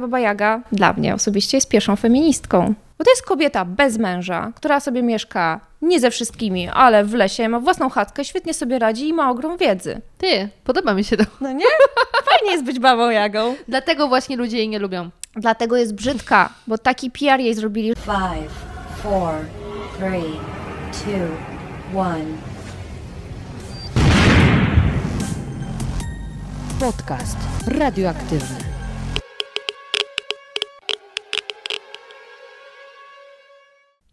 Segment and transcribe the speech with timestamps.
[0.00, 2.74] Baba Jaga dla mnie osobiście jest pierwszą feministką.
[2.98, 7.48] Bo to jest kobieta bez męża, która sobie mieszka nie ze wszystkimi, ale w lesie,
[7.48, 10.00] ma własną chatkę, świetnie sobie radzi i ma ogrom wiedzy.
[10.18, 11.24] Ty, podoba mi się to.
[11.40, 11.66] No nie?
[12.30, 13.54] Fajnie jest być babą Jagą.
[13.68, 15.10] Dlatego właśnie ludzie jej nie lubią.
[15.36, 17.94] Dlatego jest brzydka, bo taki PR jej zrobili.
[17.94, 18.52] Five,
[19.02, 19.34] four,
[19.98, 20.32] three,
[20.92, 22.24] two, one.
[26.80, 27.36] Podcast
[27.66, 28.75] radioaktywny.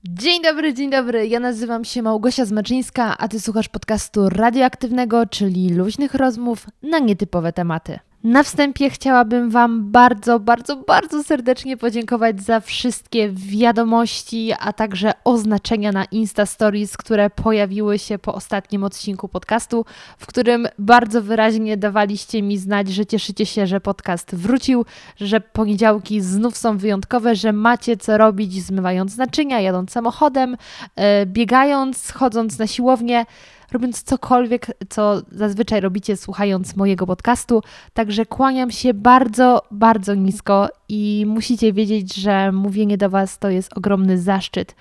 [0.09, 1.27] Dzień dobry, dzień dobry.
[1.27, 7.53] Ja nazywam się Małgosia Zmaczyńska, a ty słuchasz podcastu radioaktywnego, czyli luźnych rozmów na nietypowe
[7.53, 7.99] tematy.
[8.23, 15.91] Na wstępie chciałabym Wam bardzo, bardzo, bardzo serdecznie podziękować za wszystkie wiadomości, a także oznaczenia
[15.91, 19.85] na Insta Stories, które pojawiły się po ostatnim odcinku podcastu,
[20.17, 26.21] w którym bardzo wyraźnie dawaliście mi znać, że cieszycie się, że podcast wrócił, że poniedziałki
[26.21, 30.57] znów są wyjątkowe, że macie co robić zmywając naczynia, jadąc samochodem,
[30.95, 33.25] e, biegając, chodząc na siłownię
[33.73, 37.61] robiąc cokolwiek, co zazwyczaj robicie słuchając mojego podcastu.
[37.93, 43.77] Także kłaniam się bardzo, bardzo nisko i musicie wiedzieć, że mówienie do Was to jest
[43.77, 44.75] ogromny zaszczyt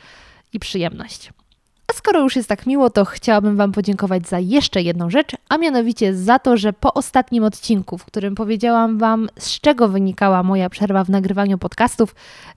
[0.53, 1.33] i przyjemność.
[1.95, 6.15] Skoro już jest tak miło, to chciałabym Wam podziękować za jeszcze jedną rzecz, a mianowicie
[6.15, 11.05] za to, że po ostatnim odcinku, w którym powiedziałam Wam, z czego wynikała moja przerwa
[11.05, 12.15] w nagrywaniu podcastów,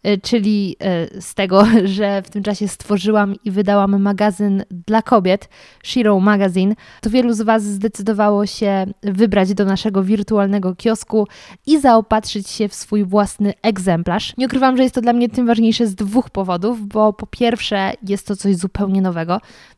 [0.08, 0.75] y, czyli
[1.16, 1.63] y, z tego,
[1.97, 5.50] że w tym czasie stworzyłam i wydałam magazyn dla kobiet,
[5.83, 11.28] Shiro Magazine, to wielu z Was zdecydowało się wybrać do naszego wirtualnego kiosku
[11.66, 14.33] i zaopatrzyć się w swój własny egzemplarz.
[14.38, 17.94] Nie ukrywam, że jest to dla mnie tym ważniejsze z dwóch powodów, bo po pierwsze
[18.08, 19.24] jest to coś zupełnie nowego,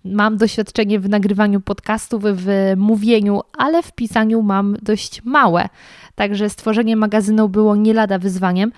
[0.05, 5.69] Mam doświadczenie w nagrywaniu podcastów, w mówieniu, ale w pisaniu mam dość małe.
[6.15, 8.71] Także stworzenie magazynu było nie lada wyzwaniem.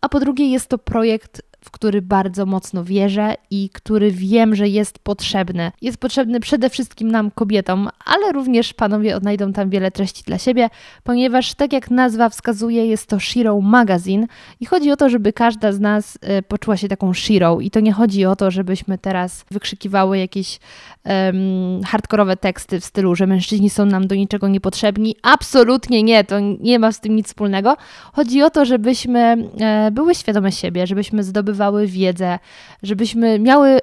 [0.00, 4.68] A po drugie, jest to projekt w który bardzo mocno wierzę i który wiem, że
[4.68, 5.72] jest potrzebny.
[5.82, 10.68] Jest potrzebny przede wszystkim nam, kobietom, ale również panowie odnajdą tam wiele treści dla siebie,
[11.04, 14.26] ponieważ, tak jak nazwa wskazuje, jest to Shiro Magazine
[14.60, 17.60] i chodzi o to, żeby każda z nas y, poczuła się taką Shiro.
[17.60, 20.58] I to nie chodzi o to, żebyśmy teraz wykrzykiwały jakieś
[21.04, 25.16] um, hardkorowe teksty w stylu, że mężczyźni są nam do niczego niepotrzebni.
[25.22, 27.76] Absolutnie nie, to nie ma z tym nic wspólnego.
[28.12, 32.38] Chodzi o to, żebyśmy e, były świadome siebie, żebyśmy zdobywały wiedzę,
[32.82, 33.78] żebyśmy miały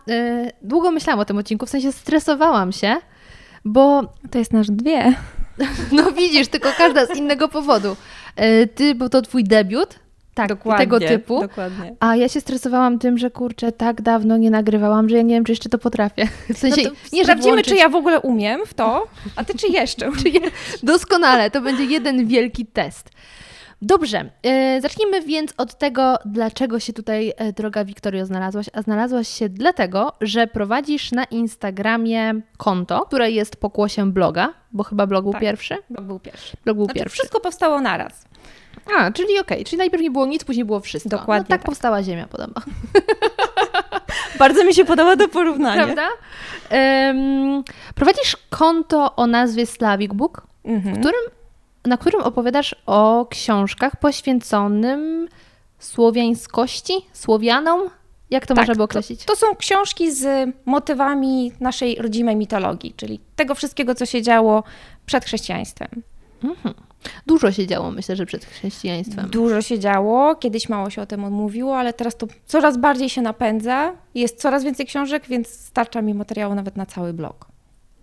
[0.62, 2.96] długo myślałam o tym odcinku, w sensie stresowałam się,
[3.64, 4.02] bo.
[4.30, 5.14] To jest nasz dwie.
[5.92, 7.96] No widzisz, tylko każda z innego powodu.
[8.40, 9.98] Y, ty, był to twój debiut.
[10.34, 11.40] Tak, dokładnie, tego typu.
[11.40, 11.94] Dokładnie.
[12.00, 15.44] A ja się stresowałam tym, że kurczę, tak dawno nie nagrywałam, że ja nie wiem,
[15.44, 16.28] czy jeszcze to potrafię.
[16.54, 17.68] W sensie, no nie, sprawdzimy, włączyć...
[17.68, 19.06] czy ja w ogóle umiem w to,
[19.36, 20.10] a ty czy jeszcze?
[20.22, 20.30] czy.
[20.82, 23.10] Doskonale, to będzie jeden wielki test.
[23.84, 28.66] Dobrze, yy, zacznijmy więc od tego, dlaczego się tutaj, yy, droga Wiktorio, znalazłaś.
[28.72, 35.06] A znalazłaś się dlatego, że prowadzisz na Instagramie konto, które jest pokłosiem bloga, bo chyba
[35.06, 35.76] blog był tak, pierwszy.
[35.90, 36.56] Blog był pierwszy.
[36.64, 37.14] Blog był znaczy, pierwszy.
[37.14, 38.24] Wszystko powstało naraz.
[38.98, 39.64] A, czyli okej, okay.
[39.64, 41.10] czyli najpierw nie było nic, później było wszystko.
[41.10, 41.44] Dokładnie.
[41.44, 42.62] No, tak, tak powstała Ziemia, podoba.
[44.38, 45.82] Bardzo mi się podoba to porównanie.
[45.82, 46.08] Prawda?
[46.70, 47.64] Um,
[47.94, 50.94] prowadzisz konto o nazwie Slavic Book, mhm.
[50.94, 51.41] w którym
[51.84, 55.28] na którym opowiadasz o książkach poświęconym
[55.78, 57.80] słowiańskości, Słowianom.
[58.30, 59.24] Jak to tak, można by określić?
[59.24, 64.62] To, to, są książki z motywami naszej rodzimej mitologii, czyli tego wszystkiego, co się działo
[65.06, 65.88] przed chrześcijaństwem.
[66.44, 66.74] Mhm.
[67.26, 69.30] Dużo się działo, myślę, że przed chrześcijaństwem.
[69.30, 73.22] Dużo się działo, kiedyś mało się o tym odmówiło, ale teraz to coraz bardziej się
[73.22, 73.92] napędza.
[74.14, 77.51] Jest coraz więcej książek, więc starcza mi materiału nawet na cały blog.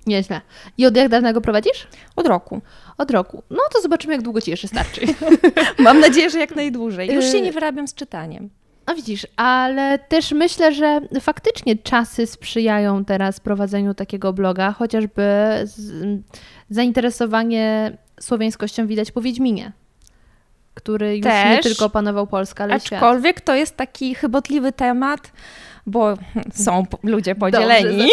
[0.07, 0.41] Nieźle.
[0.77, 1.87] I od jak dawna go prowadzisz?
[2.15, 2.61] Od roku.
[2.97, 3.43] Od roku.
[3.49, 5.01] No to zobaczymy, jak długo ci jeszcze starczy.
[5.79, 7.13] Mam nadzieję, że jak najdłużej.
[7.13, 8.49] Już się Y- nie wyrabiam z czytaniem.
[8.85, 15.23] A widzisz, ale też myślę, że faktycznie czasy sprzyjają teraz prowadzeniu takiego bloga, chociażby
[16.69, 19.71] zainteresowanie słowiańskością widać po Wiedźminie,
[20.73, 21.63] który już nie Też.
[21.63, 22.93] tylko opanował Polskę, ale świat.
[23.03, 25.31] Aczkolwiek to jest taki chybotliwy temat,
[25.89, 26.13] bo
[26.65, 28.09] są ludzie podzieleni.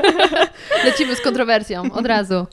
[0.84, 2.46] Lecimy z kontrowersją od razu.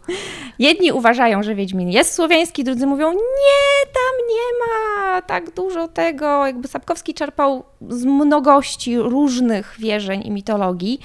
[0.59, 6.45] Jedni uważają, że Wiedźmin jest słowiański, drudzy mówią, nie, tam nie ma tak dużo tego.
[6.45, 10.99] Jakby Sapkowski czerpał z mnogości różnych wierzeń i mitologii,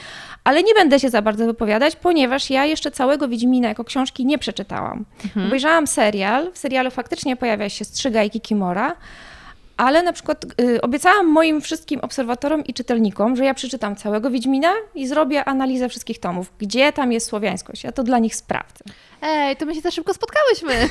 [0.44, 4.38] ale nie będę się za bardzo wypowiadać, ponieważ ja jeszcze całego Wiedźmina jako książki nie
[4.38, 5.04] przeczytałam.
[5.46, 8.96] Obejrzałam serial, w serialu faktycznie pojawia się Strzyga i Kikimora,
[9.76, 14.72] ale na przykład y, obiecałam moim wszystkim obserwatorom i czytelnikom, że ja przeczytam całego Wiedźmina
[14.94, 17.84] i zrobię analizę wszystkich tomów, gdzie tam jest słowiańskość.
[17.84, 18.84] Ja to dla nich sprawdzę.
[19.22, 20.74] Ej, to my się za szybko spotkałyśmy.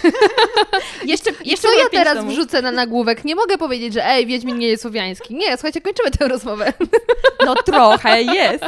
[1.06, 3.25] Jeszcze, Co ja teraz wrzucę na nagłówek?
[3.25, 5.36] Nie mogę powiedzieć, że ej, Wiedźmin nie jest słowiański.
[5.36, 6.74] Nie, słuchajcie, kończymy tę rozmowę.
[7.45, 8.65] No trochę jest.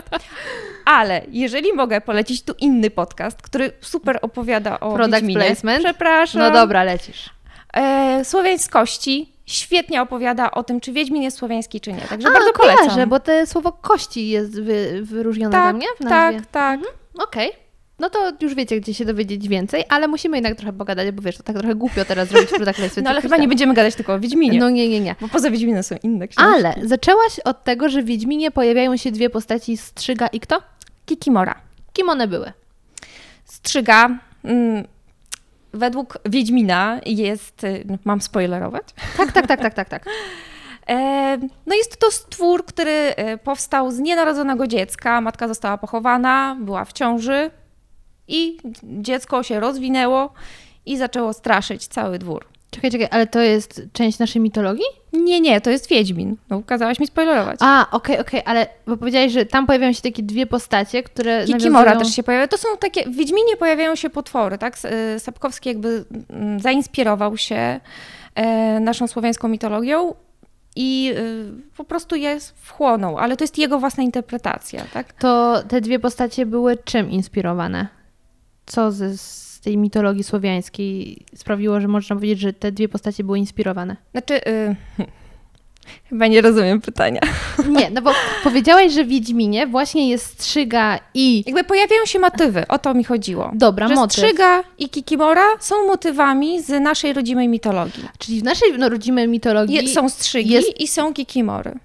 [0.85, 5.39] Ale jeżeli mogę polecić tu inny podcast, który super opowiada o Product Wiedźminie.
[5.45, 5.83] placement?
[5.83, 6.41] Przepraszam.
[6.41, 7.29] No dobra, lecisz.
[7.73, 12.01] E, Słowiańskości świetnie opowiada o tym, czy Wiedźmin jest słowiański, czy nie.
[12.01, 13.09] Także A, bardzo kojarzę, polecam.
[13.09, 16.41] bo te słowo kości jest wy, wyróżnione dla tak, mnie w nazwie.
[16.51, 16.79] tak, tak.
[17.23, 17.51] Okej.
[17.99, 21.37] No to już wiecie, gdzie się dowiedzieć więcej, ale musimy jednak trochę pogadać, bo wiesz,
[21.37, 23.03] to tak trochę głupio teraz zrobić product placement.
[23.03, 23.49] No ale chyba nie tam.
[23.49, 24.59] będziemy gadać tylko o Wiedźminie.
[24.59, 25.15] No nie, nie, nie.
[25.21, 26.53] Bo poza Wiedźminem są inne książki.
[26.55, 30.61] Ale zaczęłaś od tego, że w Wiedźminie pojawiają się dwie postaci, Strzyga i kto?
[31.05, 31.55] Kikimora.
[31.93, 32.51] Kim one były?
[33.45, 34.87] Strzyga mm,
[35.75, 37.63] według Wiedźmina jest...
[37.63, 38.83] y, Mam spoilerować?
[39.17, 40.05] Tak, tak, tak, tak, tak, tak.
[40.89, 45.21] E, No jest to stwór, który e, powstał z nienarodzonego dziecka.
[45.21, 47.51] Matka została pochowana, była w ciąży
[48.27, 50.33] i dziecko się rozwinęło
[50.85, 52.45] i zaczęło straszyć cały dwór.
[52.71, 54.85] Czekaj, czekaj, ale to jest część naszej mitologii?
[55.23, 56.35] Nie, nie, to jest Wiedźmin.
[56.49, 57.59] No, kazałaś mi spoilerować.
[57.61, 61.91] A, okej, okej, ale bo powiedziałeś, że tam pojawiają się takie dwie postacie, które Kikimora
[61.91, 62.47] nawiązują- też się pojawia.
[62.47, 64.77] To są takie, w Wiedźminie pojawiają się potwory, tak?
[65.15, 67.79] Y, Sapkowski jakby mm, zainspirował się
[68.35, 70.13] e, naszą słowiańską mitologią
[70.75, 71.45] i y,
[71.77, 75.13] po prostu je wchłonął, ale to jest jego własna interpretacja, tak?
[75.13, 77.87] To te dwie postacie były czym inspirowane?
[78.65, 79.17] Co ze,
[79.65, 83.95] tej mitologii słowiańskiej sprawiło, że można powiedzieć, że te dwie postacie były inspirowane?
[84.11, 84.75] Znaczy, y,
[86.09, 87.21] chyba nie rozumiem pytania.
[87.79, 88.11] Nie, no bo
[88.43, 91.43] powiedziałaś, że w Wiedźminie właśnie jest strzyga i...
[91.45, 93.51] Jakby pojawiają się motywy, o to mi chodziło.
[93.53, 94.17] Dobra, że motyw.
[94.17, 98.03] Strzyga i Kikimora są motywami z naszej rodzimej mitologii.
[98.17, 99.75] Czyli w naszej no, rodzimej mitologii...
[99.75, 101.79] Je, są strzygi jest- i są Kikimory.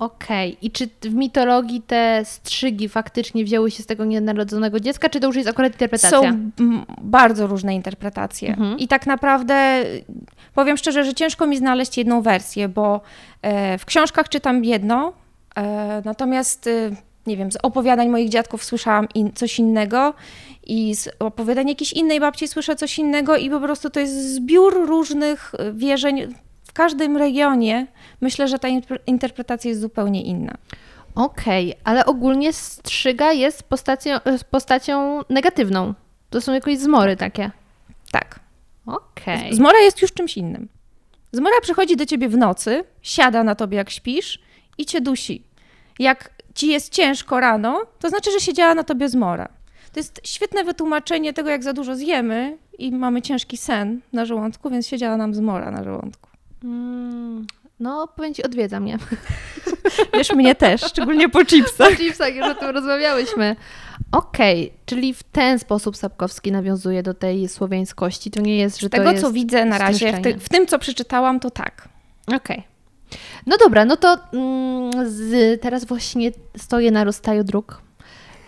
[0.00, 0.56] Okej.
[0.62, 5.26] I czy w mitologii te strzygi faktycznie wzięły się z tego nienarodzonego dziecka, czy to
[5.26, 6.32] już jest akurat interpretacja?
[6.32, 6.50] Są
[7.02, 8.48] bardzo różne interpretacje.
[8.48, 8.78] Mhm.
[8.78, 9.84] I tak naprawdę
[10.54, 13.00] powiem szczerze, że ciężko mi znaleźć jedną wersję, bo
[13.42, 15.12] e, w książkach czytam jedno,
[15.56, 16.96] e, natomiast y,
[17.26, 20.14] nie wiem, z opowiadań moich dziadków słyszałam in, coś innego
[20.66, 24.86] i z opowiadań jakiejś innej babci słyszę coś innego i po prostu to jest zbiór
[24.86, 26.34] różnych wierzeń.
[26.70, 27.86] W każdym regionie
[28.20, 30.54] myślę, że ta inter- interpretacja jest zupełnie inna.
[31.14, 35.94] Okej, ale ogólnie strzyga jest postacią, e, postacią negatywną.
[36.30, 37.50] To są jakieś zmory takie.
[38.12, 38.40] Tak.
[38.86, 39.54] Okej.
[39.54, 40.68] Zmora jest już czymś innym.
[41.32, 44.38] Zmora przychodzi do ciebie w nocy, siada na tobie jak śpisz
[44.78, 45.44] i cię dusi.
[45.98, 49.48] Jak ci jest ciężko rano, to znaczy, że siedziała na tobie zmora.
[49.92, 54.70] To jest świetne wytłumaczenie tego, jak za dużo zjemy i mamy ciężki sen na żołądku,
[54.70, 56.29] więc siedziała nam zmora na żołądku.
[56.64, 57.46] Mm,
[57.80, 58.98] no, powiem ci, odwiedza mnie.
[60.14, 61.92] Wiesz, mnie też, szczególnie po chipsach.
[61.92, 63.56] W chipsach już o tym rozmawiałyśmy.
[64.12, 68.30] Okej, czyli w ten sposób Sapkowski nawiązuje do tej słowiańskości.
[68.30, 70.78] To nie jest, że Z tego, co widzę na razie, w, ty, w tym, co
[70.78, 71.88] przeczytałam, to tak.
[72.36, 72.62] Okej.
[73.46, 77.82] No dobra, no to mm, z, teraz właśnie stoję na rozstaju dróg.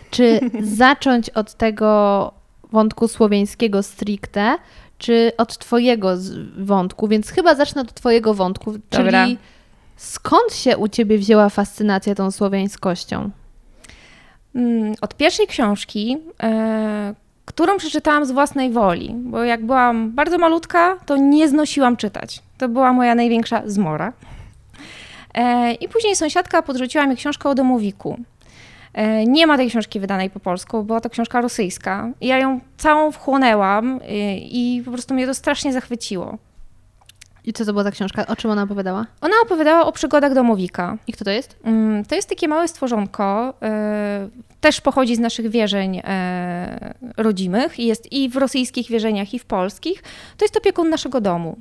[0.09, 0.39] Czy
[0.77, 2.31] zacząć od tego
[2.71, 4.57] wątku słowiańskiego stricte,
[5.03, 6.13] czy od twojego
[6.57, 7.07] wątku?
[7.07, 9.23] Więc chyba zacznę od twojego wątku, Dobra.
[9.25, 9.37] czyli
[9.97, 13.29] skąd się u ciebie wzięła fascynacja tą słowiańskością?
[14.55, 17.13] Mm, Od pierwszej książki, e,
[17.45, 22.41] którą przeczytałam z własnej woli, bo jak byłam bardzo malutka, to nie znosiłam czytać.
[22.57, 24.13] To była moja największa zmora.
[25.33, 28.17] E, I później sąsiadka podrzuciła mi książkę o domowiku.
[28.93, 32.09] E, Nie ma tej książki wydanej po polsku, była to książka rosyjska.
[32.21, 34.01] I Ja ją całą wchłonęłam y,
[34.37, 36.37] i po prostu mnie to strasznie zachwyciło.
[37.45, 38.27] I co to była za książka?
[38.27, 39.05] O czym ona opowiadała?
[39.21, 40.97] Ona opowiadała o przygodach domowika.
[41.07, 41.55] I kto to jest?
[41.63, 44.29] Mm, To jest takie małe stworzonko, e,
[44.61, 49.45] też pochodzi z naszych wierzeń e, rodzimych i jest i w rosyjskich wierzeniach, i w
[49.45, 50.03] polskich.
[50.37, 51.57] To jest opiekun naszego domu.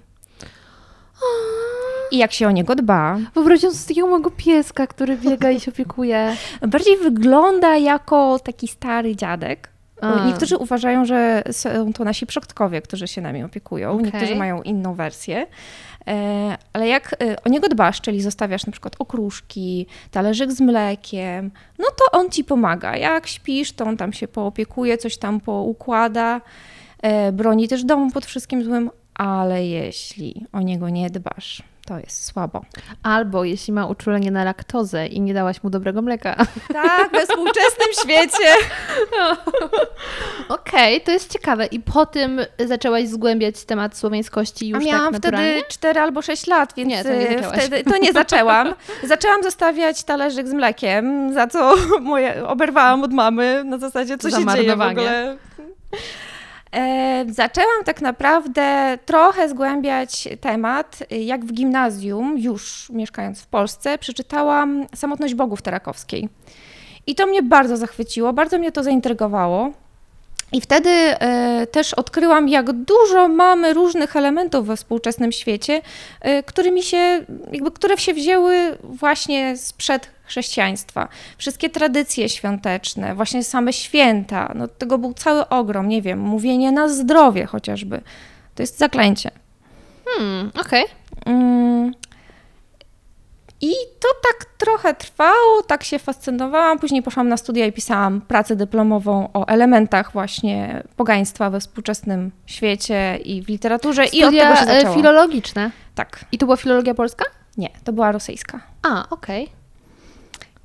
[2.12, 5.70] I jak się o niego dba, Wyobraziłam sobie takiego małego pieska, który biega i się
[5.70, 6.36] opiekuje.
[6.68, 9.68] bardziej wygląda jako taki stary dziadek.
[10.00, 10.26] A.
[10.26, 13.90] Niektórzy uważają, że są to nasi przodkowie, którzy się nami opiekują.
[13.92, 14.04] Okej.
[14.04, 15.46] Niektórzy mają inną wersję.
[16.08, 21.50] E, Ale jak e, o niego dbasz, czyli zostawiasz na przykład okruszki, talerzyk z mlekiem,
[21.78, 22.96] no to on ci pomaga.
[22.96, 26.40] Jak śpisz, to on tam się poopiekuje, coś tam poukłada.
[27.02, 31.62] E, Broni też domu pod wszystkim złym, ale jeśli o niego nie dbasz,
[31.92, 32.64] to jest słabo.
[33.02, 36.36] Albo jeśli ma uczulenie na laktozę i nie dałaś mu dobrego mleka.
[36.72, 38.52] Tak, we współczesnym świecie.
[40.48, 41.66] Okej, to jest ciekawe.
[41.66, 46.46] I po tym zaczęłaś zgłębiać temat słowiańskości już A miałam tak wtedy 4 albo 6
[46.46, 47.58] lat, więc Nie, to nie zaczęłaś.
[47.58, 48.74] wtedy to nie zaczęłam.
[49.02, 54.46] Zaczęłam zostawiać talerzyk z mlekiem, za co moje oberwałam od mamy na zasadzie, co się
[54.46, 55.36] dzieje w ogóle.
[57.28, 65.34] Zaczęłam tak naprawdę trochę zgłębiać temat, jak w gimnazjum, już mieszkając w Polsce, przeczytałam Samotność
[65.34, 66.28] Bogów Terakowskiej.
[67.06, 69.70] I to mnie bardzo zachwyciło, bardzo mnie to zaintrygowało.
[70.52, 75.82] I wtedy e, też odkryłam, jak dużo mamy różnych elementów we współczesnym świecie,
[76.20, 81.08] e, którymi się, jakby, które się wzięły właśnie sprzed chrześcijaństwa.
[81.38, 86.88] Wszystkie tradycje świąteczne, właśnie same święta, no, tego był cały ogrom, nie wiem, mówienie na
[86.88, 88.00] zdrowie chociażby.
[88.54, 89.30] To jest zaklęcie.
[90.04, 90.84] Hmm, okej.
[91.26, 91.94] Mm.
[93.62, 96.78] I to tak trochę trwało, tak się fascynowałam.
[96.78, 103.18] Później poszłam na studia i pisałam pracę dyplomową o elementach właśnie pogaństwa we współczesnym świecie
[103.24, 104.04] i w literaturze.
[104.04, 104.94] I od Studia tego się e, zaczęło.
[104.94, 105.70] filologiczne.
[105.94, 107.24] Tak, I to była filologia polska?
[107.56, 108.60] nie, to była rosyjska.
[108.82, 109.48] A, okej.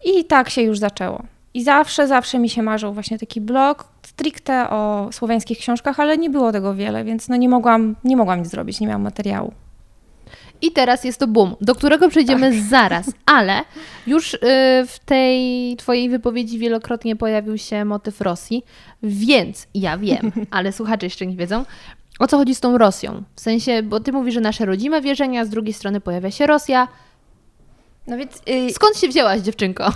[0.05, 1.23] I tak się już zaczęło.
[1.53, 6.29] I zawsze, zawsze mi się marzył właśnie taki blog stricte o słowiańskich książkach, ale nie
[6.29, 9.53] było tego wiele, więc no nie mogłam, nie mogłam nic zrobić, nie miałam materiału.
[10.61, 12.59] I teraz jest to boom, do którego przejdziemy Tak.
[12.61, 13.61] zaraz, ale
[14.07, 14.37] już y,
[14.87, 18.63] w tej twojej wypowiedzi wielokrotnie pojawił się motyw Rosji,
[19.03, 21.65] więc ja wiem, ale słuchacze jeszcze nie wiedzą,
[22.19, 23.23] o co chodzi z tą Rosją.
[23.35, 26.87] W sensie, bo ty mówisz, że nasze rodzime wierzenia, z drugiej strony pojawia się Rosja.
[28.07, 29.91] No więc y, Skąd się wzięłaś, dziewczynko?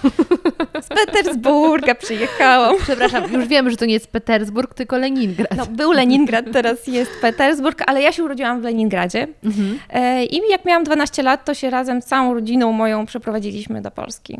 [0.82, 2.75] z Petersburga przyjechałam.
[2.84, 5.58] Przepraszam, już wiem, że to nie jest Petersburg, tylko Leningrad.
[5.58, 9.27] No, był Leningrad, teraz jest Petersburg, ale ja się urodziłam w Leningradzie.
[9.44, 9.80] Mhm.
[9.89, 13.91] E, I jak miałam 12 lat, to się razem z całą rodziną moją przeprowadziliśmy do
[13.91, 14.39] Polski.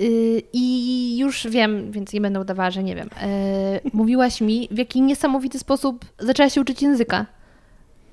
[0.00, 3.10] Y, I już wiem, więc nie będę udawała, że nie wiem.
[3.22, 3.28] E,
[3.92, 7.26] mówiłaś mi, w jaki niesamowity sposób zaczęłaś się uczyć języka.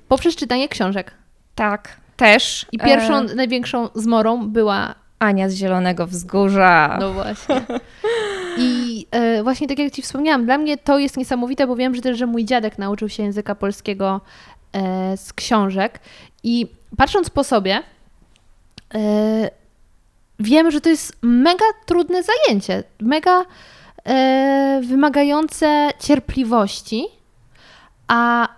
[0.08, 1.12] Poprzez czytanie książek.
[1.54, 2.66] Tak, też.
[2.72, 4.94] I pierwszą, E, największą zmorą była.
[5.18, 6.98] Ania z Zielonego Wzgórza.
[7.00, 7.62] No właśnie.
[8.58, 12.02] I e, właśnie tak jak Ci wspomniałam, dla mnie to jest niesamowite, bo wiem, że
[12.02, 14.20] też, że mój dziadek nauczył się języka polskiego
[14.72, 16.00] e, z książek.
[16.42, 17.82] I patrząc po sobie,
[18.94, 19.50] e,
[20.40, 23.44] wiem, że to jest mega trudne zajęcie, mega
[24.04, 27.06] e, wymagające cierpliwości,
[28.08, 28.48] a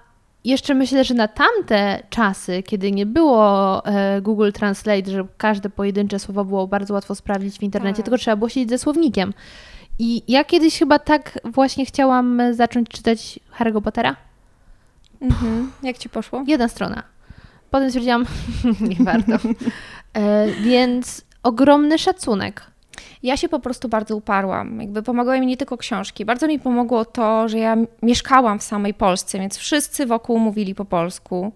[0.45, 6.19] jeszcze myślę, że na tamte czasy, kiedy nie było e, Google Translate, że każde pojedyncze
[6.19, 8.05] słowo było bardzo łatwo sprawdzić w internecie, Tak.
[8.05, 9.35] tylko trzeba było siedzieć ze słownikiem.
[9.99, 14.17] I ja kiedyś chyba tak właśnie chciałam e, zacząć czytać Harry'ego Pottera.
[15.21, 15.73] Mhm.
[15.83, 16.45] Jak ci poszło?
[16.47, 17.03] Jedna strona.
[17.71, 18.27] Potem stwierdziłam,
[18.89, 19.33] nie warto.
[20.15, 22.63] E, więc ogromny szacunek.
[23.23, 24.81] Ja się po prostu bardzo uparłam.
[24.81, 26.25] Jakby pomagały mi nie tylko książki.
[26.25, 30.85] Bardzo mi pomogło to, że ja mieszkałam w samej Polsce, więc wszyscy wokół mówili po
[30.85, 31.53] polsku.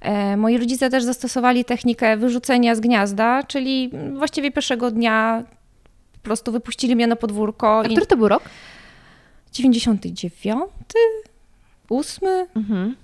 [0.00, 5.44] E, moi rodzice też zastosowali technikę wyrzucenia z gniazda, czyli właściwie pierwszego dnia
[6.12, 7.80] po prostu wypuścili mnie na podwórko.
[7.80, 8.42] A i który to był rok?
[9.52, 10.64] 99,
[11.90, 12.28] 8.
[12.56, 12.96] Mhm.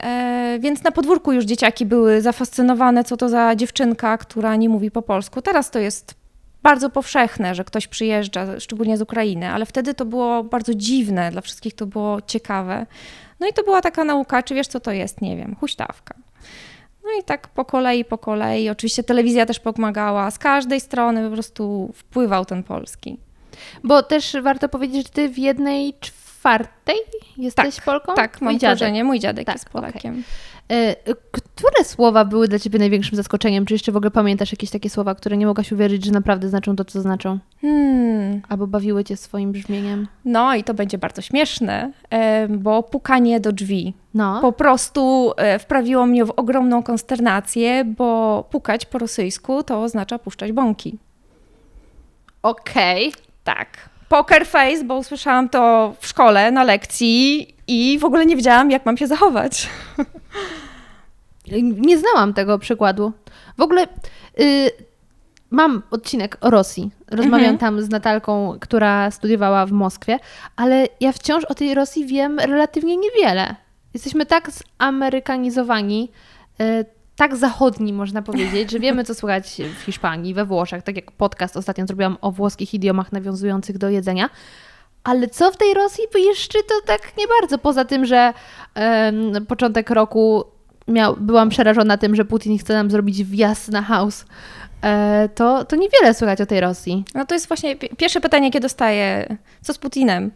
[0.00, 4.90] E, więc na podwórku już dzieciaki były zafascynowane, co to za dziewczynka, która nie mówi
[4.90, 5.42] po polsku.
[5.42, 6.21] Teraz to jest
[6.62, 11.40] bardzo powszechne, że ktoś przyjeżdża, szczególnie z Ukrainy, ale wtedy to było bardzo dziwne, dla
[11.40, 12.86] wszystkich to było ciekawe.
[13.40, 15.20] No i to była taka nauka, czy wiesz co to jest?
[15.20, 16.14] Nie wiem, huśtawka.
[17.04, 18.70] No i tak po kolei, po kolei.
[18.70, 20.30] Oczywiście telewizja też pomagała.
[20.30, 23.18] Z każdej strony po prostu wpływał ten polski.
[23.84, 26.96] Bo też warto powiedzieć, że ty w jednej czwartej
[27.36, 28.14] jesteś Polką?
[28.14, 28.78] Tak, mam dziadek.
[28.78, 29.04] korzenie.
[29.04, 30.18] Mój dziadek Tak, jest Polakiem.
[30.18, 30.22] E,
[31.32, 33.66] które słowa były dla Ciebie największym zaskoczeniem?
[33.66, 36.76] Czy jeszcze w ogóle pamiętasz jakieś takie słowa, które nie mogłaś uwierzyć, że naprawdę znaczą
[36.76, 37.38] to, co znaczą?
[37.60, 38.42] Hmm.
[38.48, 40.06] Albo bawiły Cię swoim brzmieniem?
[40.24, 44.40] No i to będzie bardzo śmieszne, e, bo pukanie do drzwi No.
[44.40, 50.52] po prostu e, wprawiło mnie w ogromną konsternację, bo pukać po rosyjsku to oznacza puszczać
[50.52, 50.98] bąki.
[52.42, 53.12] Okej.
[53.44, 53.68] Tak.
[54.08, 58.86] Poker face, bo usłyszałam to w szkole na lekcji i w ogóle nie wiedziałam, jak
[58.86, 59.68] mam się zachować.
[61.86, 63.12] Nie znałam tego przykładu.
[63.58, 63.86] W ogóle
[64.40, 64.70] y,
[65.50, 66.90] mam odcinek o Rosji.
[67.10, 67.58] Rozmawiam Mhm.
[67.58, 70.18] tam z Natalką, która studiowała w Moskwie,
[70.56, 73.56] ale ja wciąż o tej Rosji wiem relatywnie niewiele.
[73.94, 74.50] Jesteśmy tak
[74.80, 76.10] zamerykanizowani,
[76.60, 76.84] y,
[77.16, 81.56] tak zachodni można powiedzieć, że wiemy co słychać w Hiszpanii, we Włoszech, tak jak podcast
[81.56, 84.30] ostatnio zrobiłam o włoskich idiomach nawiązujących do jedzenia.
[85.04, 87.58] Ale co w tej Rosji jeszcze to tak nie bardzo.
[87.58, 88.32] Poza tym, że
[88.74, 90.44] em, początek roku
[90.88, 94.24] miał, byłam przerażona tym, że Putin chce nam zrobić wjazd na house.
[95.34, 97.04] To, to niewiele słychać o tej Rosji.
[97.14, 99.36] No to jest właśnie pi- pierwsze pytanie, jakie dostaję.
[99.62, 100.30] Co z Putinem?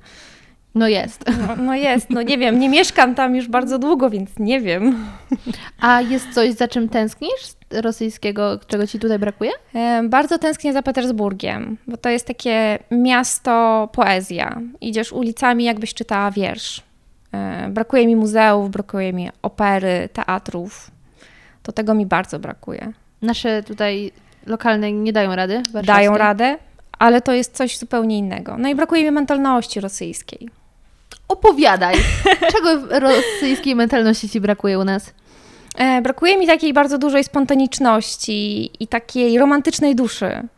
[0.76, 1.24] No jest.
[1.48, 5.06] No, no jest, no nie wiem, nie mieszkam tam już bardzo długo, więc nie wiem.
[5.80, 7.42] A jest coś, za czym tęsknisz
[7.72, 9.50] rosyjskiego, czego ci tutaj brakuje?
[10.08, 14.60] Bardzo tęsknię za Petersburgiem, bo to jest takie miasto poezja.
[14.80, 16.82] Idziesz ulicami, jakbyś czytała wiersz.
[17.32, 20.90] E, Brakuje mi muzeów, brakuje mi opery, teatrów.
[21.62, 22.92] To tego mi bardzo brakuje.
[23.22, 24.12] Nasze tutaj
[24.46, 25.54] lokalne nie dają rady.
[25.54, 25.86] warszawskie.
[25.86, 26.58] Dają radę,
[26.98, 28.56] ale to jest coś zupełnie innego.
[28.58, 30.48] No i brakuje mi mentalności rosyjskiej.
[31.28, 31.94] Opowiadaj.
[32.52, 35.14] Czego w rosyjskiej mentalności ci brakuje u nas?
[35.76, 40.48] E, Brakuje mi takiej bardzo dużej spontaniczności i takiej romantycznej duszy.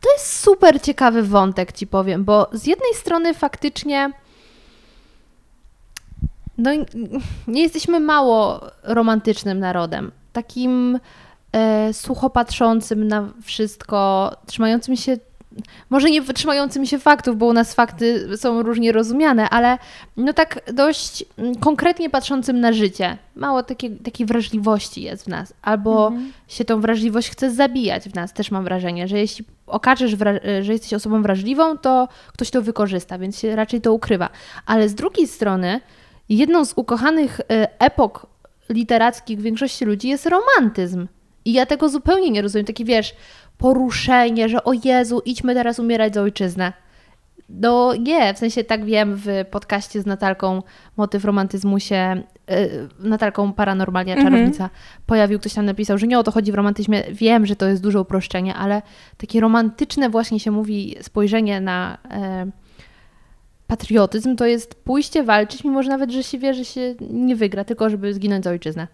[0.00, 4.10] To jest super ciekawy wątek, ci powiem, bo z jednej strony faktycznie
[6.58, 6.70] no,
[7.46, 10.12] nie jesteśmy mało romantycznym narodem.
[10.32, 10.98] Takim
[11.52, 15.16] e, sucho patrzącym na wszystko, trzymającym się,
[15.90, 19.78] może nie trzymającym się faktów, bo u nas fakty są różnie rozumiane, ale
[20.16, 23.18] no tak dość mm, konkretnie patrzącym na życie.
[23.36, 25.54] Mało takiej, takiej wrażliwości jest w nas.
[25.62, 26.12] Albo
[26.48, 30.16] się tą wrażliwość chce zabijać w nas, też mam wrażenie, że jeśli okażesz,
[30.62, 34.28] że jesteś osobą wrażliwą, to ktoś to wykorzysta, więc się raczej to ukrywa.
[34.66, 35.80] Ale z drugiej strony,
[36.28, 38.26] jedną z ukochanych e, epok
[38.68, 41.06] literackich większości ludzi jest romantyzm.
[41.44, 42.66] I ja tego zupełnie nie rozumiem.
[42.66, 43.14] Taki wiesz,
[43.62, 46.72] poruszenie, że o Jezu, idźmy teraz umierać za ojczyznę.
[47.48, 50.62] No nie, w sensie tak wiem, w podcaście z Natalką
[50.96, 54.32] motyw romantyzmu się, y, Natalką Paranormalnia Mhm.
[54.32, 54.70] Czarownica,
[55.06, 57.02] pojawił, ktoś tam napisał, że nie o to chodzi w romantyzmie.
[57.10, 58.82] Wiem, że to jest duże uproszczenie, ale
[59.16, 62.46] takie romantyczne właśnie się mówi spojrzenie na e,
[63.66, 67.64] patriotyzm, to jest pójście walczyć, mimo że nawet, że się wie, że się nie wygra,
[67.64, 68.88] tylko żeby zginąć za ojczyznę.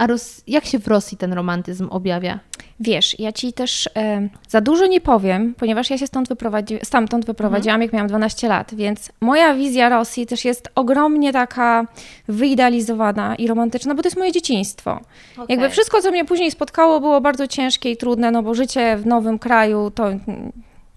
[0.00, 2.38] A Ros- jak się w Rosji ten romantyzm objawia?
[2.80, 7.26] Wiesz, ja ci też e, za dużo nie powiem, ponieważ ja się stąd wyprowadzi- stamtąd
[7.26, 11.86] wyprowadziłam, jak miałam 12 lat, więc moja wizja Rosji też jest ogromnie taka
[12.28, 15.00] wyidealizowana i romantyczna, bo to jest moje dzieciństwo.
[15.48, 19.06] Jakby wszystko, co mnie później spotkało, było bardzo ciężkie i trudne, no bo życie w
[19.06, 20.08] nowym kraju to,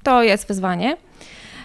[0.04, 0.98] to jest wyzwanie.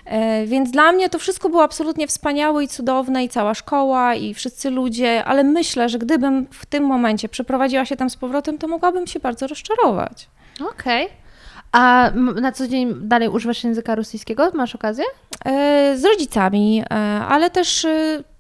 [0.09, 4.35] E, Więc dla mnie to wszystko było absolutnie wspaniałe i cudowne, i cała szkoła, i
[4.35, 8.69] wszyscy ludzie, ale myślę, że gdybym w tym momencie przeprowadziła się tam z powrotem, to
[8.69, 10.29] mogłabym się bardzo rozczarować.
[10.71, 11.09] Okej.
[11.73, 14.51] A m- na co dzień dalej używasz języka rosyjskiego?
[14.55, 15.05] Masz okazję?
[15.45, 16.95] E, Z rodzicami, e,
[17.29, 17.87] ale też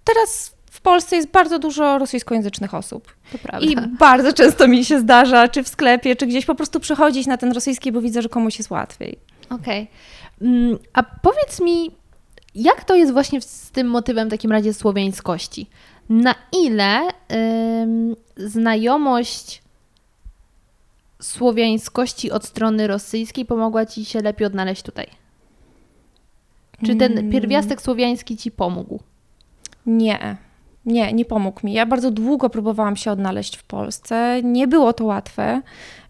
[0.05, 3.13] teraz w Polsce jest bardzo dużo rosyjskojęzycznych osób.
[3.33, 3.67] To prawda.
[3.67, 3.77] I
[4.07, 7.53] bardzo często mi się zdarza, czy w sklepie, czy gdzieś po prostu przychodzić na ten
[7.53, 9.19] rosyjski, bo widzę, że komuś jest łatwiej.
[9.51, 9.79] Okej.
[9.79, 9.89] Mm,
[10.93, 11.91] A powiedz mi,
[12.55, 15.67] jak to jest właśnie z tym motywem w takim razie słowiańskości?
[16.09, 17.01] Na ile
[17.83, 19.63] ym, znajomość
[21.23, 25.07] słowiańskości od strony rosyjskiej pomogła Ci się lepiej odnaleźć tutaj?
[26.87, 29.01] Czy ten pierwiastek słowiański Ci pomógł?
[29.87, 30.37] Nie,
[30.87, 31.73] nie, nie pomógł mi.
[31.73, 34.41] Ja bardzo długo próbowałam się odnaleźć w Polsce.
[34.43, 35.63] Nie było to łatwe.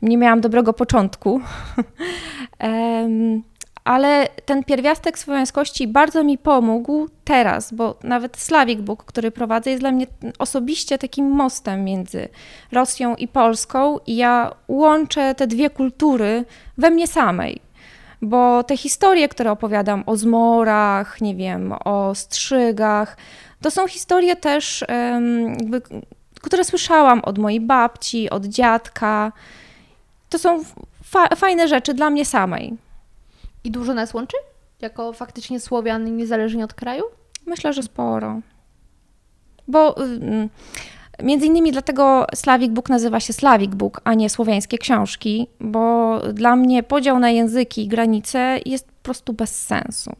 [0.03, 1.41] Nie miałam dobrego początku.
[2.59, 3.43] Em,
[3.89, 9.83] ale ten pierwiastek słowiańskości bardzo mi pomógł teraz, bo nawet Slavic Book, który prowadzę, jest
[9.83, 10.07] dla mnie
[10.39, 12.29] osobiście takim mostem między
[12.73, 16.45] Rosją i Polską i ja łączę te dwie kultury
[16.79, 17.61] we mnie samej.
[18.23, 23.17] Bo te historie, które opowiadam o zmorach, nie wiem, o strzygach,
[23.63, 24.85] to są historie też,
[25.59, 25.83] jakby,
[26.41, 29.33] które słyszałam od mojej babci, od dziadka.
[30.31, 30.65] To są
[31.05, 32.88] fa- fajne rzeczy dla mnie samej.
[33.65, 34.37] I dużo nas łączy?
[34.81, 37.05] Jako faktycznie Słowian, niezależnie od kraju?
[37.47, 38.41] Myślę, że sporo.
[39.69, 40.49] Bo ym,
[41.23, 46.57] między innymi dlatego Slavic Book nazywa się Slavic Book, a nie słowiańskie książki, bo dla
[46.57, 50.13] mnie podział na języki i granice jest po prostu bez sensu.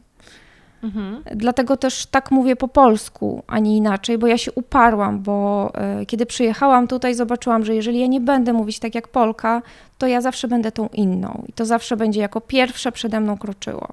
[0.83, 1.23] Mhm.
[1.35, 6.05] Dlatego też tak mówię po polsku, a nie inaczej, bo ja się uparłam, bo e,
[6.05, 9.61] kiedy przyjechałam tutaj, zobaczyłam, że jeżeli ja nie będę mówić tak jak Polka,
[9.97, 13.87] to ja zawsze będę tą inną i to zawsze będzie jako pierwsze przede mną kroczyło.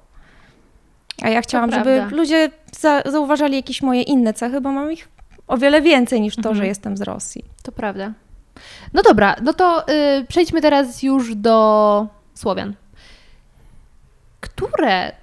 [1.21, 5.07] A ja chciałam, żeby ludzie za, zauważali jakieś moje inne cechy, bo mam ich
[5.47, 6.55] o wiele więcej niż to, Mhm.
[6.55, 7.43] że jestem z Rosji.
[7.63, 8.13] To prawda.
[8.93, 12.73] No dobra, no to y, przejdźmy teraz już do Słowian.
[14.39, 15.13] Które y,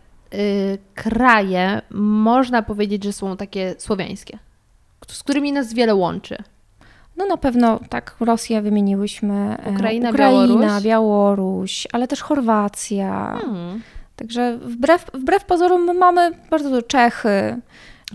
[0.95, 4.39] kraje można powiedzieć, że są takie słowiańskie?
[5.09, 6.39] Z którymi nas wiele łączy?
[7.17, 10.83] No na pewno tak, Rosję wymieniłyśmy, e, Ukraina, Ukraina Białoruś.
[10.85, 13.39] Białoruś, ale też Chorwacja.
[13.41, 13.83] Hmm.
[14.17, 17.61] Także wbrew, wbrew pozorom my mamy bardzo dużo Czechy,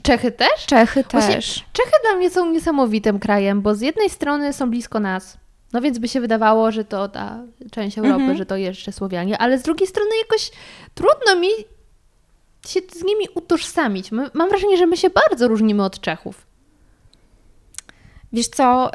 [0.03, 0.65] Czechy też?
[0.65, 1.65] Czechy Właśnie- też.
[1.73, 5.37] Czechy dla mnie są niesamowitym krajem, bo z jednej strony są blisko nas,
[5.73, 7.39] no więc by się wydawało, że to ta
[7.71, 8.37] część Europy, Mhm.
[8.37, 10.51] że to jeszcze Słowianie, ale z drugiej strony jakoś
[10.95, 11.49] trudno mi
[12.67, 14.11] się z nimi utożsamić.
[14.11, 16.47] Mam wrażenie, że my się bardzo różnimy od Czechów.
[18.33, 18.91] Wiesz co,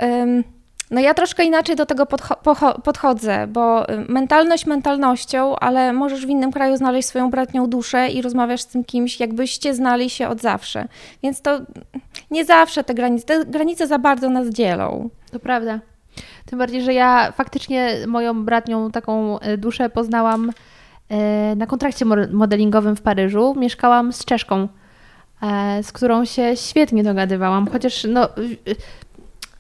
[0.90, 2.07] no ja troszkę inaczej do tego
[2.85, 8.61] podchodzę, bo mentalność mentalnością, ale możesz w innym kraju znaleźć swoją bratnią duszę i rozmawiasz
[8.61, 10.88] z tym kimś, jakbyście znali się od zawsze.
[11.22, 11.61] Więc to
[12.31, 15.11] nie zawsze te granice, te granice za bardzo nas dzielą.
[15.31, 15.81] To prawda.
[16.46, 20.53] Tym bardziej, że ja faktycznie moją bratnią taką e, duszę poznałam
[21.57, 23.55] na kontrakcie mo- modelingowym w Paryżu.
[23.59, 24.68] Mieszkałam z Czeszką,
[25.42, 28.29] e, z którą się świetnie dogadywałam, chociaż no,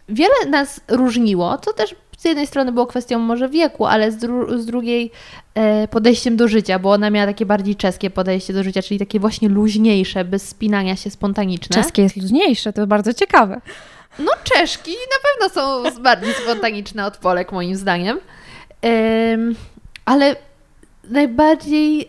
[0.08, 4.58] wiele nas różniło, co też z jednej strony było kwestią może wieku, ale z, dru-
[4.58, 5.10] z drugiej
[5.54, 9.20] e, podejściem do życia, bo ona miała takie bardziej czeskie podejście do życia, czyli takie
[9.20, 11.74] właśnie luźniejsze, bez spinania się spontaniczne.
[11.82, 13.60] Czeskie jest luźniejsze, to bardzo ciekawe.
[14.18, 18.18] No, Czeszki na pewno są bardziej spontaniczne od Polek, moim zdaniem.
[20.04, 20.36] Ale
[21.10, 22.08] najbardziej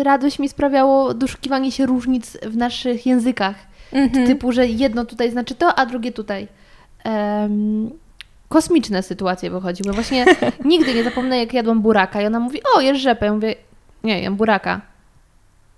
[0.00, 3.56] y, radość mi sprawiało doszukiwanie się różnic w naszych językach.
[3.92, 4.26] Mhm.
[4.26, 6.48] Typu, że jedno tutaj znaczy to, a drugie tutaj.
[7.44, 7.90] Ym,
[8.48, 9.92] kosmiczne sytuacje wychodziły.
[9.92, 10.24] Właśnie
[10.64, 13.26] nigdy nie zapomnę, jak jadłam buraka i ona mówi, o, jesz rzepę.
[13.26, 13.54] Ja mówię,
[14.04, 14.80] nie, jem buraka.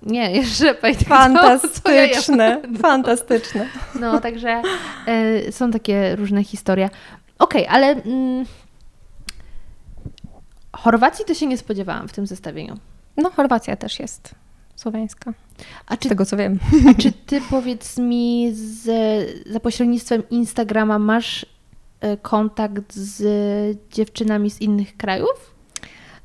[0.02, 0.90] Nie, jesz rzepę.
[0.90, 2.14] I tak, co ja jem?
[2.14, 3.66] Fantastyczne, fantastyczne.
[4.00, 4.62] No, także
[5.06, 6.90] e, są takie różne historie.
[7.38, 8.44] Okej, ale mm,
[10.82, 12.76] Chorwacji to się nie spodziewałam w tym zestawieniu.
[13.16, 14.34] No Chorwacja też jest
[14.76, 15.32] słowiańska,
[15.86, 16.58] A z czy, tego co wiem.
[16.90, 18.84] a czy ty powiedz mi z,
[19.46, 21.46] za pośrednictwem Instagrama masz
[22.00, 23.22] e, kontakt z
[23.90, 25.54] dziewczynami z innych krajów?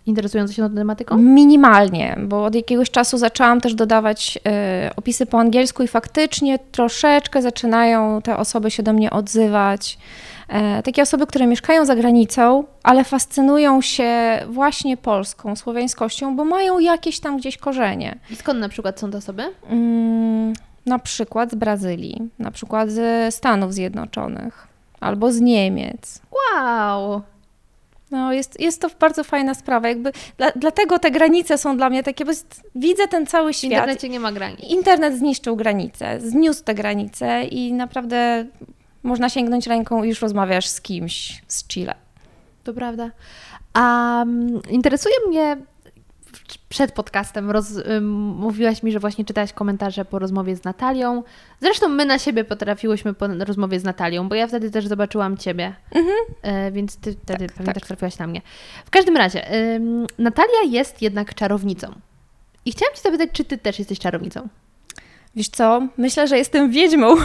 [0.06, 1.18] Interesujące się tą tematyką?
[1.18, 7.42] Minimalnie, bo od jakiegoś czasu zaczęłam też dodawać e, opisy po angielsku i faktycznie troszeczkę
[7.42, 9.98] zaczynają te osoby się do mnie odzywać.
[10.50, 16.80] E, takie osoby, które mieszkają za granicą, ale fascynują się właśnie polską, słowiańskością, bo mają
[16.80, 18.20] jakieś tam gdzieś korzenie.
[18.30, 19.44] I skąd na przykład są te osoby?
[19.70, 20.54] Mm,
[20.86, 24.68] na przykład z Brazylii, na przykład ze Stanów Zjednoczonych
[25.00, 26.22] albo z Niemiec.
[26.32, 27.22] Wow!
[28.14, 29.88] No, jest, jest to bardzo fajna sprawa.
[29.88, 33.56] Jakby dla, dlatego te granice są dla mnie takie, bo jest, widzę ten cały W
[33.56, 33.72] świat.
[33.72, 34.60] internecie nie ma granic.
[34.60, 38.46] Internet zniszczył granice, zniósł te granice i naprawdę
[39.04, 41.96] można sięgnąć ręką i już rozmawiasz z kimś z Chile.
[42.64, 43.12] To prawda.
[43.74, 45.73] A mm, interesuje mnie, w-
[46.74, 47.66] przed podcastem roz,
[48.36, 51.24] mówiłaś mi, że właśnie czytałaś komentarze po rozmowie z Natalią.
[51.62, 55.74] Zresztą my na siebie potrafiłyśmy po rozmowie z Natalią, bo ja wtedy też zobaczyłam Ciebie,
[56.42, 57.74] e, więc Ty wtedy pewnie tak.
[57.76, 58.42] też trafiłaś na mnie.
[58.86, 59.48] W każdym razie,
[60.18, 61.88] Natalia jest jednak czarownicą.
[62.66, 64.48] I chciałam Cię zapytać, czy Ty też jesteś czarownicą?
[65.36, 65.88] Wiesz co?
[65.98, 67.16] Myślę, że jestem wiedźmą,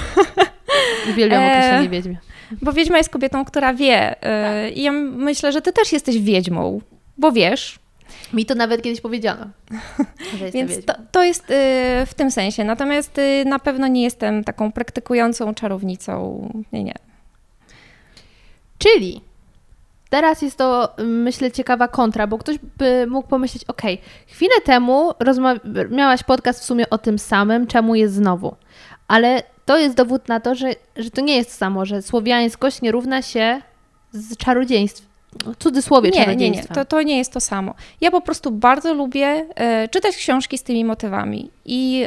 [1.10, 1.50] Uwielbiam Eee.
[1.50, 2.16] określenie wiedźmy.
[2.62, 4.16] bo wiedźma jest kobietą, która wie.
[4.64, 6.80] Yy, I ja myślę, że ty też jesteś wiedźmą,
[7.18, 7.78] bo wiesz.
[8.32, 9.46] Mi to nawet kiedyś powiedziano,
[10.54, 11.56] Więc to, to jest yy,
[12.06, 12.64] w tym sensie.
[12.64, 16.48] Natomiast yy, na pewno nie jestem taką praktykującą czarownicą.
[16.72, 16.94] Nie, nie.
[18.78, 19.20] Czyli
[20.10, 23.82] teraz jest to, myślę, ciekawa kontra, bo ktoś by mógł pomyśleć, ok,
[24.26, 25.12] chwilę temu
[25.90, 28.56] miałaś podcast w sumie o tym samym, czemu jest znowu.
[29.08, 32.92] Ale to jest dowód na to, że, że to nie jest samo, że słowiańskość nie
[32.92, 33.62] równa się
[34.12, 35.07] z czarodziejstwem.
[35.32, 36.64] W cudzysłowie Nie, nie, nie.
[36.64, 37.74] To, to nie jest to samo.
[38.00, 41.50] Ja po prostu bardzo lubię e, czytać książki z tymi motywami.
[41.64, 42.06] I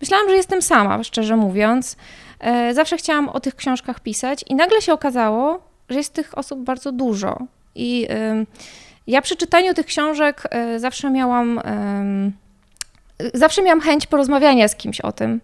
[0.00, 1.96] myślałam, że jestem sama, szczerze mówiąc.
[2.40, 6.60] E, zawsze chciałam o tych książkach pisać i nagle się okazało, że jest tych osób
[6.60, 7.38] bardzo dużo.
[7.74, 8.08] I
[9.06, 11.60] ja przy czytaniu tych książek e, zawsze miałam,
[13.34, 15.40] zawsze miałam chęć porozmawiania z kimś o tym.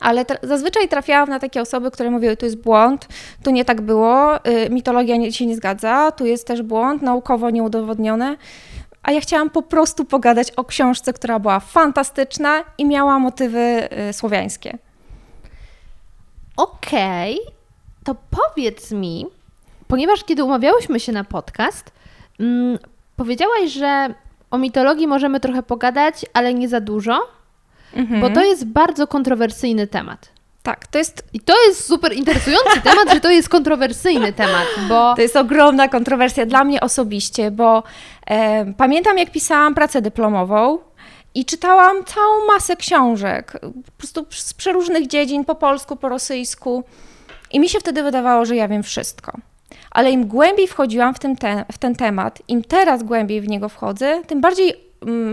[0.00, 3.08] Ale tra zazwyczaj trafiałam na takie osoby, które mówiły, tu jest błąd,
[3.42, 7.50] tu nie tak było, y, mitologia nie, się nie zgadza, tu jest też błąd, naukowo
[7.50, 8.36] nieudowodnione.
[9.02, 14.12] A ja chciałam po prostu pogadać o książce, która była fantastyczna i miała motywy y,
[14.12, 14.78] słowiańskie.
[16.56, 17.52] Okej, okay.
[18.04, 19.26] to powiedz mi,
[19.88, 21.92] ponieważ kiedy umawiałyśmy się na podcast,
[22.40, 22.78] mm,
[23.16, 24.14] powiedziałaś, że
[24.50, 27.35] o mitologii możemy trochę pogadać, ale nie za dużo,
[27.96, 28.20] mhm.
[28.20, 30.36] bo to jest bardzo kontrowersyjny temat.
[30.66, 31.24] Tak, to jest.
[31.32, 35.14] I to jest super interesujący temat, że to jest kontrowersyjny temat, bo.
[35.14, 37.82] To jest ogromna kontrowersja dla mnie osobiście, bo
[38.26, 40.78] e, pamiętam, jak pisałam pracę dyplomową
[41.34, 46.84] i czytałam całą masę książek, po prostu z przeróżnych dziedzin, po polsku, po rosyjsku.
[47.52, 49.32] I mi się wtedy wydawało, że ja wiem wszystko.
[49.90, 53.68] Ale im głębiej wchodziłam w ten, te, w ten temat, im teraz głębiej w niego
[53.68, 54.85] wchodzę, tym bardziej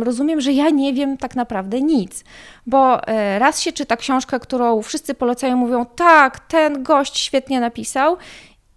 [0.04, 2.24] rozumiem, że ja nie wiem tak naprawdę nic.
[2.66, 8.18] Bo e, raz się czyta książkę, którą wszyscy polecają, mówią, tak, ten gość świetnie napisał,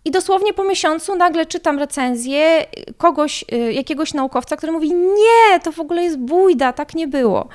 [0.06, 5.72] i dosłownie po miesiącu nagle czytam recenzję kogoś, y, jakiegoś naukowca, który mówi: Nie, to
[5.72, 7.48] w ogóle jest bójda, tak nie było.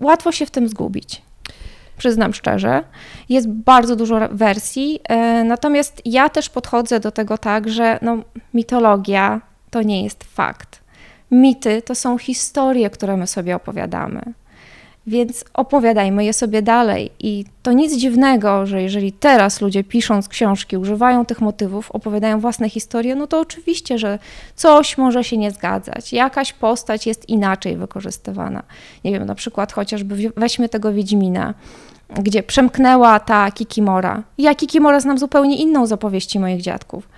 [0.00, 1.22] Łatwo się w tym zgubić.
[1.98, 2.84] Przyznam szczerze,
[3.28, 8.18] jest bardzo dużo wersji, e, natomiast ja też podchodzę do tego tak, że no,
[8.54, 10.83] mitologia to nie jest fakt.
[11.30, 14.22] Mity to są historie, które my sobie opowiadamy.
[15.06, 17.10] Więc opowiadajmy je sobie dalej.
[17.20, 22.68] I to nic dziwnego, że jeżeli teraz ludzie pisząc książki używają tych motywów, opowiadają własne
[22.68, 24.18] historie, no to oczywiście, że
[24.54, 26.12] coś może się nie zgadzać.
[26.12, 28.62] Jakaś postać jest inaczej wykorzystywana.
[29.04, 31.54] Nie wiem, na przykład chociażby weźmy tego Wiedźmina,
[32.22, 34.22] gdzie przemknęła ta Kikimora.
[34.38, 37.08] Ja Kikimora znam zupełnie inną z opowieści moich dziadków.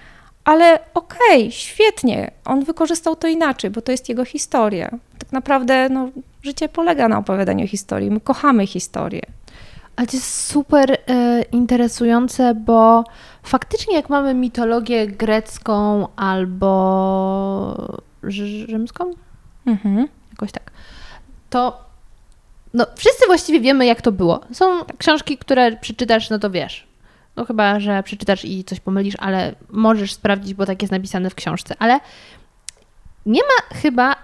[0.46, 4.90] Ale okej, okay, świetnie, on wykorzystał to inaczej, bo to jest jego historia.
[5.18, 6.08] Tak naprawdę no,
[6.42, 8.10] życie polega na opowiadaniu historii.
[8.10, 9.22] My kochamy historię.
[9.96, 10.96] Ale to jest super y,
[11.52, 13.04] interesujące, bo
[13.42, 19.10] faktycznie jak mamy mitologię grecką albo rzymską,
[19.66, 20.08] mhm.
[20.30, 20.70] jakoś tak,
[21.50, 21.84] to
[22.74, 24.40] no, wszyscy właściwie wiemy, jak to było.
[24.52, 26.85] Są książki, które przeczytasz, no to wiesz.
[27.36, 31.34] No chyba, że przeczytasz i coś pomylisz, ale możesz sprawdzić, bo tak jest napisane w
[31.34, 31.74] książce.
[31.78, 32.00] Ale
[33.26, 34.16] nie ma chyba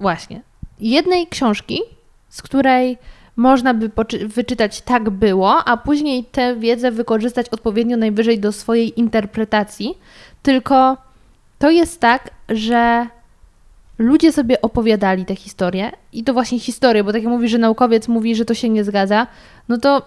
[0.00, 0.42] właśnie
[0.80, 1.80] jednej książki,
[2.28, 2.98] z której
[3.36, 3.90] można by
[4.26, 9.98] wyczytać tak było, a później tę wiedzę wykorzystać odpowiednio najwyżej do swojej interpretacji.
[10.42, 10.96] Tylko
[11.58, 13.06] to jest tak, że
[13.98, 18.08] ludzie sobie opowiadali te historie i to właśnie historie, bo tak jak mówi, że naukowiec
[18.08, 19.26] mówi, że to się nie zgadza,
[19.68, 20.02] no to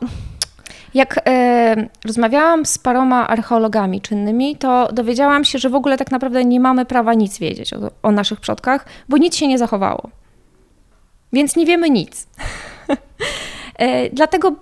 [0.94, 6.46] jak e, rozmawiałam z paroma archeologami czynnymi, to dowiedziałam się, że w ogóle tak naprawdę
[6.46, 10.10] nie mamy prawa nic wiedzieć o, o naszych przodkach, bo nic się nie zachowało.
[11.34, 12.28] Więc nie wiemy nic.
[13.80, 14.56] e, dlatego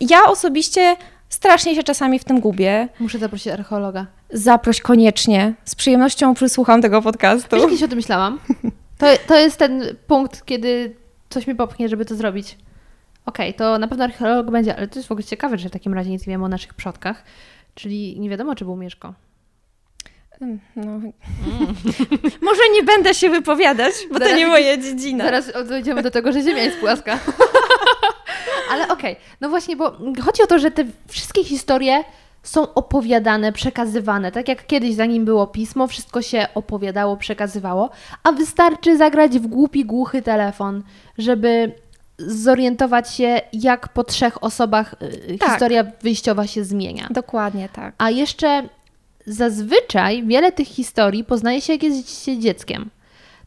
[0.00, 0.96] ja osobiście
[1.28, 2.88] strasznie się czasami w tym gubię.
[3.00, 4.06] Muszę zaprosić archeologa.
[4.30, 5.54] Zaproś koniecznie.
[5.64, 7.56] Z przyjemnością przysłucham tego podcastu.
[7.56, 8.38] Wiesz, kiedyś o tym myślałam.
[8.98, 10.96] To, to jest ten punkt, kiedy
[11.30, 12.56] coś mi popchnie, żeby to zrobić.
[13.26, 15.72] Okej, okay, to na pewno archeolog będzie, ale to jest w ogóle ciekawe, że w
[15.72, 17.24] takim razie nic nie wiemy o naszych przodkach.
[17.74, 19.14] Czyli nie wiadomo, czy był Mieszko.
[20.40, 20.46] No.
[20.76, 21.12] Mm.
[22.48, 25.24] Może nie będę się wypowiadać, bo zaraz, to nie moja dziedzina.
[25.24, 27.18] Zaraz dojdziemy do tego, że Ziemia jest płaska.
[28.72, 29.24] Ale okej, okay.
[29.40, 29.92] no właśnie, bo
[30.24, 32.04] chodzi o to, że te wszystkie historie
[32.42, 34.32] są opowiadane, przekazywane.
[34.32, 37.90] Tak jak kiedyś, zanim było pismo, wszystko się opowiadało, przekazywało,
[38.22, 40.82] a wystarczy zagrać w głupi, głuchy telefon,
[41.18, 41.72] żeby
[42.18, 45.50] zorientować się, jak po trzech osobach y, tak.
[45.50, 47.08] historia wyjściowa się zmienia.
[47.10, 47.94] Dokładnie tak.
[47.98, 48.68] A jeszcze
[49.26, 52.90] zazwyczaj wiele tych historii poznaje się, jak jest się dzieckiem.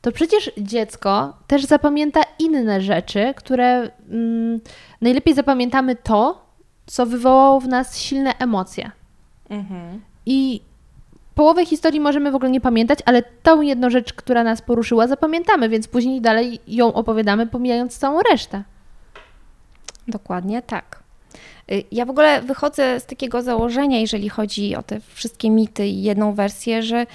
[0.01, 4.60] To przecież dziecko też zapamięta inne rzeczy, które mm,
[5.01, 6.45] najlepiej zapamiętamy to,
[6.86, 8.91] co wywołało w nas silne emocje.
[9.49, 10.01] Mhm.
[10.25, 10.62] I
[11.38, 15.69] połowę historii możemy w ogóle nie pamiętać, ale tą jedną rzecz, która nas poruszyła, zapamiętamy,
[15.69, 18.63] więc później dalej ją opowiadamy, pomijając całą resztę.
[20.08, 21.04] Dokładnie tak.
[21.71, 26.04] Y, ja w ogóle wychodzę z takiego założenia, jeżeli chodzi o te wszystkie mity i
[26.04, 27.06] jedną wersję, że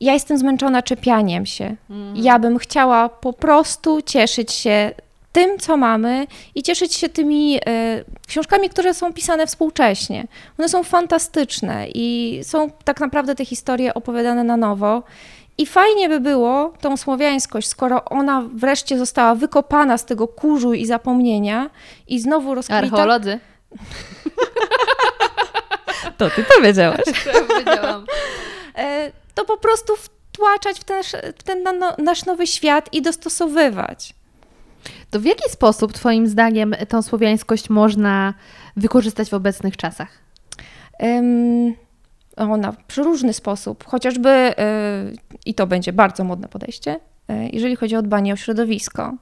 [0.00, 1.76] ja jestem zmęczona czepianiem się.
[1.90, 2.16] Mm.
[2.16, 4.94] Ja bym chciała po prostu cieszyć się
[5.32, 7.60] tym, co mamy i cieszyć się tymi y,
[8.28, 10.26] książkami, które są pisane współcześnie.
[10.58, 15.02] One są fantastyczne i są tak naprawdę te historie opowiadane na nowo.
[15.58, 20.86] I fajnie by było tą słowiańskość, skoro ona wreszcie została wykopana z tego kurzu i
[20.86, 21.70] zapomnienia
[22.08, 22.78] i znowu rozkwita...
[22.78, 23.38] Archeolodzy.
[26.18, 27.00] To ty powiedziałaś.
[27.32, 28.06] To powiedziałam.
[28.74, 31.02] E, to po prostu wtłaczać w ten,
[31.38, 31.64] w ten
[31.98, 34.14] nasz nowy świat i dostosowywać.
[35.12, 38.34] To w jaki sposób, Twoim zdaniem, tą słowiańskość można
[38.76, 40.08] wykorzystać w obecnych czasach?
[41.02, 41.74] Ym,
[42.36, 44.54] o, na przeróżny sposób, chociażby, y,
[45.46, 46.94] i to będzie bardzo modne podejście,
[47.30, 49.14] y, jeżeli chodzi o dbanie o środowisko,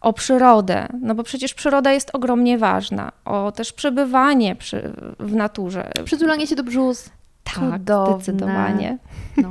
[0.00, 5.92] o przyrodę, no bo przecież przyroda jest ogromnie ważna, o też przebywanie przy, w naturze.
[6.04, 7.10] Przytulanie się do brzus.
[7.44, 8.14] Tak, Cudowne.
[8.14, 8.98] zdecydowanie.
[9.36, 9.50] No.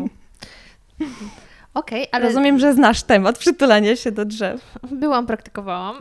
[1.75, 4.77] Okej, ale Rozumiem, że znasz temat przytulania się do drzew.
[4.91, 5.95] byłam, praktykowałam.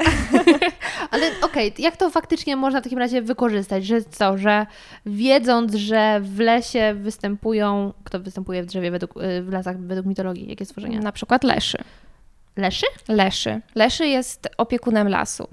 [1.10, 3.86] ale okej, jak to faktycznie można w takim razie wykorzystać?
[3.86, 4.66] Że co, że
[5.06, 10.48] wiedząc, że w lesie występują, kto występuje w drzewie według, y, w lasach według mitologii?
[10.48, 11.00] Jakie stworzenia?
[11.00, 11.78] Na przykład leszy.
[12.56, 12.86] Leszy?
[13.08, 13.60] Leszy.
[13.74, 15.48] Leszy jest opiekunem lasu.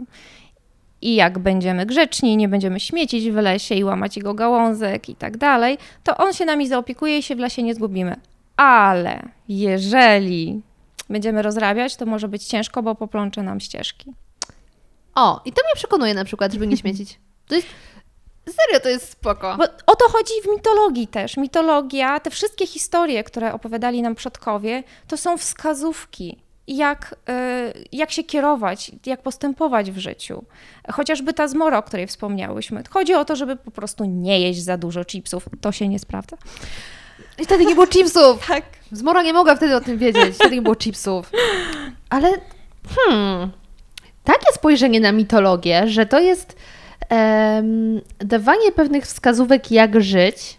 [1.02, 5.38] I jak będziemy grzeczni, nie będziemy śmiecić w lesie i łamać jego gałązek i tak
[5.38, 8.16] dalej, to on się nami zaopiekuje i się w lesie nie zgubimy.
[8.62, 10.62] Ale jeżeli
[11.10, 14.14] będziemy rozrabiać, to może być ciężko, bo poplącze nam ścieżki.
[15.16, 17.20] O, i to mnie przekonuje na przykład, żeby nie śmiecić.
[17.48, 17.68] To jest,
[18.46, 19.56] serio, to jest spoko.
[19.58, 21.38] Bo o to chodzi w mitologii też.
[21.38, 27.16] Mitologia, te wszystkie historie, które opowiadali nam przodkowie, to są wskazówki, jak,
[27.74, 30.44] y, jak się kierować, jak postępować w życiu.
[30.92, 32.84] Chociażby ta zmora, o której wspomniałyśmy.
[32.90, 35.46] Chodzi o to, żeby po prostu nie jeść za dużo chipsów.
[35.62, 36.38] To się nie sprawdza.
[37.42, 38.40] I wtedy nie było chipsów.
[38.48, 38.64] Tak.
[38.92, 40.36] Zmora nie mogła wtedy o tym wiedzieć.
[40.36, 41.32] Wtedy nie było chipsów.
[42.10, 42.32] Ale
[42.96, 43.52] hmm,
[44.24, 46.56] takie spojrzenie na mitologię, że to jest
[47.10, 50.58] em, dawanie pewnych wskazówek, jak żyć,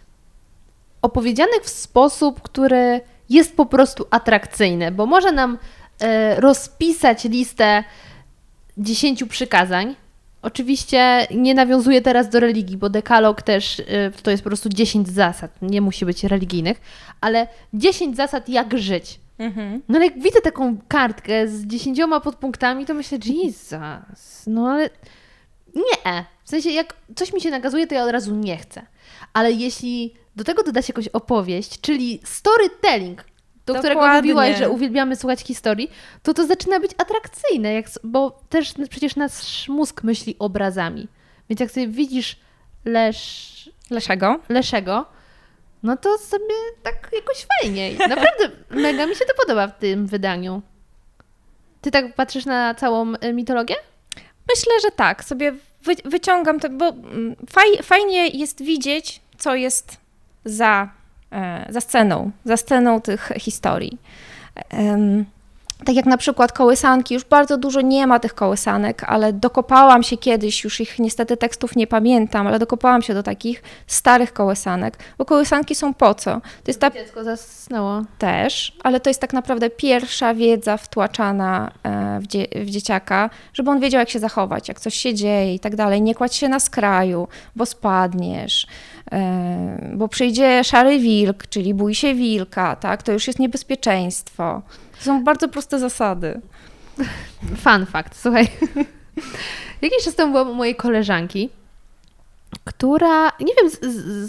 [1.03, 5.59] opowiedzianych w sposób, który jest po prostu atrakcyjny, bo może nam
[6.01, 7.85] e, rozpisać listę
[8.79, 9.95] dziesięciu przykazań.
[10.43, 13.85] Oczywiście nie nawiązuję teraz do religii, bo dekalog też y,
[14.23, 16.81] to jest po prostu 10 zasad, nie musi być religijnych,
[17.21, 19.21] ale 10 zasad jak żyć.
[19.39, 19.83] Mhm.
[19.89, 24.91] No ale jak widzę taką kartkę z dziesięcioma podpunktami, to myślę, Jesus, no ale
[25.75, 26.25] nie.
[26.45, 28.83] W sensie jak coś mi się nakazuje, to ja od razu nie chcę.
[29.33, 33.25] Ale jeśli do tego doda się jakąś opowieść, czyli storytelling,
[33.67, 34.21] do którego Dokładnie.
[34.21, 35.91] mówiłaś, że uwielbiamy słuchać historii,
[36.23, 41.09] to to zaczyna być atrakcyjne, jak, bo też przecież nasz mózg myśli obrazami.
[41.49, 42.37] Więc jak sobie widzisz
[42.85, 43.53] lesz,
[43.91, 44.41] Leszego?
[44.49, 45.07] Leszego,
[45.83, 47.91] no to sobie tak jakoś fajnie.
[48.09, 48.51] Naprawdę
[48.83, 50.63] mega mi się to podoba w tym wydaniu.
[51.81, 53.75] Ty tak patrzysz na całą y, mitologię?
[54.49, 55.25] Myślę, że tak.
[55.25, 59.97] Sobie wy, wyciągam to, bo mm, faj, fajnie jest widzieć, co jest
[60.45, 60.89] za,
[61.69, 63.99] za sceną, za sceną tych historii.
[65.85, 70.17] Tak jak na przykład kołysanki, już bardzo dużo nie ma tych kołysanek, ale dokopałam się
[70.17, 75.25] kiedyś, już ich niestety tekstów nie pamiętam, ale dokopałam się do takich starych kołysanek, bo
[75.25, 76.31] kołysanki są po co?
[76.41, 78.03] To jest ta Dziecko zasnęło.
[78.19, 83.71] też, ale to jest tak naprawdę pierwsza wiedza wtłaczana e, w, dzie w dzieciaka, żeby
[83.71, 86.03] on wiedział, jak się zachować, jak coś się dzieje i tak dalej.
[86.03, 88.69] Nie kładź się na skraju, bo spadniesz, e,
[89.95, 93.03] bo przyjdzie szary wilk, czyli bój się wilka, tak?
[93.03, 94.63] To już jest niebezpieczeństwo.
[94.99, 96.41] To są bardzo proste zasady.
[97.57, 98.49] Fun fact, słuchaj.
[99.83, 101.51] Jakiś czas temu byłam u mojej koleżanki,
[102.65, 103.79] która, nie wiem, z,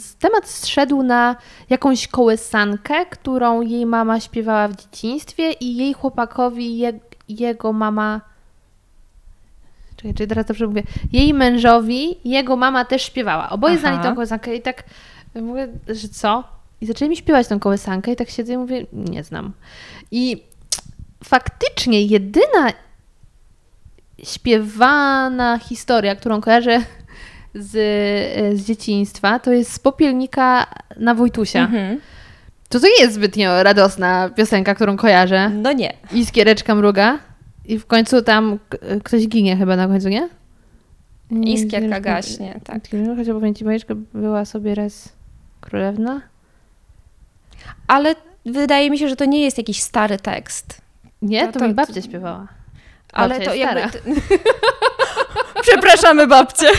[0.04, 1.36] z temat zszedł na
[1.70, 8.33] jakąś kołysankę, którą jej mama śpiewała w dzieciństwie i jej chłopakowi je, jego mama...
[10.04, 10.84] Czekaj, czy teraz dobrze mówię?
[11.12, 13.50] Jej mężowi jego mama też śpiewała.
[13.50, 13.82] Oboje Aha.
[13.82, 14.84] znali tą kołysankę i tak
[15.36, 16.44] mówię, że co?
[16.82, 19.54] I zaczęli mi śpiewać tą kołysankę i tak siedzę i mówię, nie znam.
[20.12, 20.44] I
[21.24, 22.70] faktycznie jedyna
[24.24, 26.82] śpiewana historia, którą kojarzę
[27.56, 27.72] z,
[28.60, 31.60] z dzieciństwa, to jest z Popielnika na Wojtusia.
[31.60, 32.00] Mhm.
[32.70, 35.50] To to nie jest zbytnio radosna piosenka, którą kojarzę.
[35.50, 35.94] No nie.
[36.12, 37.20] I skiereczka mruga.
[37.66, 38.60] I w końcu tam
[39.04, 40.30] ktoś ginie chyba na końcu, nie?
[41.32, 42.82] Iskierka gaśnie, tak.
[43.18, 45.10] Chociaż powiem ci, bajeczka była sobie raz
[45.62, 46.22] królewna.
[47.88, 50.82] Ale wydaje mi się, że to nie jest jakiś stary tekst.
[51.22, 52.48] Nie, To- to, to- mi babcia śpiewała.
[53.14, 54.00] Ale Babcia to jest jakby...
[54.00, 54.16] stara.
[55.62, 56.68] Przepraszamy babcię.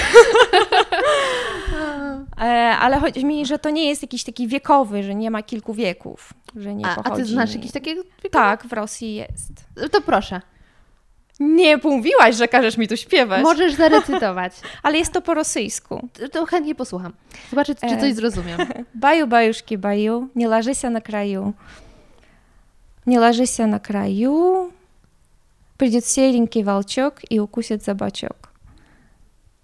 [2.41, 5.75] E, Ale chodzi mi, że to nie jest jakiś taki wiekowy, że nie ma kilku
[5.75, 7.23] wieków, że nie A, a pochodzi.
[7.23, 7.95] ty znasz jakieś takie?
[8.31, 9.53] Tak, w Rosji jest.
[9.93, 10.41] To proszę.
[11.40, 13.44] Nie mówiłaś, że każesz mi tu śpiewać.
[13.44, 14.54] Możesz zarecytować.
[14.84, 16.10] Ale jest to po rosyjsku.
[16.32, 17.14] To chętnie posłucham.
[17.50, 17.98] Zobaczę, czy E.
[18.00, 18.58] coś zrozumiem.
[18.96, 21.54] Баю, баюшки, баю, не ложися на краю.
[23.06, 24.72] Не ложися на краю,
[25.78, 28.36] придет серенький волчок и укусит за бочок.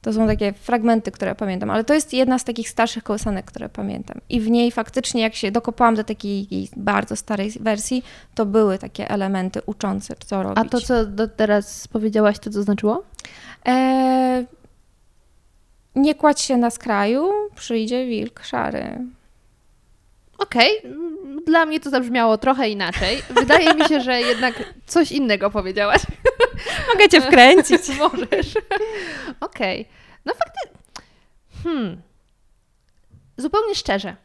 [0.02, 3.68] To są takie fragmenty, które pamiętam, ale to jest jedna z takich starszych kołysanek, które
[3.68, 4.20] pamiętam.
[4.28, 8.02] I w niej faktycznie, jak się dokopałam do takiej bardzo starej wersji,
[8.34, 10.58] to były takie elementy uczące, co robić.
[10.58, 13.02] A to, co do teraz powiedziałaś, to co znaczyło?
[13.68, 14.44] E,
[15.96, 18.98] nie kładź się na skraju, przyjdzie wilk szary.
[20.40, 21.44] Okej, okay.
[21.46, 23.22] dla mnie to zabrzmiało trochę inaczej.
[23.30, 24.54] Wydaje mi się, że jednak
[24.86, 26.02] coś innego powiedziałaś.
[26.94, 27.88] Mogę cię wkręcić.
[27.98, 28.54] Możesz.
[29.40, 29.80] Okej.
[29.80, 29.84] Okay.
[30.24, 30.80] No faktycznie.
[31.62, 32.02] Hmm.
[33.36, 34.16] Zupełnie szczerze.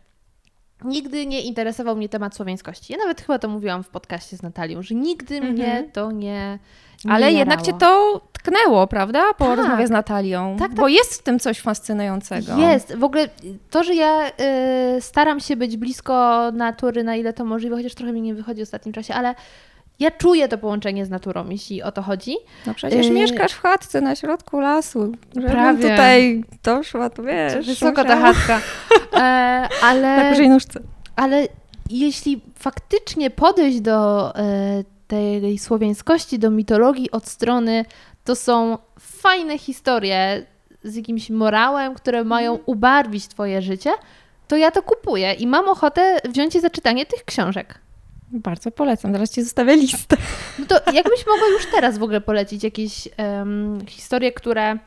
[0.83, 2.93] Nigdy nie interesował mnie temat słowiańskości.
[2.93, 5.51] Ja nawet chyba to mówiłam w podcaście z Natalią, że nigdy -hmm.
[5.51, 6.59] mnie to nie.
[7.05, 7.39] nie Ale jarało.
[7.39, 9.33] jednak cię to tknęło, prawda?
[9.37, 9.57] Po tak.
[9.57, 10.55] rozmowie z Natalią.
[10.59, 12.57] Tak, tak, Bo jest w tym coś fascynującego.
[12.57, 12.95] Jest.
[12.95, 13.29] W ogóle
[13.69, 14.27] to, że ja
[14.97, 18.61] y, staram się być blisko natury, na ile to możliwe, chociaż trochę mi nie wychodzi
[18.61, 19.35] w ostatnim czasie, ale
[19.99, 22.35] ja czuję to połączenie z naturą, jeśli o to chodzi.
[22.67, 23.11] No przecież yy...
[23.11, 25.11] mieszkasz w chatce na środku lasu.
[25.35, 27.65] Żebym tutaj doszła, to wiesz.
[27.65, 28.61] Wysoko ta chatka.
[29.13, 30.17] E, ale...
[30.23, 30.79] Na dużej nóżce.
[31.15, 31.47] Ale
[31.89, 37.85] jeśli faktycznie podejść do e, tej słowiańskości, do mitologii od strony,
[38.23, 40.45] to są fajne historie
[40.83, 42.63] z jakimś morałem, które mają mhm.
[42.65, 43.91] ubarwić twoje życie,
[44.47, 47.84] to ja to kupuję i mam ochotę wziąć się za czytanie tych książek.
[48.31, 50.17] Bardzo polecam, zaraz ci zostawię listę.
[50.59, 54.77] No to jakbyś mogła już teraz w ogóle polecić jakieś um, historie, które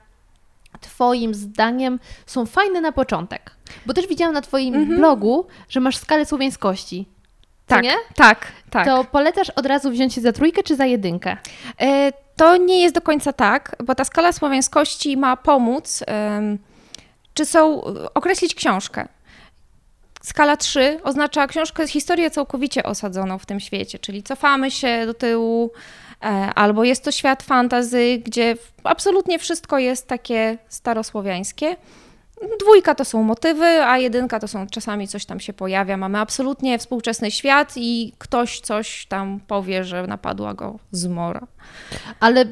[0.80, 3.50] Twoim zdaniem są fajne na początek?
[3.86, 4.96] Bo też widziałam na Twoim mm -hmm.
[4.96, 7.06] blogu, że masz skalę słowiańskości.
[7.66, 7.94] Tak, nie?
[8.14, 8.86] tak, tak.
[8.86, 11.36] To polecasz od razu wziąć się za trójkę czy za jedynkę?
[11.80, 16.04] E, to nie jest do końca tak, bo ta skala słowiańskości ma pomóc,
[17.34, 17.82] czy są,
[18.14, 19.08] określić książkę.
[20.22, 25.70] Skala 3 oznacza książkę, historię całkowicie osadzoną w tym świecie, czyli cofamy się do tyłu,
[26.22, 31.76] e, albo jest to świat fantazy, gdzie absolutnie wszystko jest takie starosłowiańskie.
[32.60, 35.96] Dwójka to są motywy, a jedynka to są czasami coś tam się pojawia.
[35.96, 41.46] Mamy absolutnie współczesny świat i ktoś coś tam powie, że napadła go zmora.
[42.20, 42.44] Ale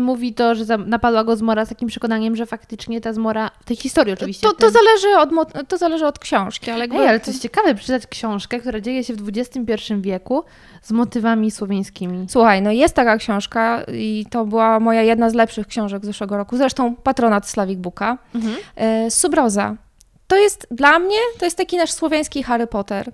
[0.00, 3.76] mówi to, że napadła go zmora z takim przekonaniem, że faktycznie ta zmora, w tej
[3.76, 4.48] historii oczywiście.
[4.48, 6.70] To, to, zależy, od, to zależy od książki.
[6.70, 6.96] Ale, jakby...
[6.96, 10.44] Ej, ale to jest ciekawe, przeczytać książkę, która dzieje się w XXI wieku
[10.82, 12.26] z motywami słowiańskimi.
[12.30, 16.36] Słuchaj, no jest taka książka i to była moja jedna z lepszych książek z zeszłego
[16.36, 16.56] roku.
[16.56, 18.18] Zresztą patronat Slavik Booka.
[18.34, 18.56] Mhm.
[18.76, 19.76] E, Subroza.
[20.26, 23.12] To jest dla mnie, to jest taki nasz słowiański Harry Potter.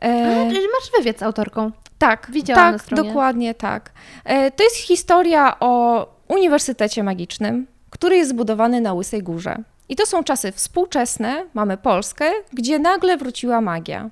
[0.00, 0.44] E...
[0.44, 1.70] Masz wywiad z autorką.
[1.98, 3.08] Tak, widziałam tak, na stronie.
[3.08, 3.92] dokładnie tak.
[4.24, 9.56] E, to jest historia o Uniwersytecie Magicznym, który jest zbudowany na Łysej Górze.
[9.88, 14.10] I to są czasy współczesne, mamy Polskę, gdzie nagle wróciła magia.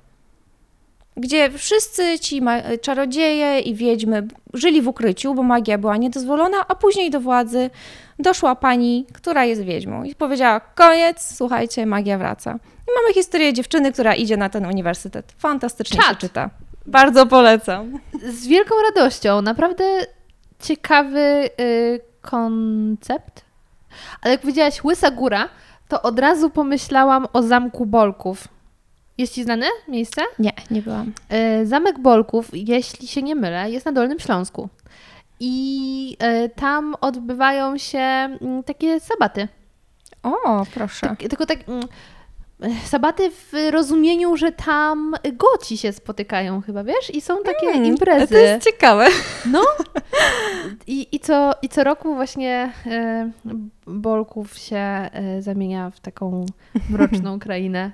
[1.19, 2.41] Gdzie wszyscy ci
[2.81, 7.69] czarodzieje i wiedźmy żyli w ukryciu, bo magia była niedozwolona, a później do władzy
[8.19, 12.51] doszła pani, która jest wiedźmą i powiedziała: Koniec, słuchajcie, magia wraca.
[12.87, 15.33] I mamy historię dziewczyny, która idzie na ten uniwersytet.
[15.37, 16.09] Fantastycznie Czad.
[16.09, 16.49] się czyta.
[16.85, 17.99] Bardzo polecam.
[18.23, 19.41] Z wielką radością.
[19.41, 19.83] Naprawdę
[20.59, 23.45] ciekawy y, koncept.
[24.21, 25.49] Ale jak powiedziałaś Łysa Góra,
[25.87, 28.47] to od razu pomyślałam o Zamku Bolków.
[29.19, 30.21] Jest Ci znane miejsce?
[30.39, 31.13] Nie, nie byłam.
[31.61, 34.69] Y, Zamek Bolków, jeśli się nie mylę, jest na Dolnym Śląsku.
[35.39, 39.47] I y, tam odbywają się mm, takie sabaty.
[40.23, 41.07] O, proszę.
[41.07, 41.83] Tak, tylko tak mm,
[42.85, 47.15] sabaty w rozumieniu, że tam goci się spotykają chyba, wiesz?
[47.15, 48.27] I są takie mm, imprezy.
[48.27, 49.07] To jest ciekawe.
[49.45, 49.61] No.
[50.87, 53.31] I, i, co, I co roku właśnie e,
[53.87, 56.45] Bolków się e, zamienia w taką
[56.89, 57.91] mroczną krainę.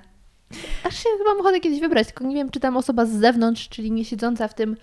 [0.84, 3.68] Aż się chyba mam ochotę kiedyś wybrać, tylko nie wiem, czy tam osoba z zewnątrz,
[3.68, 4.76] czyli nie siedząca w tym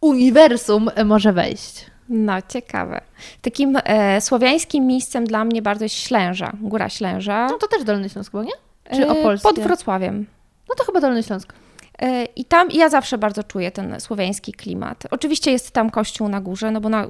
[0.00, 1.86] uniwersum e, może wejść.
[2.08, 3.00] No, ciekawe.
[3.42, 7.46] Takim e, słowiańskim miejscem dla mnie bardzo jest Ślęża, Góra Ślęża.
[7.50, 8.94] No to też Dolny Śląsk, nie?
[8.96, 9.48] Czy e, Opolskie?
[9.48, 10.26] Pod Wrocławiem.
[10.68, 11.52] No to chyba Dolny Śląsk.
[11.98, 15.04] E, I tam ja zawsze bardzo czuję ten słowiański klimat.
[15.10, 17.06] Oczywiście jest tam kościół na górze, no bo na,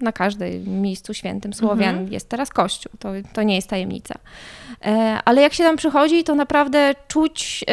[0.00, 2.12] na każdym miejscu świętym Słowian mhm.
[2.12, 2.92] jest teraz kościół.
[2.98, 4.14] To, to nie jest tajemnica.
[4.84, 7.64] E, ale jak się tam przychodzi, to naprawdę czuć,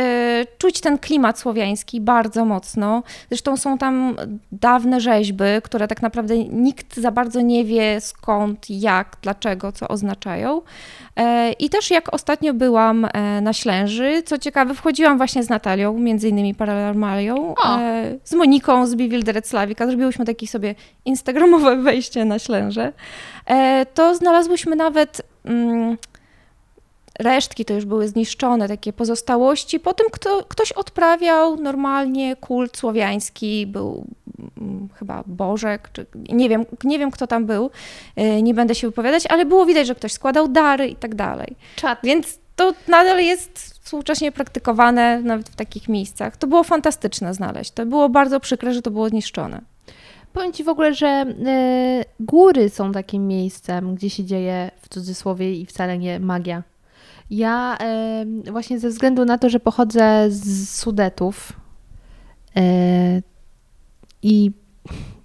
[0.58, 3.04] czuć ten klimat słowiański bardzo mocno.
[3.30, 4.16] Zresztą są tam
[4.52, 10.62] dawne rzeźby, które tak naprawdę nikt za bardzo nie wie skąd, jak, dlaczego, co oznaczają.
[11.18, 15.98] E, I też jak ostatnio byłam e, na Ślęży, co ciekawe, wchodziłam właśnie z Natalią,
[15.98, 22.40] między innymi Paranormalią, e, z Moniką z Bewildered Slavika, zrobiłyśmy takie sobie instagramowe wejście na
[22.40, 22.94] Ślęże,
[23.94, 25.22] to znalazłyśmy nawet...
[25.46, 25.98] Mm,
[27.20, 29.80] resztki to już były zniszczone, takie pozostałości.
[29.80, 34.06] Potem kto, ktoś odprawiał normalnie kult słowiański, był
[34.58, 37.70] mm, chyba Bożek, czy nie wiem, nie wiem kto tam był,
[38.20, 41.56] y, nie będę się wypowiadać, ale było widać, że ktoś składał dary i tak dalej.
[41.76, 42.00] Czad.
[42.04, 46.38] Więc to nadal jest współcześnie praktykowane nawet w takich miejscach.
[46.38, 47.72] To było fantastyczne znaleźć.
[47.72, 49.62] To było bardzo przykre, że to było zniszczone.
[50.34, 51.26] Powiem Ci w ogóle, że e,
[52.20, 56.64] góry są takim miejscem, gdzie się dzieje w cudzysłowie i wcale nie magia.
[57.30, 61.54] Ja e, właśnie ze względu na to, że pochodzę z Sudetów
[62.56, 63.22] e,
[64.22, 64.52] i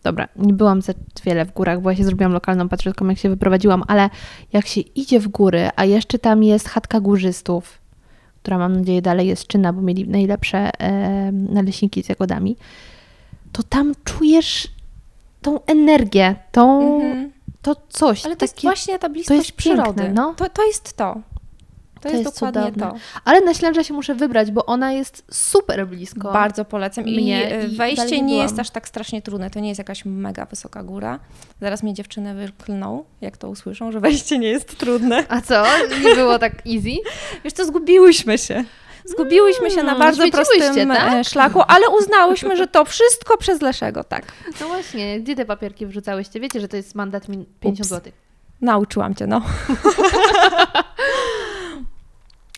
[0.03, 0.93] dobra, nie byłam za
[1.25, 4.11] wiele w górach, bo ja się zrobiłam lokalną patriotką, jak się wyprowadziłam, ale
[4.53, 7.79] jak się idzie w góry, a jeszcze tam jest chatka górzystów,
[8.43, 12.57] która mam nadzieję dalej jest czynna, bo mieli najlepsze e, naleśniki z jagodami,
[13.53, 14.69] to tam czujesz
[15.43, 17.33] tą energię, tą, Mhm.
[17.63, 18.27] to coś.
[18.27, 20.13] Ale to jest takie, właśnie ta bliskość jest piękne, przyrody.
[20.15, 20.35] no.
[20.35, 21.21] To, to jest to.
[22.03, 22.91] To, To jest, jest dokładnie cudowne.
[22.99, 23.21] to.
[23.25, 26.33] Ale na Ślęża się muszę wybrać, bo ona jest super blisko.
[26.33, 27.07] Bardzo polecam.
[27.09, 29.51] I mnie y, i wejście nie jest aż tak strasznie trudne.
[29.51, 31.19] To nie jest jakaś mega wysoka góra.
[31.61, 35.25] Zaraz mnie dziewczyny wyklną, jak to usłyszą, że wejście nie jest trudne.
[35.29, 35.65] A co?
[36.05, 36.97] Nie było tak easy?
[37.45, 38.65] Wiesz co, zgubiłyśmy się.
[39.05, 41.13] Zgubiłyśmy się na Mm, bardzo prostym tak?
[41.13, 44.25] e, szlaku, ale uznałyśmy, że to wszystko przez Leszego, tak.
[44.61, 46.41] No właśnie, gdzie te papierki wrzucałyście?
[46.41, 47.89] Wiecie, że to jest mandat min- 50 Ups.
[47.89, 48.13] zł.
[48.61, 49.43] Nauczyłam cię, no.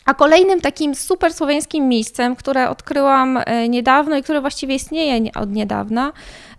[0.05, 5.33] A kolejnym takim super słowiańskim miejscem, które odkryłam e, niedawno i które właściwie istnieje nie-
[5.33, 6.13] od niedawna,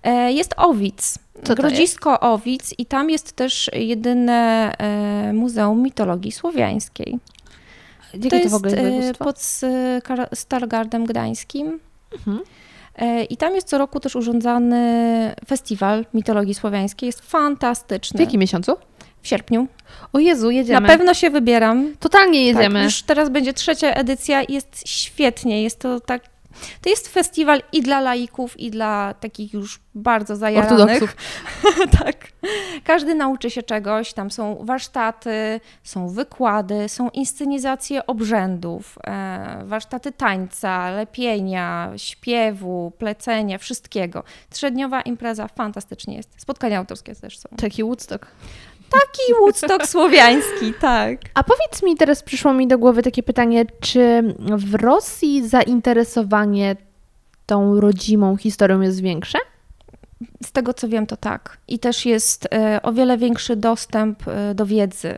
[0.03, 1.19] e, jest Owic.
[1.43, 7.19] Co Grodzisko Owic i tam jest też jedyne e, Muzeum Mitologii Słowiańskiej.
[8.13, 9.39] Jakie to to, jest w ogóle jest pod
[10.33, 11.79] Stargardem Gdańskim.
[12.13, 12.39] Mhm.
[13.29, 17.07] I tam jest co roku też urządzany festiwal mitologii słowiańskiej.
[17.07, 18.17] Jest fantastyczny.
[18.17, 18.71] W jakim miesiącu?
[19.25, 19.67] W sierpniu.
[20.13, 20.81] O Jezu, jedziemy.
[20.81, 21.93] Na pewno się wybieram.
[21.99, 22.79] Totalnie jedziemy.
[22.79, 25.63] Tak, już teraz będzie trzecia edycja i jest świetnie.
[25.63, 26.23] Jest to tak.
[26.81, 31.15] To jest festiwal i dla laików, i dla takich już bardzo zajaranych.
[31.99, 32.27] Tak.
[32.83, 34.13] Każdy nauczy się czegoś.
[34.13, 44.23] Tam są warsztaty, są wykłady, są inscenizacje obrzędów, e, warsztaty tańca, lepienia, śpiewu, plecenia, wszystkiego.
[44.49, 46.29] Trzydniowa impreza fantastycznie jest.
[46.37, 47.49] Spotkania autorskie też są.
[47.57, 48.27] Taki Woodstock.
[48.91, 51.19] Taki Woodstock słowiański, tak.
[51.33, 56.75] A powiedz mi, teraz przyszło mi do głowy takie pytanie, czy w Rosji zainteresowanie
[57.45, 59.37] tą rodzimą historią jest większe?
[60.43, 61.57] Z tego co wiem, to tak.
[61.67, 65.17] I też jest e, o wiele większy dostęp e, do wiedzy.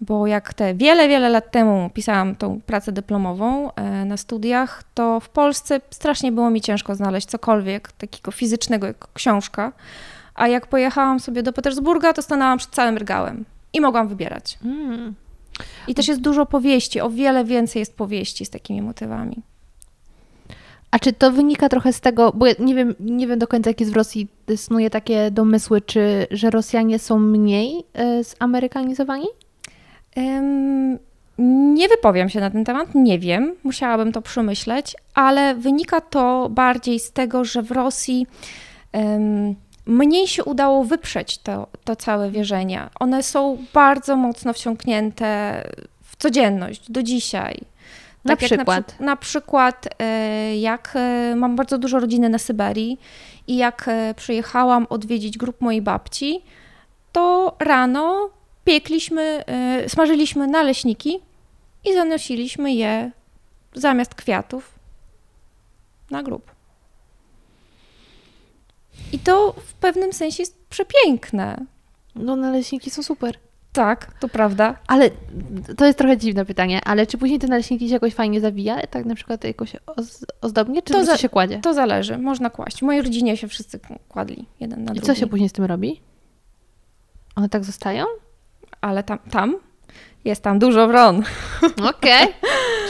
[0.00, 5.20] Bo jak te wiele, wiele lat temu pisałam tą pracę dyplomową e, na studiach, to
[5.20, 9.72] w Polsce strasznie było mi ciężko znaleźć cokolwiek takiego fizycznego jak książka.
[10.40, 14.58] A jak pojechałam sobie do Petersburga, to stanęłam przed całym regałem i mogłam wybierać.
[14.64, 15.14] Mm.
[15.88, 19.42] I też jest dużo powieści, o wiele więcej jest powieści z takimi motywami.
[20.90, 23.70] A czy to wynika trochę z tego, bo ja nie wiem, nie wiem do końca
[23.70, 27.84] jak jest w Rosji, snuję takie domysły, czy że Rosjanie są mniej
[28.20, 29.26] y, zamerykanizowani?
[30.18, 30.98] Ym,
[31.74, 37.00] Nie wypowiem się na ten temat, nie wiem, musiałabym to przemyśleć, ale wynika to bardziej
[37.00, 38.26] z tego, że w Rosji
[38.96, 39.54] ym,
[39.90, 42.90] mniej się udało wyprzeć to, to całe wierzenia.
[43.00, 45.62] One są bardzo mocno wciągnięte
[46.02, 47.60] w codzienność, do dzisiaj.
[48.24, 49.00] Na jak przykład?
[49.00, 53.00] Na, na przykład, e, jak e, mam bardzo dużo rodziny na Syberii
[53.46, 56.42] i jak e, przyjechałam odwiedzić grup mojej babci,
[57.12, 58.30] to rano
[58.64, 59.44] piekliśmy,
[59.88, 61.20] smażyliśmy naleśniki
[61.84, 63.10] i zanosiliśmy je
[63.74, 64.74] zamiast kwiatów
[66.10, 66.49] na grób.
[69.12, 71.66] I to w pewnym sensie jest przepiękne.
[72.14, 73.34] No naleśniki są super.
[73.72, 74.78] Tak, to prawda.
[74.86, 75.10] Ale
[75.76, 78.86] to jest trochę dziwne pytanie, ale czy później te naleśniki się jakoś fajnie zawija?
[78.86, 81.58] Tak na przykład jakoś oz, ozdobnie, czy To za- się kładzie?
[81.60, 82.78] To zależy, można kłaść.
[82.78, 85.06] W mojej rodzinie się wszyscy kładli jeden na I drugi.
[85.06, 86.00] co się później z tym robi?
[87.36, 88.04] One tak zostają?
[88.80, 89.56] Ale tam, tam
[90.24, 91.22] jest tam dużo wron.
[91.90, 92.28] Okej.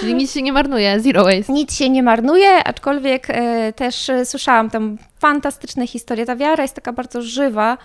[0.00, 1.52] Czyli nic się nie marnuje, zero waste.
[1.52, 6.26] Nic się nie marnuje, aczkolwiek e, też e, słyszałam tam fantastyczne historie.
[6.26, 7.78] Ta wiara jest taka bardzo żywa.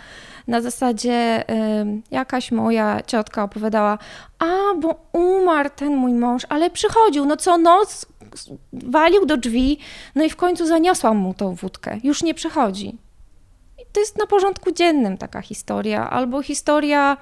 [0.47, 1.43] Na zasadzie
[2.11, 3.97] jakaś moja ciotka opowiadała,
[4.39, 4.45] a
[4.79, 8.05] bo umarł ten mój mąż, ale przychodził, no co noc
[8.73, 9.79] walił do drzwi,
[10.15, 11.97] no i w końcu zaniosłam mu tą wódkę.
[12.03, 12.97] Już nie przychodzi.
[13.95, 16.09] To jest na porządku dziennym taka historia.
[16.09, 17.17] Albo historia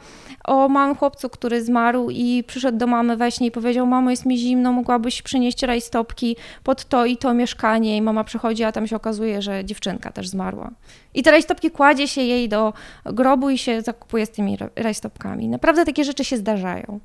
[0.46, 4.26] o małym chłopcu, który zmarł i przyszedł do mamy we śnie i powiedział: Mamo, jest
[4.26, 7.98] mi zimno, mogłabyś przynieść rajstopki pod to i to mieszkanie.
[7.98, 10.72] I mama przychodzi, a tam się okazuje, że dziewczynka też zmarła.
[11.14, 12.74] I te rajstopki kładzie się jej do
[13.06, 15.50] grobu i się zakupuje z tymi ra- rajstopkami.
[15.50, 17.00] Naprawdę takie rzeczy się zdarzają.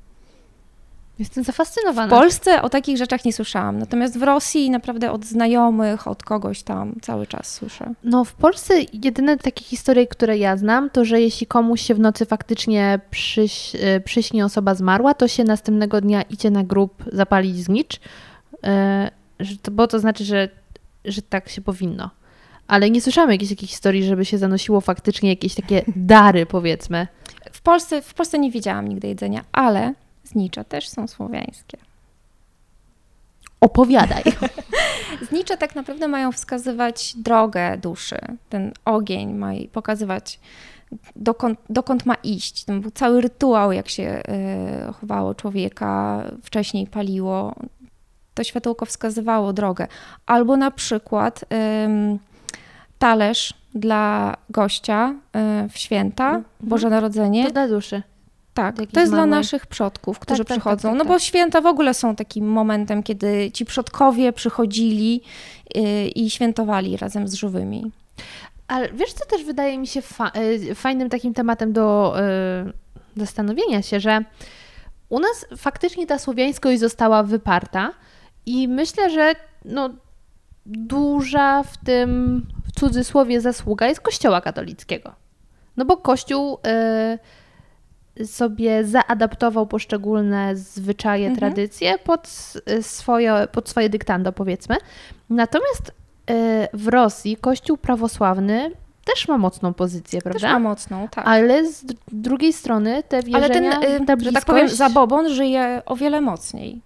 [1.19, 2.09] Jestem W zafascynowana.
[2.09, 6.95] Polsce o takich rzeczach nie słyszałam, natomiast w Rosji naprawdę od znajomych, od kogoś tam
[7.01, 7.93] cały czas słyszę.
[8.03, 11.99] No w Polsce jedyne takie historie, które ja znam, to że jeśli komuś się w
[11.99, 17.63] nocy faktycznie przyś, e, przyśni osoba zmarła, to się następnego dnia idzie na grób zapalić
[17.63, 17.99] znicz,
[18.63, 19.11] e,
[19.71, 20.49] bo to znaczy, że,
[21.05, 22.09] że tak się powinno.
[22.67, 27.07] Ale nie słyszałam jakiejś takiej historii, żeby się zanosiło faktycznie jakieś takie dary, powiedzmy.
[27.51, 29.93] W Polsce, w Polsce nie widziałam nigdy jedzenia, ale
[30.29, 31.77] znicze też są słowiańskie.
[33.61, 34.23] Opowiadaj.
[35.29, 38.19] Znicze tak naprawdę mają wskazywać drogę duszy.
[38.49, 40.39] Ten ogień ma jej pokazywać,
[41.15, 42.63] dokąd, dokąd ma iść.
[42.63, 47.55] Tam był cały rytuał, jak się e, chowało człowieka, wcześniej paliło.
[48.33, 49.87] To światełko wskazywało drogę.
[50.25, 52.19] Albo na przykład em,
[52.99, 57.45] talerz dla gościa e, w święta, Boże Narodzenie.
[57.45, 58.03] To dla duszy.
[58.59, 60.89] Tak, to jest dla małej- naszych przodków, którzy tak, tak, przychodzą.
[60.89, 61.07] tak, no tak.
[61.07, 65.21] bo święta w ogóle są takim momentem, kiedy ci przodkowie przychodzili
[65.75, 67.91] yy, i świętowali razem z żywymi.
[68.67, 70.31] Ale wiesz, co też wydaje mi się fa-
[70.71, 74.23] y, fajnym takim tematem do y, zastanowienia się, że
[75.09, 77.93] u nas faktycznie ta słowiańskość została wyparta
[78.45, 79.33] i myślę, że
[79.65, 79.89] no,
[80.65, 85.13] duża w tym w cudzysłowie zasługa jest Kościoła katolickiego.
[85.77, 86.53] No bo Kościół
[87.15, 87.19] y,
[88.25, 91.39] sobie zaadaptował poszczególne zwyczaje, Mhm.
[91.39, 94.75] tradycje pod, s- swoje, pod swoje dyktando, powiedzmy.
[95.29, 96.33] Natomiast y,
[96.73, 98.71] w Rosji Kościół prawosławny
[99.05, 100.53] też ma mocną pozycję, Też prawda?
[100.53, 101.27] ma mocną, tak.
[101.27, 103.63] Ale z drugiej strony te wierzenia, Ale ten,
[103.99, 106.81] yy, ta że tak powiem, bliskość- zabobon żyje o wiele mocniej.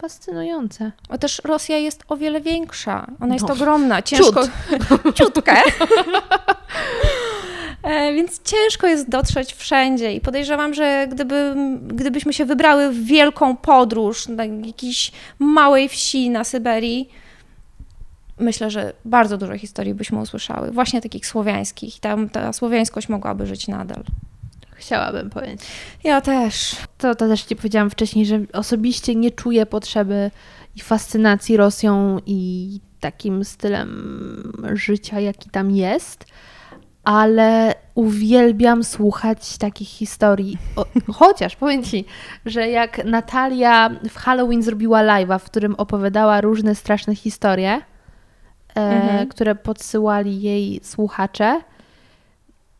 [0.00, 0.92] Fascynujące.
[1.08, 3.06] Bo też Rosja jest o wiele większa.
[3.20, 3.54] Ona jest No.
[3.54, 4.42] ogromna, ciężko.
[5.14, 5.56] Ciutkę.
[7.82, 13.56] E, Więc ciężko jest dotrzeć wszędzie i podejrzewam, że gdyby, gdybyśmy się wybrały w wielką
[13.56, 17.08] podróż na jakiejś małej wsi na Syberii,
[18.38, 21.96] myślę, że bardzo dużo historii byśmy usłyszały, właśnie takich słowiańskich.
[21.96, 24.04] I tam ta słowiańskość mogłaby żyć nadal.
[24.74, 25.60] Chciałabym powiedzieć.
[26.04, 26.76] Ja też.
[26.98, 30.30] To, to też Ci powiedziałam wcześniej, że osobiście nie czuję potrzeby
[30.76, 33.92] i fascynacji Rosją i takim stylem
[34.74, 36.24] życia, jaki tam jest,
[37.04, 40.58] ale uwielbiam słuchać takich historii.
[40.76, 42.04] O, chociaż powiem Ci,
[42.46, 47.70] że jak Natalia w Halloween zrobiła live'a, w którym opowiadała różne straszne historie,
[48.76, 49.28] e, Mhm.
[49.28, 51.60] które podsyłali jej słuchacze,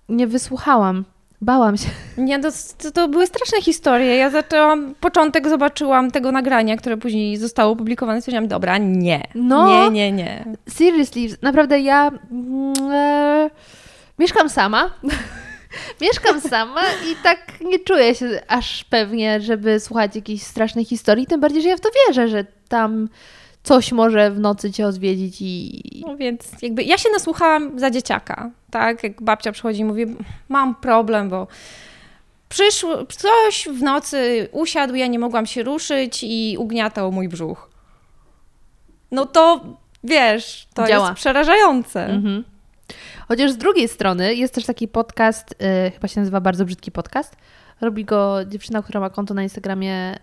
[0.09, 1.05] nie wysłuchałam.
[1.41, 1.89] Bałam się.
[2.18, 2.49] Nie, to,
[2.95, 4.16] to, były straszne historie.
[4.16, 9.23] Ja zaczęłam, początek zobaczyłam tego nagrania, które później zostało opublikowane i stwierdziłam, dobra, nie.
[9.35, 9.66] No.
[9.68, 10.45] Nie, nie, nie.
[10.68, 13.51] Seriously, naprawdę ja mm, e,
[14.23, 14.91] mieszkam sama.
[16.01, 21.27] mieszkam sama i tak nie czuję się aż pewnie, żeby słuchać jakiejś strasznej historii.
[21.27, 23.09] Tym bardziej, że ja w to wierzę, że tam
[23.62, 26.05] coś może w nocy cię odwiedzić i.
[26.07, 29.03] No więc jakby ja się nasłuchałam za dzieciaka, tak?
[29.03, 30.07] Jak babcia przychodzi i mówi,
[30.49, 31.47] mam problem, bo
[32.49, 37.70] przyszło, coś w nocy usiadł, ja nie mogłam się ruszyć i ugniatał mój brzuch.
[39.11, 39.64] No to
[40.05, 41.09] wiesz, to Działa.
[41.09, 42.07] jest przerażające.
[42.07, 42.51] Mhm.
[43.29, 47.37] Chociaż z drugiej strony jest też taki podcast, y, chyba się nazywa Bardzo Brzydki Podcast.
[47.81, 50.16] Robi go dziewczyna, która ma konto na Instagramie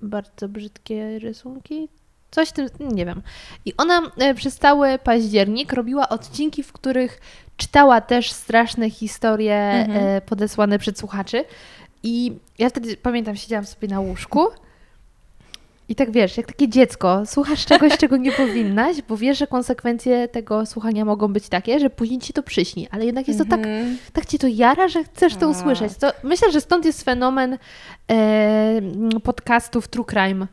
[0.00, 1.88] Bardzo Brzydkie Rysunki.
[2.30, 3.22] Coś w tym, nie wiem.
[3.64, 7.20] I ona y, przez cały październik robiła odcinki, w których
[7.56, 10.06] czytała też straszne historie Mhm.
[10.16, 11.44] y, podesłane przed słuchaczy.
[12.02, 14.46] I ja wtedy pamiętam, siedziałam sobie na łóżku
[15.88, 20.28] i tak wiesz, jak takie dziecko, słuchasz czegoś, czego nie powinnaś, bo wiesz, że konsekwencje
[20.28, 23.58] tego słuchania mogą być takie, że później ci to przyśni, ale jednak jest to tak,
[23.58, 23.98] Mhm.
[24.12, 25.48] tak cię to jara, że chcesz to Tak.
[25.50, 25.92] usłyszeć.
[26.00, 27.58] To myślę, że stąd jest fenomen
[28.10, 28.80] e,
[29.24, 30.46] podcastów True Crime,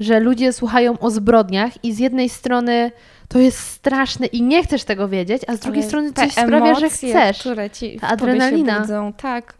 [0.00, 2.90] że ludzie słuchają o zbrodniach i z jednej strony
[3.28, 6.74] to jest straszne i nie chcesz tego wiedzieć, a z drugiej Ale strony coś sprawia,
[6.74, 7.38] że chcesz.
[7.40, 8.80] Które ci Ta adrenalina.
[8.80, 9.54] Budzą, tak.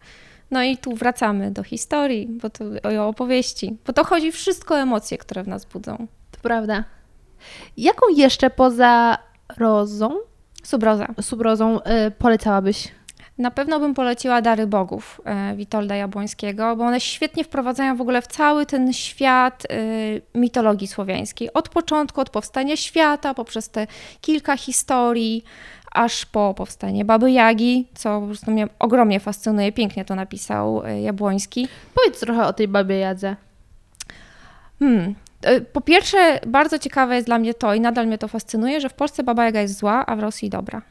[0.51, 2.64] No i tu wracamy do historii, bo to
[3.01, 3.76] o opowieści.
[3.86, 6.07] Bo to chodzi wszystko o emocje, które w nas budzą.
[6.30, 6.84] To prawda.
[7.76, 9.18] Jaką jeszcze poza
[9.57, 10.16] rozą,
[10.62, 11.07] Subroza.
[11.20, 12.88] subrozą y, polecałabyś?
[13.38, 18.22] Na pewno bym poleciła Dary Bogów e, Witolda Jabłońskiego, bo one świetnie wprowadzają w ogóle
[18.22, 19.76] w cały ten świat e,
[20.38, 21.53] mitologii słowiańskiej.
[21.53, 23.86] Od początku, od powstania świata, poprzez te
[24.20, 25.44] kilka historii,
[25.93, 29.72] aż po powstanie Baby Jagi, co po prostu mnie ogromnie fascynuje.
[29.72, 31.68] Pięknie to napisał e, Jabłoński.
[31.95, 33.36] Powiedz trochę o tej babie Jadze.
[34.78, 35.14] Hmm.
[35.43, 38.89] E, Po pierwsze, bardzo ciekawe jest dla mnie to i nadal mnie to fascynuje, że
[38.89, 40.82] w Polsce Baba Jaga jest zła, a w Rosji dobra.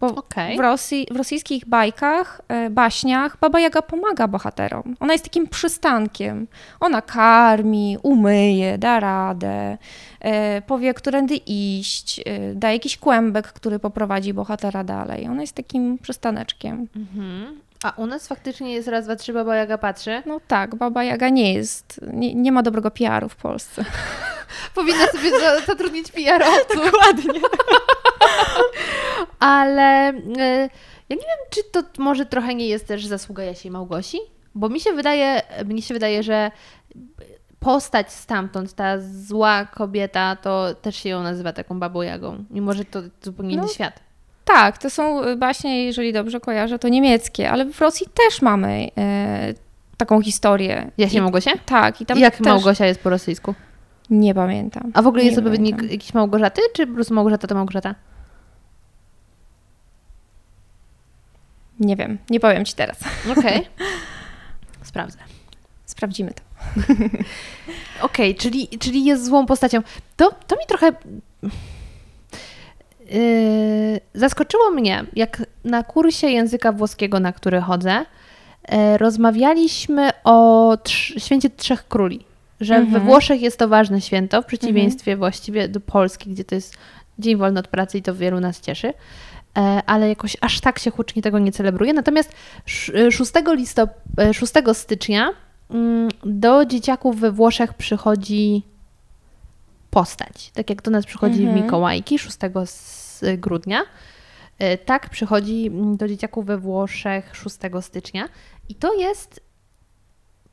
[0.00, 0.56] Bo Okej.
[0.56, 4.96] w, Rosji, w rosyjskich bajkach, e, baśniach Baba Jaga pomaga bohaterom.
[5.00, 6.46] Ona jest takim przystankiem.
[6.80, 9.78] Ona karmi, umyje, da radę,
[10.20, 15.26] e, powie, którędy iść, e, da jakiś kłębek, który poprowadzi bohatera dalej.
[15.28, 16.86] Ona jest takim przystaneczkiem.
[16.96, 17.60] Mhm.
[17.82, 20.22] A u nas faktycznie jest raz, dwa, trzy, Baba Jaga patrzy.
[20.26, 23.84] No tak, Baba Jaga nie jest, nie, nie ma dobrego PR-u w Polsce.
[24.74, 26.84] Powinna sobie za- zatrudnić PR-owców.
[26.92, 27.40] Dokładnie.
[29.38, 30.70] Ale y,
[31.08, 34.18] ja nie wiem, czy to może trochę nie jest też zasługa Jasi Małgosi,
[34.54, 36.50] bo mi się wydaje, mnie się wydaje, że
[37.60, 42.84] postać stamtąd, ta zła kobieta, to też się ją nazywa taką babą Jagą, mimo że
[42.84, 44.00] to zupełnie inny No, świat.
[44.44, 49.54] Tak, to są baśnie, jeżeli dobrze kojarzę, to niemieckie, ale w Rosji też mamy e,
[49.96, 50.90] taką historię.
[50.98, 51.50] Jasie I- Małgosie?
[51.66, 52.46] Tak, i tam Jak też...
[52.46, 53.54] Małgosia jest po rosyjsku?
[54.10, 54.90] Nie pamiętam.
[54.94, 57.94] A w ogóle Nie jest odpowiednik jakiś Małgorzaty, czy po prostu Małgorzata to Małgorzata?
[61.80, 62.98] Nie wiem, nie powiem ci teraz.
[63.38, 63.66] Okej.
[64.82, 65.18] Sprawdzę.
[65.86, 66.42] Sprawdzimy to.
[68.06, 69.82] Okej, czyli, czyli jest złą postacią.
[70.16, 70.92] To, to mi trochę.
[73.10, 78.04] Yy, zaskoczyło mnie, jak na kursie języka włoskiego, na który chodzę,
[78.72, 82.24] yy, rozmawialiśmy o trz- święcie Trzech Króli.
[82.60, 83.04] Że we Mhm.
[83.04, 86.76] Włoszech jest to ważne święto, w przeciwieństwie właściwie do Polski, gdzie to jest
[87.18, 88.92] dzień wolny od pracy i to wielu nas cieszy.
[89.58, 91.92] E, Ale jakoś aż tak się hucznie tego nie celebruje.
[91.92, 92.32] Natomiast
[92.66, 93.88] sz- 6, listop-
[94.18, 95.30] e, 6 stycznia
[95.70, 98.62] mm, do dzieciaków we Włoszech przychodzi
[99.90, 100.50] postać.
[100.50, 101.62] Tak jak do nas przychodzi Mhm.
[101.64, 103.80] Mikołajki 6 z grudnia,
[104.58, 108.28] e, tak przychodzi mm, do dzieciaków we Włoszech 6 stycznia.
[108.68, 109.40] I to jest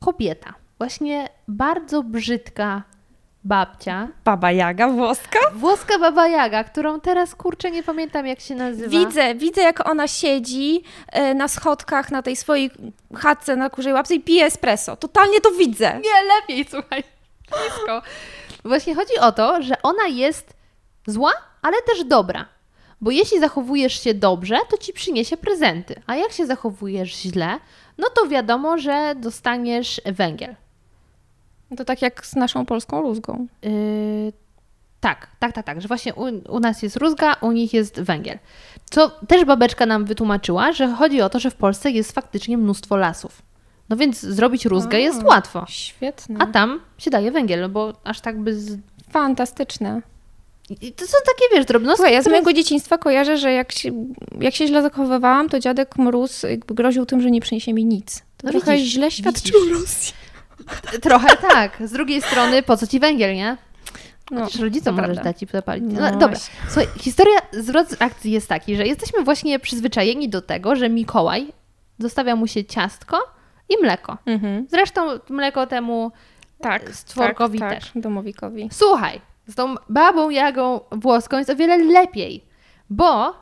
[0.00, 0.54] kobieta.
[0.78, 2.82] Właśnie bardzo brzydka
[3.44, 4.08] babcia.
[4.24, 5.38] Baba Jaga włoska?
[5.54, 8.90] Włoska baba Jaga, którą teraz kurczę nie pamiętam jak się nazywa.
[8.90, 12.70] Widzę, widzę jak ona siedzi e, na schodkach na tej swojej
[13.16, 14.96] chatce na kurzej łapce i pije espresso.
[14.96, 16.00] Totalnie to widzę.
[16.04, 17.04] Nie, lepiej, słuchaj.
[17.50, 18.02] Blisko.
[18.64, 20.54] Właśnie chodzi o to, że ona jest
[21.06, 21.32] zła,
[21.62, 22.46] ale też dobra.
[23.00, 26.02] Bo jeśli zachowujesz się dobrze, to ci przyniesie prezenty.
[26.06, 27.58] A jak się zachowujesz źle,
[27.98, 30.54] no to wiadomo, że dostaniesz węgiel.
[31.76, 33.46] To tak jak z naszą polską rózgą.
[33.62, 34.32] Yy,
[35.00, 38.38] tak, tak, tak, tak, że właśnie u, u nas jest rózga, u nich jest węgiel.
[38.90, 42.96] Co też babeczka nam wytłumaczyła, że chodzi o to, że w Polsce jest faktycznie mnóstwo
[42.96, 43.42] lasów.
[43.88, 45.26] No więc zrobić rózgę jest A.
[45.26, 45.64] łatwo.
[45.68, 46.36] Świetne.
[46.38, 48.78] A tam się daje węgiel, no bo aż tak by z...
[49.10, 50.02] Fantastyczne.
[50.80, 53.90] I to są takie, wiesz, drobnostki, Słuchaj, ja z mojego dzieciństwa kojarzę, że jak się,
[54.40, 58.22] jak się źle zachowywałam, to dziadek Mróz jakby groził tym, że nie przyniesie mi nic.
[58.36, 59.80] To No trochę widzisz, źle świadczyło widzisz.
[59.80, 60.21] Rosji.
[61.02, 61.76] Trochę tak.
[61.84, 63.56] Z drugiej strony, po co ci węgiel, nie?
[64.30, 65.24] No, Chociaż rodzicom możesz prawda.
[65.32, 65.84] dać i zapalić.
[65.88, 66.38] No No, dobra,
[66.68, 71.52] słuchaj, historia, zwrot z akcji jest taki, że jesteśmy właśnie przyzwyczajeni do tego, że Mikołaj
[71.98, 73.18] zostawia mu się ciastko
[73.68, 74.18] i mleko.
[74.26, 74.66] Mhm.
[74.70, 76.12] Zresztą mleko temu
[76.60, 77.90] Tak, stworkowi tak, też.
[77.92, 78.68] tak, domowikowi.
[78.72, 82.44] Słuchaj, z tą babą Jagą włoską jest o wiele lepiej,
[82.90, 83.34] bo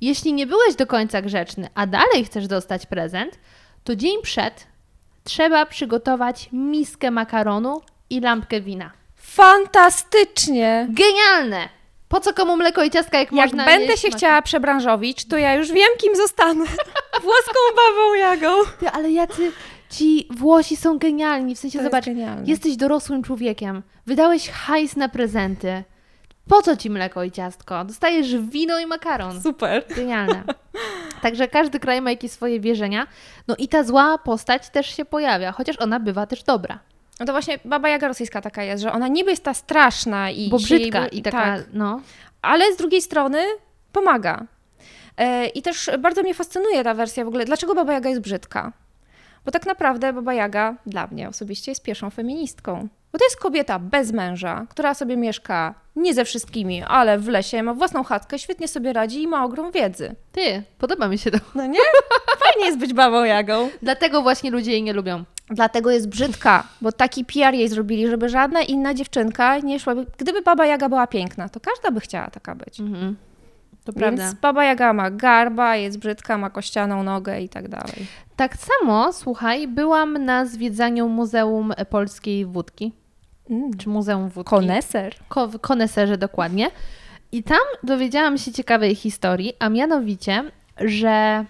[0.00, 3.38] jeśli nie byłeś do końca grzeczny, a dalej chcesz dostać prezent,
[3.84, 4.66] to dzień przed
[5.30, 8.90] trzeba przygotować miskę makaronu i lampkę wina.
[9.16, 10.88] Fantastycznie!
[10.90, 11.68] Genialne!
[12.08, 15.38] Po co komu mleko i ciastka, jak, Jak można będę jeść się chciała przebranżowić, to
[15.38, 16.64] ja już wiem, kim zostanę.
[17.22, 18.52] Włoską babą Jagą.
[18.80, 19.52] Ty, ale jacy
[19.90, 22.42] ci Włosi są genialni, w sensie To jest zobacz, genialne.
[22.46, 25.84] jesteś dorosłym człowiekiem, wydałeś hajs na prezenty.
[26.50, 27.84] Po co ci mleko i ciastko?
[27.84, 29.42] Dostajesz wino i makaron.
[29.42, 29.84] Super.
[29.96, 30.42] Genialne.
[31.22, 33.06] Także każdy kraj ma jakieś swoje wierzenia.
[33.48, 36.78] No i ta zła postać też się pojawia, chociaż ona bywa też dobra.
[37.20, 40.48] No to właśnie Baba Jaga rosyjska taka jest, że ona niby jest ta straszna i
[40.48, 42.00] Bo brzydka jej- i taka, tak, no.
[42.42, 43.38] ale z drugiej strony
[43.92, 44.44] pomaga.
[45.16, 47.44] E, I też bardzo mnie fascynuje ta wersja w ogóle.
[47.44, 48.72] Dlaczego Baba Jaga jest brzydka?
[49.44, 52.88] Bo tak naprawdę Baba Jaga dla mnie osobiście jest pierwszą feministką.
[53.12, 57.62] Bo to jest kobieta bez męża, która sobie mieszka nie ze wszystkimi, ale w lesie,
[57.62, 60.14] ma własną chatkę, świetnie sobie radzi i ma ogrom wiedzy.
[60.32, 61.38] Ty, podoba mi się to.
[61.54, 61.80] No nie?
[62.44, 63.68] Fajnie jest być Babą Jagą.
[63.82, 65.24] Dlatego właśnie ludzie jej nie lubią.
[65.50, 69.94] Dlatego jest brzydka, bo taki PR jej zrobili, żeby żadna inna dziewczynka nie szła.
[70.18, 72.80] Gdyby Baba Jaga była piękna, to każda by chciała taka być.
[72.80, 73.16] Mhm.
[73.84, 74.38] To Więc prawda.
[74.42, 78.06] Baba Jaga ma garba, jest brzydka, ma kościaną nogę i tak dalej.
[78.36, 82.92] Tak samo, słuchaj, byłam na zwiedzaniu Muzeum Polskiej Wódki,
[83.50, 83.76] Mm.
[83.78, 84.50] czy Muzeum Wódki.
[84.50, 85.14] Koneser.
[85.28, 86.70] Ko- koneserze dokładnie.
[87.32, 91.44] I tam dowiedziałam się ciekawej historii, a mianowicie, że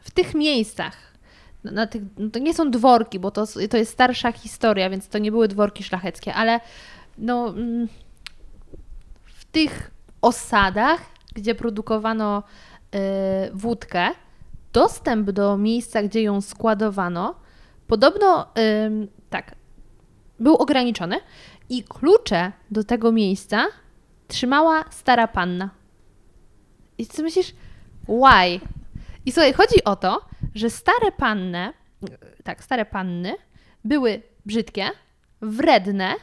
[0.00, 0.96] w tych miejscach,
[1.64, 5.08] na- na tych, no to nie są dworki, bo to, to jest starsza historia, więc
[5.08, 6.60] to nie były dworki szlacheckie, ale
[7.18, 7.88] no, mm,
[9.24, 9.90] w tych
[10.22, 11.00] osadach
[11.34, 12.42] gdzie produkowano
[12.94, 12.98] y,
[13.54, 14.08] wódkę,
[14.72, 17.34] dostęp do miejsca, gdzie ją składowano,
[17.86, 19.08] podobno tak,
[20.42, 21.20] był ograniczony
[21.68, 23.66] i klucze do tego miejsca
[24.28, 25.70] trzymała stara panna.
[26.98, 27.54] I co myślisz?
[28.08, 28.60] Why?
[29.26, 30.24] I słuchaj, chodzi o to,
[30.54, 31.72] że stare panny,
[32.44, 33.34] tak, stare panny
[33.84, 34.90] były brzydkie,
[35.40, 36.14] wredne,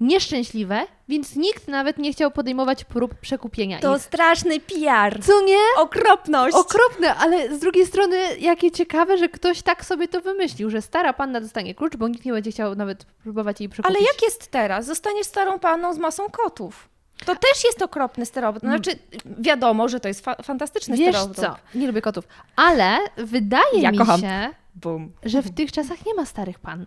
[0.00, 4.02] nieszczęśliwe, więc nikt nawet nie chciał podejmować prób przekupienia To ich.
[4.02, 5.22] straszny PR.
[5.24, 5.58] Co nie?
[5.76, 6.56] Okropność.
[6.56, 11.12] Okropne, ale z drugiej strony jakie ciekawe, że ktoś tak sobie to wymyślił, że stara
[11.12, 13.96] panna dostanie klucz, bo nikt nie będzie chciał nawet próbować jej przekupić.
[13.96, 14.86] Ale jak jest teraz?
[14.86, 16.88] Zostaniesz starą panną z masą kotów.
[17.24, 18.60] To też jest okropny stereotyp.
[18.60, 18.90] Znaczy,
[19.38, 21.36] wiadomo, że to jest fa- fantastyczny Wiesz stereotyp.
[21.44, 22.24] co, nie lubię kotów,
[22.56, 24.20] ale wydaje Ja mi kocham.
[24.20, 25.12] się, Bum.
[25.22, 26.86] że w tych czasach nie ma starych pann.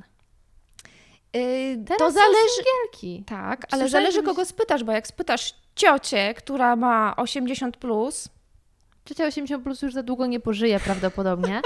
[1.33, 2.49] Yy, Teraz to są zależy.
[2.55, 3.23] singielki.
[3.27, 8.29] Tak, ale zależy kogo spytasz, bo jak spytasz ciocię, która ma 80 plus,
[9.05, 11.61] Ciocia 80 plus już za długo nie pożyje prawdopodobnie.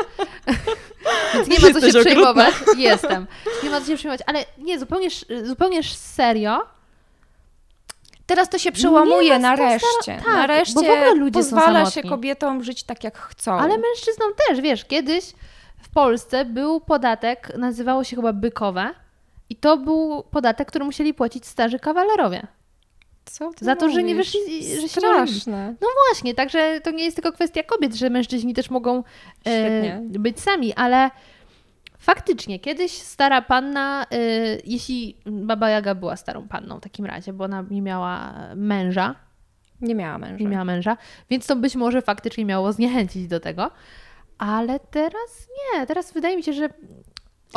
[1.33, 2.01] Więc nie ma co się okrutna.
[2.01, 2.53] przejmować.
[2.77, 3.27] Jestem.
[3.63, 5.07] Nie ma co się przejmować, ale nie, zupełnie,
[5.43, 6.61] zupełnie serio.
[8.25, 9.87] teraz to się przełamuje Nie tą nareszcie.
[10.05, 13.51] tak, nareszcie bo w ogóle ludzie są pozwala się kobietom żyć tak, jak chcą.
[13.59, 15.25] Ale mężczyznom też, wiesz, kiedyś
[15.83, 18.93] w Polsce był podatek, nazywało się chyba bykowe.
[19.49, 22.47] I to był podatek, który musieli płacić starzy kawalerowie.
[23.25, 24.33] Co ty Za to, że nie mówisz?
[24.33, 24.87] wyszli, że się.
[24.87, 25.75] Straszne.
[25.81, 29.03] No właśnie, także to nie jest tylko kwestia kobiet, że mężczyźni też mogą
[29.45, 31.11] e, być sami, ale
[31.97, 34.17] faktycznie kiedyś stara panna, e,
[34.65, 39.15] jeśli Baba Jaga była starą panną w takim razie, bo ona nie miała męża,
[39.81, 40.35] Nie miała męża.
[40.43, 40.97] nie miała męża,
[41.29, 43.71] więc to być może faktycznie miało zniechęcić do tego,
[44.37, 46.69] ale teraz nie, teraz wydaje mi się, że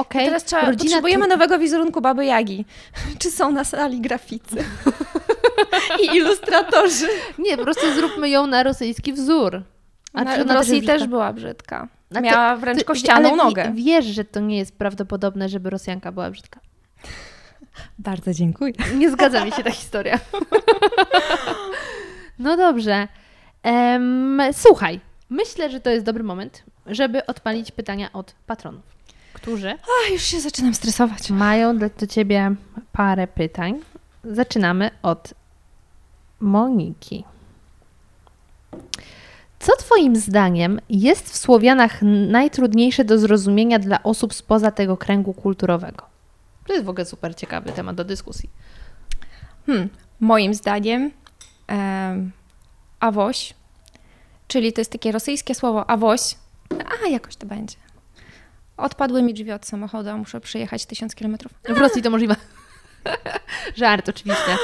[0.01, 2.65] okej, Teraz trzeba, rodzina potrzebujemy tu- nowego wizerunku Baby Jagi.
[3.21, 4.57] Czy są na sali graficy?
[6.03, 7.09] I ilustratorzy.
[7.39, 9.63] Nie, po prostu zróbmy ją na rosyjski wzór.
[10.13, 11.89] A czy w ona Rosji też była brzydka.
[12.23, 13.73] Miała wręcz Ty- kościaną ale nogę.
[13.75, 16.61] Wie, wiesz, że to nie jest prawdopodobne, żeby Rosjanka była brzydka.
[17.99, 18.73] Bardzo dziękuję.
[18.95, 20.19] Nie zgadza mi się ta historia.
[22.39, 23.09] No dobrze.
[23.63, 28.85] Em, słuchaj, myślę, że to jest dobry moment, żeby odpalić pytania od patronów,
[29.41, 31.31] którzy A, już się zaczynam stresować.
[31.31, 32.55] mają do Ciebie
[32.93, 33.81] parę pytań.
[34.25, 35.35] Zaczynamy od
[36.41, 37.25] Moniki.
[39.59, 46.07] Co Twoim zdaniem jest w Słowianach najtrudniejsze do zrozumienia dla osób spoza tego kręgu kulturowego?
[46.67, 48.51] To jest w ogóle super ciekawy temat do dyskusji.
[49.67, 49.89] Hmm.
[50.21, 51.11] Moim zdaniem
[51.67, 52.33] em,
[53.01, 53.55] awoś,
[54.49, 56.21] czyli to jest takie rosyjskie słowo awoś.
[57.05, 57.77] A, jakoś to będzie.
[58.79, 61.53] Odpadły mi drzwi od samochodu, a muszę przyjechać tysiąc kilometrów.
[61.69, 62.37] W Rosji to możliwe.
[63.77, 64.57] Żart oczywiście.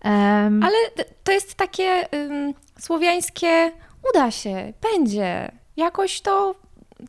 [0.00, 0.76] Em, Ale
[1.24, 3.72] to jest takie ym, słowiańskie,
[4.10, 5.52] uda się, będzie.
[5.76, 6.54] Jakoś to,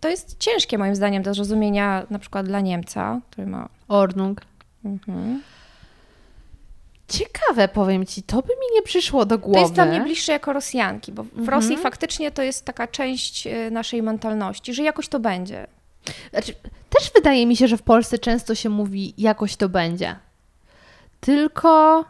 [0.01, 3.70] to jest ciężkie moim zdaniem do zrozumienia na przykład dla Niemca, który ma...
[3.88, 4.41] Ordnung.
[4.86, 5.41] Mhm.
[7.08, 9.56] Ciekawe, powiem Ci, to by mi nie przyszło do głowy.
[9.56, 11.49] To jest dla mnie bliższe jako Rosjanki, bo w Mhm.
[11.49, 15.68] Rosji faktycznie to jest taka część y, naszej mentalności, że jakoś to będzie.
[16.30, 16.53] Znaczy,
[16.89, 20.16] też wydaje mi się, że w Polsce często się mówi, jakoś to będzie.
[21.20, 22.06] Tylko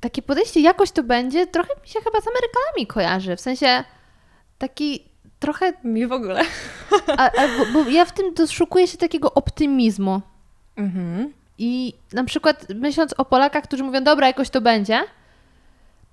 [0.00, 3.36] takie podejście, jakoś to będzie, trochę mi się chyba z Amerykanami kojarzy.
[3.36, 3.84] W sensie
[4.58, 5.04] taki
[5.38, 5.72] trochę.
[5.84, 6.42] Mi w ogóle.
[7.16, 10.20] A, a, bo, bo ja w tym doszukuję się takiego optymizmu.
[10.76, 11.32] Mhm.
[11.58, 15.04] I na przykład myśląc o Polakach, którzy mówią, dobra, jakoś to będzie,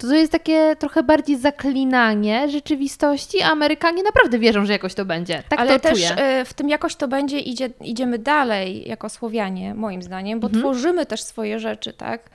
[0.03, 5.05] to to jest takie trochę bardziej zaklinanie rzeczywistości, a Amerykanie naprawdę wierzą, że jakoś to
[5.05, 5.43] będzie.
[5.49, 6.39] Tak Ale to też czuję.
[6.41, 10.61] y, w tym jakoś to będzie, idzie, idziemy dalej jako Słowianie, moim zdaniem, bo Mhm.
[10.63, 12.29] tworzymy też swoje rzeczy, tak?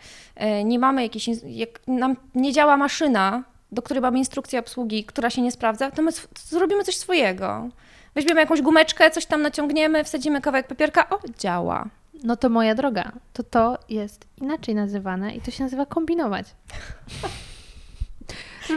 [0.61, 3.43] Y, Nie mamy jakiejś, jak nam nie działa maszyna,
[3.73, 6.11] do której mamy instrukcję obsługi, która się nie sprawdza, to my
[6.49, 7.69] zrobimy coś swojego.
[8.15, 11.85] Weźmiemy jakąś gumeczkę, coś tam naciągniemy, wsadzimy kawałek papierka, o, działa.
[12.25, 16.47] No to moja droga, to to jest inaczej nazywane i to się nazywa kombinować.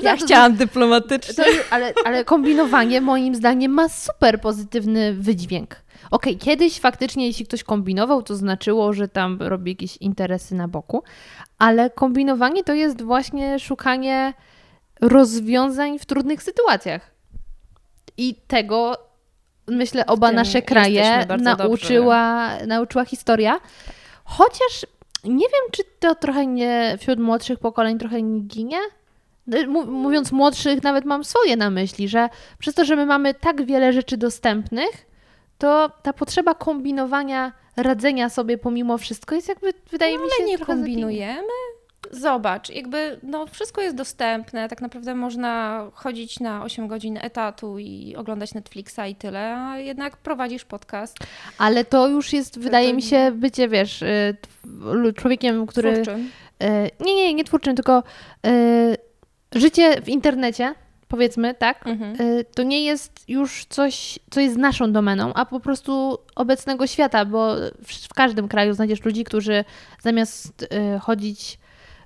[0.02, 1.44] Ja To- chciałam dyplomatycznie.
[1.70, 5.76] Ale, ale kombinowanie moim zdaniem ma super pozytywny wydźwięk.
[6.12, 11.04] Okej, kiedyś faktycznie jeśli ktoś kombinował, to znaczyło, że tam robi jakieś interesy na boku,
[11.58, 14.34] ale kombinowanie to jest właśnie szukanie
[15.02, 17.12] rozwiązań w trudnych sytuacjach.
[18.18, 18.98] I tego
[19.68, 23.60] myślę oba nasze kraje nauczyła, nauczyła historia.
[24.24, 24.86] Chociaż
[25.24, 28.78] nie wiem, czy to trochę nie wśród młodszych pokoleń trochę nie ginie.
[29.48, 32.30] No, Mó- Mówiąc młodszych, nawet mam swoje na myśli, że
[32.60, 35.08] przez to, że my mamy tak wiele rzeczy dostępnych,
[35.58, 40.58] to ta potrzeba kombinowania, radzenia sobie pomimo wszystko jest jakby, wydaje mi się, My nie
[40.58, 41.02] trochę zaginie.
[41.02, 41.48] kombinujemy.
[42.12, 48.16] zobacz, jakby no, wszystko jest dostępne, tak naprawdę można chodzić na 8 godzin etatu i
[48.18, 51.18] oglądać Netflixa i tyle, a jednak prowadzisz podcast.
[51.58, 54.38] Ale to już jest, wydaje to- mi się, bycie, wiesz, y,
[55.16, 55.94] człowiekiem, który...
[55.94, 56.30] Twórczym.
[56.64, 58.04] y, Nie, nie, nie twórczym, tylko
[58.48, 58.98] y,
[59.56, 60.76] życie w internecie,
[61.08, 61.88] powiedzmy, tak?
[61.88, 62.22] Mhm.
[62.22, 67.26] Y, To nie jest już coś, co jest naszą domeną, a po prostu obecnego świata,
[67.26, 69.66] bo w, każdym kraju znajdziesz ludzi, którzy
[70.02, 70.64] zamiast
[70.96, 71.60] y, chodzić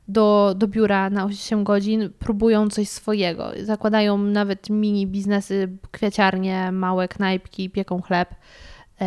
[0.07, 3.51] do, do biura na 8 godzin, próbują coś swojego.
[3.63, 8.29] Zakładają nawet mini biznesy, kwiaciarnie, małe knajpki, pieką chleb,
[9.01, 9.05] y,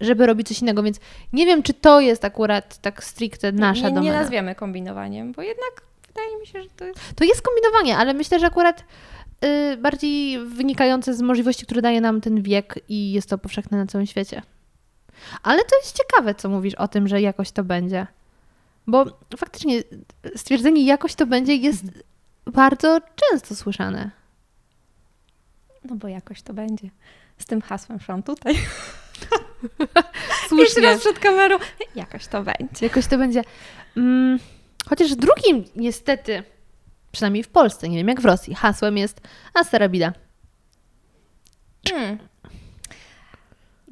[0.00, 0.82] żeby robić coś innego.
[0.82, 1.00] Więc
[1.32, 4.20] nie wiem, czy to jest akurat tak stricte nasza nie, nie domena.
[4.20, 5.82] nazwiemy kombinowaniem, bo jednak
[6.16, 7.00] wydaje mi się, że to jest...
[7.16, 8.84] To jest kombinowanie, ale myślę, że akurat
[9.44, 13.86] y, bardziej wynikające z możliwości, które daje nam ten wiek i jest to powszechne na
[13.86, 14.42] całym świecie.
[15.42, 18.06] Ale to jest ciekawe, co mówisz o tym, że jakoś to będzie.
[18.86, 19.04] Bo
[19.36, 19.82] faktycznie
[20.36, 21.84] stwierdzenie jakoś to będzie jest
[22.46, 24.10] bardzo często słyszane.
[25.84, 26.90] No bo jakoś to będzie.
[27.38, 28.54] Z tym hasłem szłam tutaj.
[29.80, 30.82] Jeszcze Słusznie.
[30.82, 31.58] raz przed kamerą.
[31.94, 32.86] Jakoś to będzie.
[32.86, 33.42] Jakoś to będzie.
[33.96, 34.38] Mm,
[34.88, 36.42] chociaż drugim niestety,
[37.12, 39.20] przynajmniej w Polsce, nie wiem jak w Rosji, hasłem jest
[39.54, 40.12] Asterabida.
[41.88, 42.18] Hmm.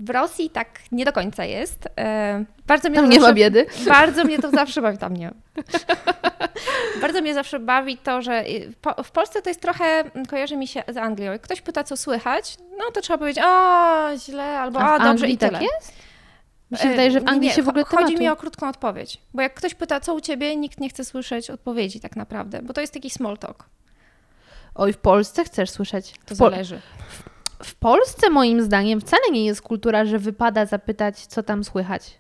[0.01, 1.89] W Rosji tak nie do końca jest.
[1.99, 3.67] E, bardzo mnie Tam to nie ma zawsze, biedy.
[3.89, 5.31] Bardzo mnie to zawsze bawi, tam nie.
[7.03, 10.57] bardzo mnie zawsze bawi to, że y, po, w Polsce to jest trochę, mm, kojarzy
[10.57, 11.33] mi się z Anglią.
[11.33, 15.29] Jak ktoś pyta, co słychać, no to trzeba powiedzieć, o, źle, albo A w dobrze
[15.29, 15.53] i tyle.
[15.53, 16.04] tak jest?
[16.71, 18.23] Mi się E, wydaje, że w nie, Anglii nie, się w ogóle cho- Chodzi tematu...
[18.23, 19.19] mi o krótką odpowiedź.
[19.35, 22.73] Bo jak ktoś pyta, co u ciebie, nikt nie chce słyszeć odpowiedzi tak naprawdę, bo
[22.73, 23.69] to jest taki small talk.
[24.75, 26.15] Oj, w Polsce chcesz słyszeć.
[26.27, 26.81] To Pol- zależy.
[27.63, 32.19] w Polsce moim zdaniem wcale nie jest kultura, że wypada zapytać, co tam słychać.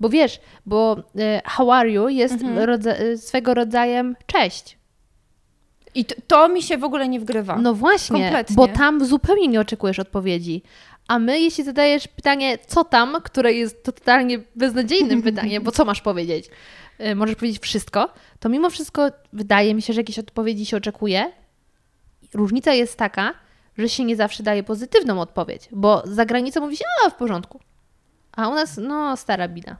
[0.00, 2.56] Bo wiesz, bo e, how are you jest Mhm.
[2.70, 4.78] rodza- e, swego rodzajem cześć.
[5.94, 7.56] I to, to mi się w ogóle nie wgrywa.
[7.56, 8.56] No właśnie, kompletnie.
[8.56, 10.62] bo tam zupełnie nie oczekujesz odpowiedzi.
[11.08, 16.00] A my, jeśli zadajesz pytanie, co tam, które jest totalnie beznadziejnym pytaniem, bo co masz
[16.00, 16.50] powiedzieć?
[16.98, 21.32] E, Możesz powiedzieć wszystko, to mimo wszystko wydaje mi się, że jakieś odpowiedzi się oczekuje.
[22.34, 23.34] Różnica jest taka,
[23.78, 27.60] że się nie zawsze daje pozytywną odpowiedź, bo za granicą mówi się, a w porządku.
[28.32, 29.76] A u nas, no, stara bida.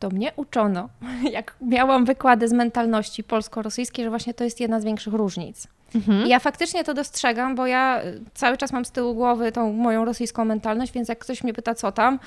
[0.00, 0.88] To mnie uczono,
[1.36, 5.68] jak miałam wykłady z mentalności polsko-rosyjskiej, że właśnie to jest jedna z większych różnic.
[5.94, 6.26] Mhm.
[6.26, 10.04] Ja faktycznie to dostrzegam, bo ja y, cały czas mam z tyłu głowy tą moją
[10.04, 12.18] rosyjską mentalność, więc jak ktoś mnie pyta, co tam,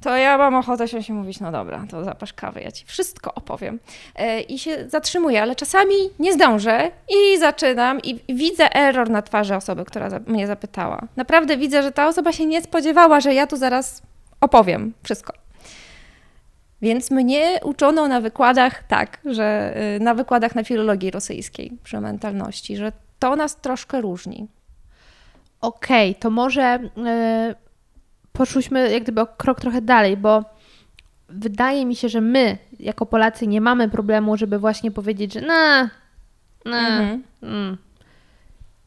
[0.00, 3.78] to ja mam ochotę się mówić, no dobra, to zapasz kawę, ja ci wszystko opowiem.
[4.16, 9.56] E, I się zatrzymuję, ale czasami nie zdążę i zaczynam i widzę error na twarzy
[9.56, 11.02] osoby, która mnie zapytała.
[11.16, 14.02] Naprawdę widzę, że ta osoba się nie spodziewała, że ja tu zaraz
[14.40, 15.45] opowiem wszystko.
[16.82, 22.76] Więc mnie uczono na wykładach tak, że y, na wykładach na filologii rosyjskiej przy mentalności,
[22.76, 24.48] że to nas troszkę różni.
[25.60, 27.54] Okej, to może e,
[28.32, 30.44] poszłyśmy jak gdyby o krok trochę dalej, bo
[31.28, 35.90] wydaje mi się, że my jako Polacy nie mamy problemu, żeby właśnie powiedzieć, że na,
[36.64, 37.22] na, Mhm.
[37.42, 37.76] mm.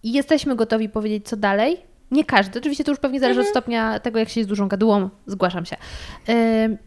[0.03, 1.77] i jesteśmy gotowi powiedzieć co dalej.
[2.11, 5.09] Nie każdy, oczywiście to już pewnie zależy od stopnia tego, jak się jest dużą gadułą,
[5.25, 5.75] zgłaszam się.
[6.29, 6.77] Ym,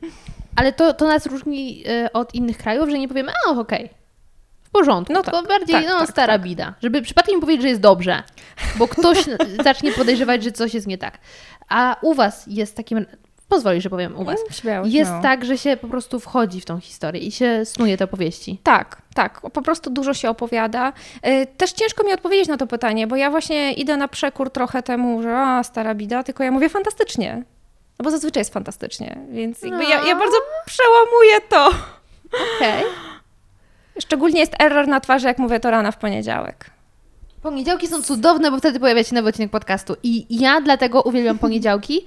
[0.57, 3.90] ale to, to nas różni y, od innych krajów, że nie powiemy, a okej,
[4.62, 6.42] w porządku, No tak, bardziej tak, no, tak, stara tak.
[6.42, 8.22] bida, żeby przypadkiem powiedzieć, że jest dobrze,
[8.76, 9.18] bo ktoś
[9.64, 11.18] zacznie podejrzewać, że coś jest nie tak.
[11.68, 13.07] A u was jest takim,
[13.48, 15.22] pozwolisz, że powiem u was, Śmiało, jest śmiało.
[15.22, 18.59] tak, że się po prostu wchodzi w tą historię i się snuje te opowieści.
[18.62, 19.40] Tak, tak.
[19.53, 20.92] Po prostu dużo się opowiada.
[21.26, 24.82] Y, Też ciężko mi odpowiedzieć na to pytanie, bo ja właśnie idę na przekór trochę
[24.82, 27.42] temu, że a, stara bida, tylko ja mówię fantastycznie.
[28.03, 30.20] No bo zazwyczaj jest fantastycznie, więc jakby ja, ja No.
[30.20, 30.36] bardzo
[30.66, 31.66] przełamuję to.
[32.57, 32.84] Okej.
[34.00, 36.70] Szczególnie jest error na twarzy, jak mówię to rana w poniedziałek.
[37.42, 39.96] Poniedziałki są cudowne, bo wtedy pojawia się nowy odcinek podcastu.
[40.03, 42.05] I ja dlatego uwielbiam poniedziałki.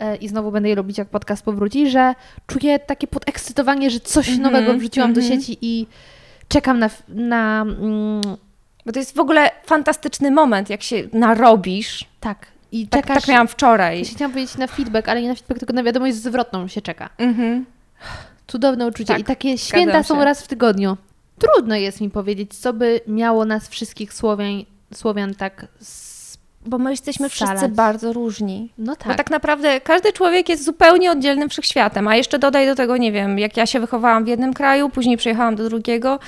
[0.00, 2.14] e, I znowu będę je robić, jak podcast powróci, że
[2.46, 5.40] czuję takie podekscytowanie, że coś Mhm, nowego wrzuciłam do mhm.
[5.40, 5.86] sieci i
[6.48, 6.90] czekam na.
[7.08, 8.20] na mm,
[8.86, 12.04] Bo to jest w ogóle fantastyczny moment, jak się narobisz.
[12.20, 12.51] tak.
[12.72, 13.22] I Tak, czekasz.
[13.22, 13.98] tak miałam wczoraj.
[13.98, 16.80] Ja się chciałam powiedzieć na feedback, ale nie na feedback, tylko na wiadomość zwrotną się
[16.82, 17.08] czeka.
[17.18, 17.66] Mhm.
[18.46, 19.04] Cudowne uczucie.
[19.04, 20.96] Tak, I takie święta są raz w tygodniu.
[21.38, 24.62] Trudno jest mi powiedzieć, co by miało nas wszystkich Słowian,
[24.94, 25.66] Słowian tak.
[26.66, 28.72] Bo my jesteśmy wszyscy bardzo różni.
[28.78, 29.16] No Bo tak.
[29.16, 33.38] tak naprawdę każdy człowiek jest zupełnie oddzielnym wszechświatem, a jeszcze dodaj do tego, nie wiem,
[33.38, 36.18] jak ja się wychowałam w jednym kraju, później przyjechałam do drugiego,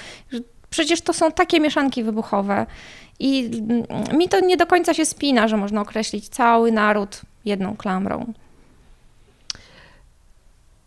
[0.71, 2.67] przecież to są takie mieszanki wybuchowe.
[3.25, 7.77] I mm, mi to nie do końca się spina, że można określić cały naród jedną
[7.77, 8.33] klamrą.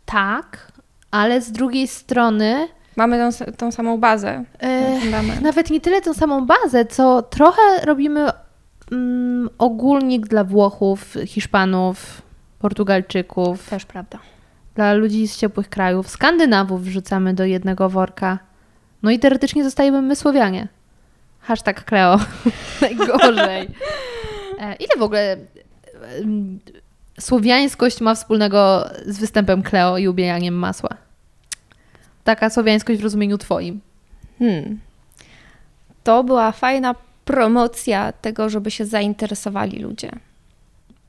[0.06, 0.72] Tak,
[1.12, 4.44] ale z drugiej strony Mamy tą, tą samą bazę.
[4.60, 5.42] E.
[5.42, 8.30] Nawet nie tyle tą samą bazę, co trochę robimy
[8.92, 12.22] mm, ogólnik dla Włochów, Hiszpanów,
[12.60, 14.20] Portugalczyków, Też prawda.
[14.76, 18.40] dla ludzi z ciepłych krajów, Skandynawów wrzucamy do jednego worka.
[19.04, 20.68] No i teoretycznie zostajemy my Słowianie.
[21.48, 22.20] Hashtag Kleo.
[22.82, 23.68] Najgorzej.
[24.60, 25.38] E, ile w ogóle
[27.20, 30.90] słowiańskość ma wspólnego z występem Kleo i ubieraniem masła?
[32.24, 33.82] Taka słowiańskość w rozumieniu twoim.
[34.40, 34.80] Hmm.
[36.04, 36.96] To była fajna
[37.26, 40.12] promocja tego, żeby się zainteresowali ludzie.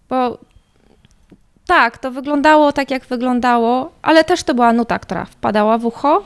[0.08, 0.38] Bo
[1.66, 6.24] tak, to wyglądało tak, jak wyglądało, ale też to była nuta, która wpadała w ucho.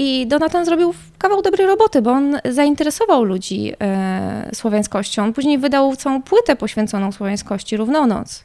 [0.00, 5.24] I Donatan zrobił kawał dobrej roboty, bo on zainteresował ludzi e, słowiańskością.
[5.24, 8.44] On później wydał całą płytę poświęconą słowiańskości, Równonoc.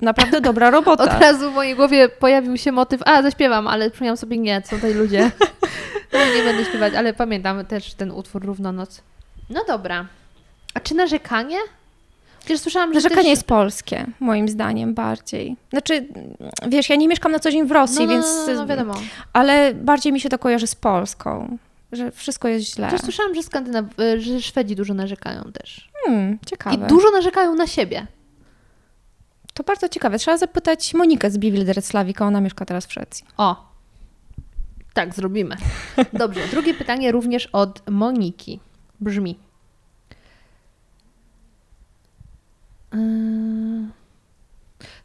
[0.00, 1.04] Naprawdę dobra robota.
[1.04, 4.76] Od razu w mojej głowie pojawił się motyw, a zaśpiewam, ale przypomniałam sobie, nie, co
[4.76, 5.30] tutaj ludzie.
[6.12, 9.02] No, nie będę śpiewać, ale pamiętam też ten utwór Równonoc.
[9.50, 10.06] No dobra.
[10.74, 11.56] A czy narzekanie?
[12.40, 13.30] Przecież słyszałam, że Narzekanie też...
[13.30, 15.56] jest polskie, moim zdaniem bardziej.
[15.70, 16.08] Znaczy,
[16.68, 18.26] wiesz, ja nie mieszkam na co dzień w Rosji, no, no, więc.
[18.46, 18.94] no, no, wiadomo.
[19.32, 21.58] Ale bardziej mi się to kojarzy z Polską,
[21.92, 22.86] że wszystko jest źle.
[22.86, 23.84] Przecież słyszałam, że, Skandynaw...
[24.18, 25.90] że Szwedzi dużo narzekają też.
[26.04, 26.86] Hmm, I ciekawe.
[26.86, 28.06] dużo narzekają na siebie.
[29.54, 30.18] To bardzo ciekawe.
[30.18, 33.24] Trzeba zapytać Monikę z Biwildereclawika, ona mieszka teraz w Szwecji.
[33.36, 33.70] O,
[34.94, 35.56] tak zrobimy.
[36.12, 38.60] Dobrze, drugie pytanie również od Moniki.
[39.00, 39.30] Brzmi.
[39.30, 39.36] Yy,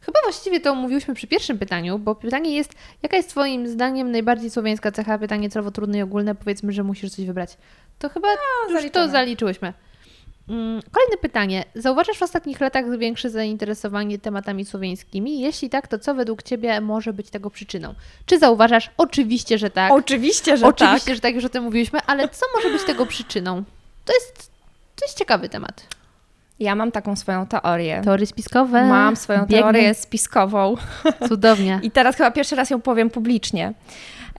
[0.00, 2.72] Chyba właściwie to omówiłyśmy przy pierwszym pytaniu, bo pytanie jest,
[3.02, 5.18] jaka jest Twoim zdaniem najbardziej słowiańska cecha?
[5.18, 7.56] Pytanie celowo trudne i ogólne, powiedzmy, że musisz coś wybrać.
[7.98, 8.28] To chyba
[8.70, 9.72] już to zaliczyłyśmy.
[10.48, 11.64] Mm, Kolejne pytanie.
[11.74, 15.40] Zauważasz w ostatnich latach większe zainteresowanie tematami słowiańskimi?
[15.40, 17.94] Jeśli tak, to co według Ciebie może być tego przyczyną?
[18.26, 18.90] Czy zauważasz?
[18.96, 19.92] Oczywiście, że tak.
[19.92, 23.64] Oczywiście, że Oczywiście, że tak, już o tym mówiliśmy, ale co może być tego przyczyną?
[24.04, 24.50] To jest,
[24.96, 25.95] to jest ciekawy temat.
[26.60, 28.00] Ja mam taką swoją teorię.
[28.04, 28.84] Teorie spiskowe.
[28.84, 29.58] Mam swoją Biegnę.
[29.58, 30.74] teorię spiskową.
[31.28, 31.80] Cudownie.
[31.82, 33.72] I teraz chyba pierwszy raz ją powiem publicznie.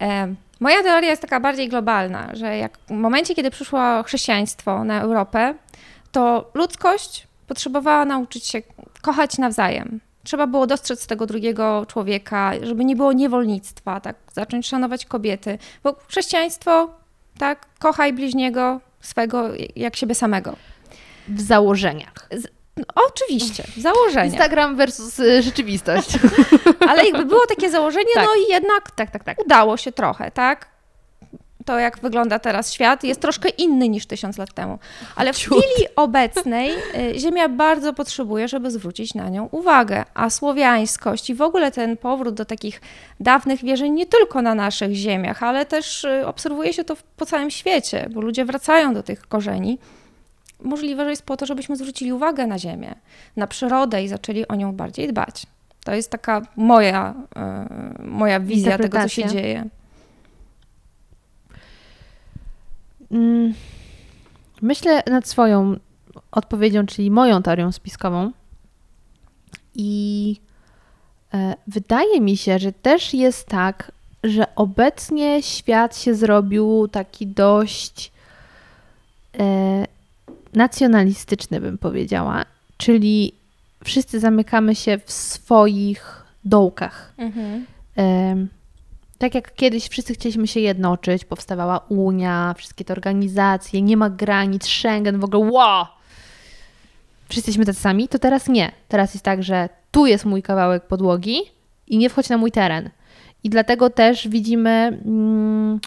[0.02, 5.02] E, moja teoria jest taka bardziej globalna, że jak w momencie, kiedy przyszło chrześcijaństwo na
[5.02, 5.54] Europę,
[6.12, 8.62] to ludzkość potrzebowała nauczyć się
[9.02, 10.00] kochać nawzajem.
[10.24, 15.58] Trzeba było dostrzec tego drugiego człowieka, żeby nie było niewolnictwa, tak, zacząć szanować kobiety.
[15.84, 16.90] Bo chrześcijaństwo,
[17.38, 20.56] tak, kochaj bliźniego swego jak siebie samego.
[21.28, 22.30] W założeniach.
[22.78, 24.26] No, oczywiście, założenia.
[24.26, 26.10] Instagram versus y, rzeczywistość.
[26.90, 28.26] Ale jakby było takie założenie, Tak.
[28.26, 29.42] no i jednak tak, tak, tak.
[29.46, 30.78] udało się trochę, tak?
[31.66, 34.80] To, jak wygląda teraz świat, jest troszkę inny niż tysiąc lat temu.
[35.16, 35.58] Ale w Ciut.
[35.58, 36.72] chwili obecnej
[37.16, 40.06] y, Ziemia bardzo potrzebuje, żeby zwrócić na nią uwagę.
[40.14, 42.82] A słowiańskość i w ogóle ten powrót do takich
[43.20, 47.52] dawnych wierzeń nie tylko na naszych ziemiach, ale też y, obserwuje się to po całym
[47.52, 49.80] świecie, bo ludzie wracają do tych korzeni.
[50.64, 52.96] Możliwe, że jest po to, żebyśmy zwrócili uwagę na Ziemię,
[53.36, 55.46] na przyrodę i zaczęli o nią bardziej dbać.
[55.84, 57.16] To jest taka moja,
[58.00, 59.66] y, moja wizja tego, co się dzieje.
[63.12, 63.54] Mm,
[64.62, 65.76] Myślę nad swoją
[66.32, 68.32] odpowiedzią, czyli moją teorią spiskową.
[69.76, 70.36] I
[71.34, 73.92] e, wydaje mi się, że też jest tak,
[74.24, 78.12] że obecnie świat się zrobił taki dość
[79.40, 79.86] e,
[80.58, 82.46] nacjonalistyczny, bym powiedziała.
[82.78, 83.34] Czyli
[83.84, 87.14] wszyscy zamykamy się w swoich dołkach.
[87.96, 88.48] Em,
[89.20, 94.66] Tak jak kiedyś wszyscy chcieliśmy się jednoczyć, powstawała Unia, wszystkie te organizacje, nie ma granic,
[94.68, 95.86] Schengen, w ogóle wow!
[97.30, 98.72] Wszyscy jesteśmy tacy sami, to teraz nie.
[98.88, 101.38] Teraz jest tak, że tu jest mój kawałek podłogi
[101.88, 102.90] i nie wchodź na mój teren.
[103.44, 105.80] I dlatego też widzimy, mm,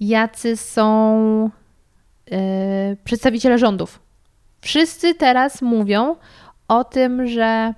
[0.00, 1.50] jacy są
[2.30, 3.98] e, przedstawiciele rządów.
[4.66, 6.16] Wszyscy teraz mówią
[6.68, 7.74] o tym, że,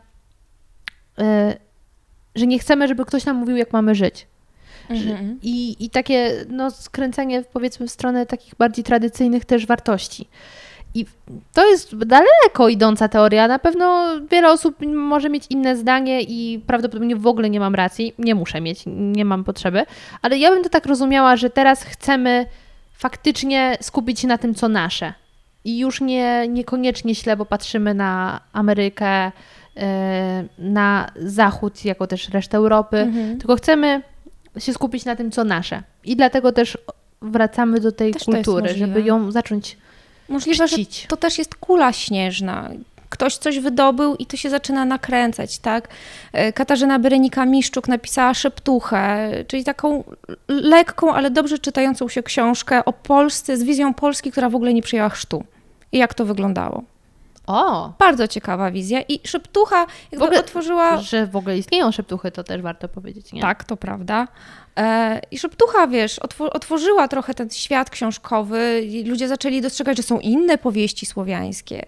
[1.19, 1.57] e,
[2.35, 4.27] że nie chcemy, żeby ktoś nam mówił, jak mamy żyć.
[4.91, 5.39] Mhm.
[5.43, 10.29] I, I takie no, skręcenie powiedzmy w stronę takich bardziej tradycyjnych też wartości.
[10.95, 11.07] I
[11.55, 13.49] to jest daleko idąca teoria.
[13.49, 18.15] Na pewno wiele osób może mieć inne zdanie i prawdopodobnie w ogóle nie mam racji.
[18.19, 19.85] Nie muszę mieć, nie mam potrzeby.
[20.23, 22.47] Ale ja bym to tak rozumiała, że teraz chcemy
[22.93, 25.15] faktycznie skupić się na tym, co nasze.
[25.69, 29.33] I już nie, niekoniecznie źle, bo patrzymy na Amerykę,
[29.77, 29.83] yy,
[30.59, 33.39] na Zachód, jako też resztę Europy, Mhm.
[33.39, 34.03] tylko chcemy
[34.59, 35.83] się skupić na tym, co nasze.
[36.05, 36.79] I dlatego też
[37.23, 39.77] wracamy do tej Też kultury, żeby ją zacząć
[40.29, 41.07] Możliwe, że czcić.
[41.09, 42.71] to też jest kula śnieżna.
[43.11, 45.89] ktoś coś wydobył i to się zaczyna nakręcać, tak?
[46.33, 50.05] E, Katarzyna Berenika-Miszczuk napisała Szeptuchę, czyli taką
[50.49, 54.83] lekką, ale dobrze czytającą się książkę o Polsce z wizją Polski, która w ogóle nie
[54.83, 55.45] przyjęła chrztu.
[55.93, 56.83] I jak to wyglądało.
[57.47, 57.93] O!
[57.99, 59.01] Bardzo ciekawa wizja.
[59.09, 60.97] I Szeptucha jakby ogóle- otworzyła...
[60.99, 63.41] Że w ogóle istnieją szeptuchy, to też warto powiedzieć, nie?
[63.41, 64.29] Tak, to prawda.
[64.77, 70.03] E, I Szeptucha, wiesz, otwo- otworzyła trochę ten świat książkowy i ludzie zaczęli dostrzegać, że
[70.03, 71.87] są inne powieści słowiańskie.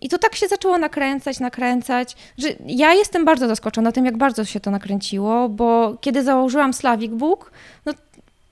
[0.00, 4.44] I to tak się zaczęło nakręcać, nakręcać, że ja jestem bardzo zaskoczona tym, jak bardzo
[4.44, 7.52] się to nakręciło, bo kiedy założyłam Slavic Book,
[7.86, 7.92] no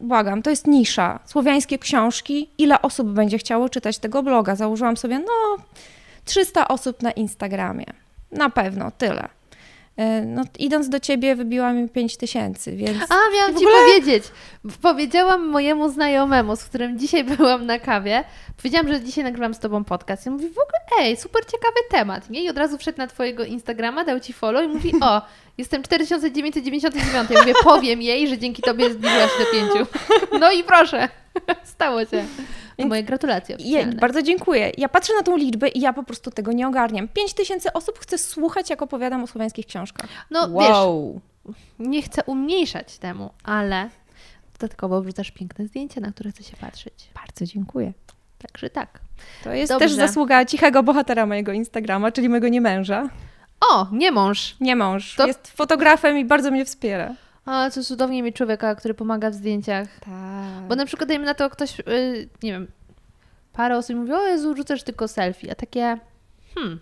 [0.00, 1.18] błagam, to jest nisza.
[1.26, 4.56] Słowiańskie książki, ile osób będzie chciało czytać tego bloga?
[4.56, 5.56] Założyłam sobie, no
[6.24, 7.86] 300 osób na Instagramie.
[8.32, 9.28] Na pewno, tyle.
[9.96, 12.98] E, No, idąc do ciebie, wybiła mi 5 tysięcy, więc.
[13.02, 14.24] A, miałam W ci ogóle- powiedzieć.
[14.82, 18.24] Powiedziałam mojemu znajomemu, z którym dzisiaj byłam na kawie,
[18.56, 20.26] powiedziałam, że dzisiaj nagrywam z tobą podcast.
[20.26, 22.44] I mówi, w ogóle, ej, super ciekawy temat, nie?
[22.44, 25.22] I od razu wszedł na twojego Instagrama, dał ci follow i mówi, o,
[25.58, 27.30] jestem 4999.
[27.30, 29.86] Ja mówię, powiem jej, że dzięki tobie zbliżyła się do pięciu.
[30.40, 31.08] No i proszę,
[31.64, 32.24] stało się.
[32.78, 34.00] Więc- Moje gratulacje Jej, oficjalne.
[34.00, 34.72] bardzo dziękuję.
[34.78, 37.08] Ja patrzę na tą liczbę i ja po prostu tego nie ogarniam.
[37.08, 40.06] 5 tysięcy osób chce słuchać, jak opowiadam o słowiańskich książkach.
[40.30, 43.90] No wiesz, nie chcę umniejszać temu, ale
[44.60, 46.94] dodatkowo wrzucasz piękne zdjęcia, na które chcę się patrzeć.
[47.14, 47.92] Bardzo dziękuję.
[48.38, 49.00] Także tak.
[49.44, 49.86] To jest Dobrze.
[49.86, 53.08] też zasługa cichego bohatera mojego Instagrama, czyli mojego niemęża.
[53.60, 54.56] O, nie mąż.
[54.60, 55.14] Nie mąż.
[55.14, 57.14] To- Jest fotografem i bardzo mnie wspiera.
[57.44, 59.88] A, co cudownie mieć człowieka, który pomaga w zdjęciach.
[60.00, 60.68] Tak.
[60.68, 62.66] Bo na przykład dajmy na to ktoś, y, nie wiem,
[63.52, 65.98] parę osób mówi, o Jezu, rzucasz tylko selfie, a takie,
[66.54, 66.80] hmm,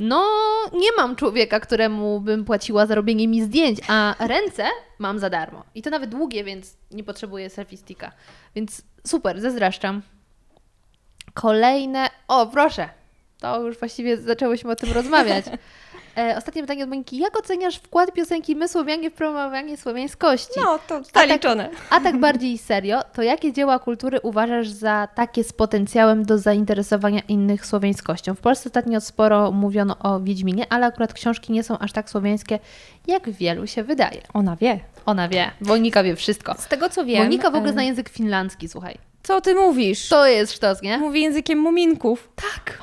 [0.00, 0.24] no
[0.72, 4.64] nie mam człowieka, któremu bym płaciła za robienie mi zdjęć, a ręce
[4.98, 5.64] mam za darmo.
[5.74, 8.12] I to nawet długie, więc nie potrzebuję selfie sticka.
[8.54, 10.02] Więc super, zezdraszczam.
[11.34, 12.88] Kolejne, o proszę,
[13.40, 15.44] to już właściwie zaczęłyśmy o tym rozmawiać.
[16.16, 17.18] E, ostatnie pytanie od Moniki.
[17.18, 20.60] Jak oceniasz wkład piosenki My Słowianie w promowanie słowiańskości?
[20.64, 21.70] No, to tak- zaliczone.
[21.90, 27.20] A tak bardziej serio, to jakie dzieła kultury uważasz za takie z potencjałem do zainteresowania
[27.28, 28.34] innych słowiańskością?
[28.34, 32.58] W Polsce ostatnio sporo mówiono o Wiedźminie, ale akurat książki nie są aż tak słowiańskie,
[33.06, 34.20] jak wielu się wydaje.
[34.34, 34.80] Ona wie.
[35.06, 36.54] Ona wie, Monika wie wszystko.
[36.58, 37.22] Z tego co wiem.
[37.22, 38.98] Monika w ogóle e, zna język finlandzki, słuchaj.
[39.22, 40.08] Co ty mówisz?
[40.08, 40.98] To jest sztos, nie?
[40.98, 42.28] Mówi językiem muminków.
[42.36, 42.78] Tak.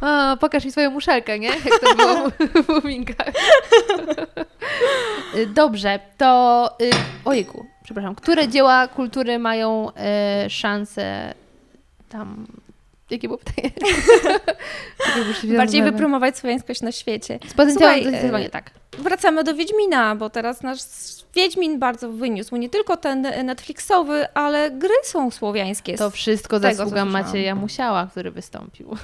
[0.00, 1.48] O, pokaż mi swoją muszelkę, nie?
[1.48, 2.30] Jak to było
[2.64, 3.32] w Muminkach.
[5.34, 6.70] Y, Dobrze, to...
[6.82, 6.90] Y,
[7.24, 8.14] ojejku, przepraszam.
[8.14, 9.90] Które dzieła kultury mają
[10.46, 11.34] y, szansę
[12.08, 12.46] tam...
[13.10, 13.70] Jakie było pytanie?
[15.56, 17.38] Bardziej wypromować słowiańskość na świecie.
[17.48, 18.70] Z potencjałem Słuchaj, zdecydowanie tak.
[18.98, 20.80] Wracamy do Wiedźmina, bo teraz nasz
[21.38, 22.56] Wiedźmin bardzo wyniósł.
[22.56, 25.94] Nie tylko ten Netflixowy, ale gry są słowiańskie.
[25.94, 27.04] To wszystko tego, zasługa.
[27.04, 28.96] Macieja Musiała, który wystąpił.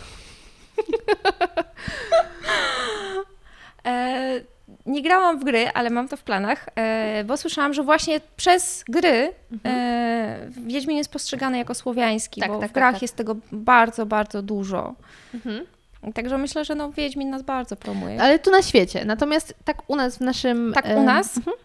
[3.86, 4.40] E,
[4.86, 8.85] nie grałam w gry, ale mam to w planach, e, bo słyszałam, że właśnie przez
[8.89, 9.32] gry
[9.65, 13.02] e, Wiedźmin jest postrzegany jako słowiański, Tak, bo tak, w tak, grach tak.
[13.02, 14.94] jest tego bardzo, bardzo dużo.
[15.35, 15.66] Mhm.
[16.15, 18.23] Także myślę, że no, Wiedźmin nas bardzo promuje.
[18.23, 19.05] Ale tu na świecie.
[19.05, 20.73] Natomiast tak u nas w naszym...
[20.74, 21.36] Tak e, u nas?
[21.36, 21.59] Mm,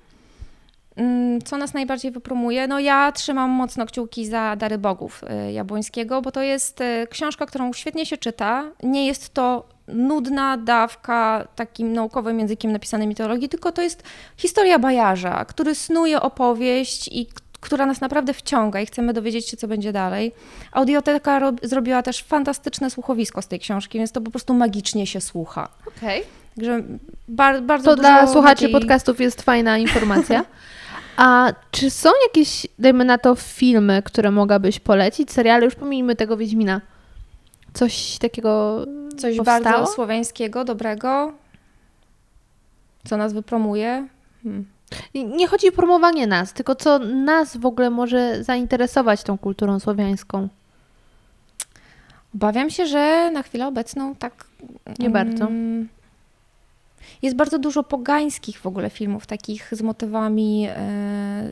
[1.45, 2.67] Co nas najbardziej wypromuje?
[2.67, 7.45] No ja trzymam mocno kciuki za Dary Bogów y, Jabłońskiego, bo to jest y, książka,
[7.45, 8.63] którą świetnie się czyta.
[8.83, 14.03] Nie jest to nudna dawka takim naukowym językiem napisanej mitologii, tylko to jest
[14.37, 17.27] historia bajarza, który snuje opowieść i
[17.59, 20.31] która nas naprawdę wciąga i chcemy dowiedzieć się, co będzie dalej.
[20.71, 25.21] Audioteka rob- zrobiła też fantastyczne słuchowisko z tej książki, więc to po prostu magicznie się
[25.21, 25.69] słucha.
[25.97, 26.23] Okej.
[26.55, 26.83] Także
[27.27, 30.45] bar- bardzo To dużo dla słuchaczy takiej- podcastów jest fajna informacja.
[31.21, 35.31] A czy są jakieś, dajmy na to, filmy, które mogłabyś polecić?
[35.31, 36.81] Seriale, już pomijmy tego Wiedźmina.
[37.73, 38.85] Coś takiego
[39.17, 39.61] Coś powstało?
[39.63, 41.33] bardzo słowiańskiego, dobrego,
[43.05, 44.07] co nas wypromuje.
[44.43, 44.65] Hmm.
[45.15, 49.79] Nie- Nie chodzi o promowanie nas, tylko co nas w ogóle może zainteresować tą kulturą
[49.79, 50.47] słowiańską.
[52.35, 54.45] Obawiam się, że na chwilę obecną tak.
[54.99, 55.47] Nie bardzo.
[57.21, 61.51] Jest bardzo dużo pogańskich w ogóle filmów, takich z motywami e,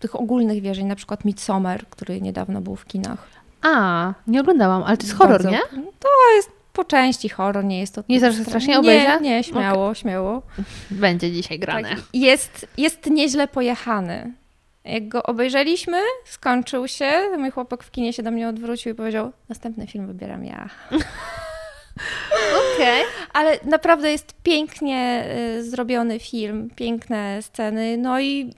[0.00, 3.28] tych ogólnych wierzeń, na przykład Midsommar, który niedawno był w kinach.
[3.62, 5.60] A, nie oglądałam, ale to jest horror, Bardzo- nie?
[6.00, 8.02] To jest po części horror, nie jest to.
[8.08, 9.20] Nie zawsze strasznie Nie, obejrzę?
[9.20, 10.42] nie, śmiało, śmiało.
[10.90, 11.88] Będzie dzisiaj grane.
[11.88, 14.32] Tak, jest, jest nieźle pojechany.
[14.84, 19.32] Jak go obejrzeliśmy, skończył się, mój chłopak w kinie się do mnie odwrócił i powiedział,
[19.48, 20.68] następny film wybieram ja.
[22.74, 23.02] Okej.
[23.32, 25.24] Ale naprawdę jest pięknie
[25.58, 28.54] y, zrobiony film, piękne sceny, no i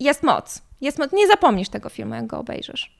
[0.00, 0.62] jest moc.
[0.80, 1.12] Jest moc.
[1.12, 2.96] Nie zapomnisz tego filmu, jak go obejrzysz.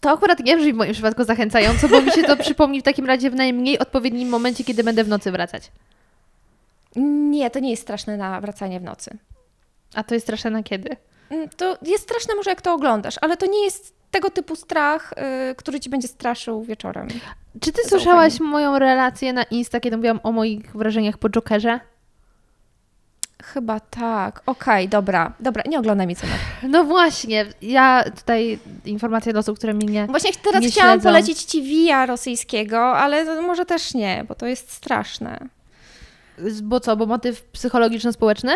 [0.00, 3.06] To akurat nie brzmi w moim przypadku zachęcająco, bo mi się to przypomni w takim
[3.06, 5.70] razie w najmniej odpowiednim momencie, kiedy będę w nocy wracać.
[7.30, 9.18] Nie, to nie jest straszne na wracanie w nocy.
[9.94, 10.96] A to jest straszne na kiedy?
[11.30, 15.12] Mm, To jest straszne może jak to oglądasz, ale to nie jest tego typu strach,
[15.50, 17.08] y, który ci będzie straszył wieczorem.
[17.60, 21.80] Czy ty słyszałaś moją relację na Insta, kiedy mówiłam o moich wrażeniach po Jokerze?
[23.42, 24.42] Chyba tak.
[24.46, 25.32] Okej, dobra.
[25.40, 26.26] Dobra, nie oglądaj mi co
[26.62, 30.06] No właśnie, ja tutaj informacja do osób, które mnie nie...
[30.06, 31.08] Właśnie teraz Nie chciałam śledzą.
[31.08, 35.38] polecić ci Via rosyjskiego, ale może też nie, bo to jest straszne.
[36.62, 38.52] Bo co, bo motyw psychologiczno-społeczny?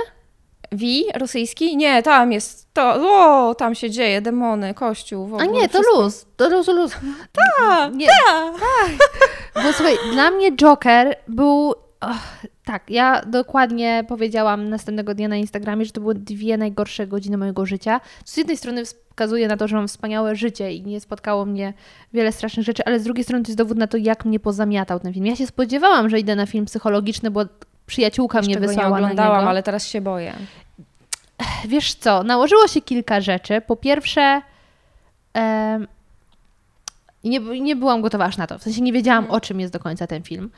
[0.72, 1.76] Wi rosyjski?
[1.76, 2.94] Nie, tam jest to.
[2.94, 5.26] O, tam się dzieje, demony, kościół.
[5.26, 6.02] W A ogóle, nie, to wszystko.
[6.02, 6.92] luz, to luz, luz.
[7.58, 8.92] Tak, nie, tak.
[9.54, 11.74] Bo słuchaj, dla mnie Joker był...
[12.00, 17.38] Och, tak, ja dokładnie powiedziałam następnego dnia na Instagramie, że to były dwie najgorsze godziny
[17.38, 18.00] mojego życia.
[18.24, 21.74] Co z jednej strony wskazuje na to, że mam wspaniałe życie i nie spotkało mnie
[22.12, 25.00] wiele strasznych rzeczy, ale z drugiej strony to jest dowód na to, jak mnie pozamiatał
[25.00, 25.26] ten film.
[25.26, 27.40] Ja się spodziewałam, że idę na film psychologiczny, bo
[27.86, 30.34] przyjaciółka Jeszcze mnie go wysłała nie oglądałam, ale teraz się boję.
[31.64, 33.60] Wiesz co, nałożyło się kilka rzeczy.
[33.66, 34.42] Po pierwsze,
[35.34, 35.86] em,
[37.24, 38.58] nie, nie byłam gotowa aż na to.
[38.58, 40.50] W sensie nie wiedziałam, o czym jest do końca ten film.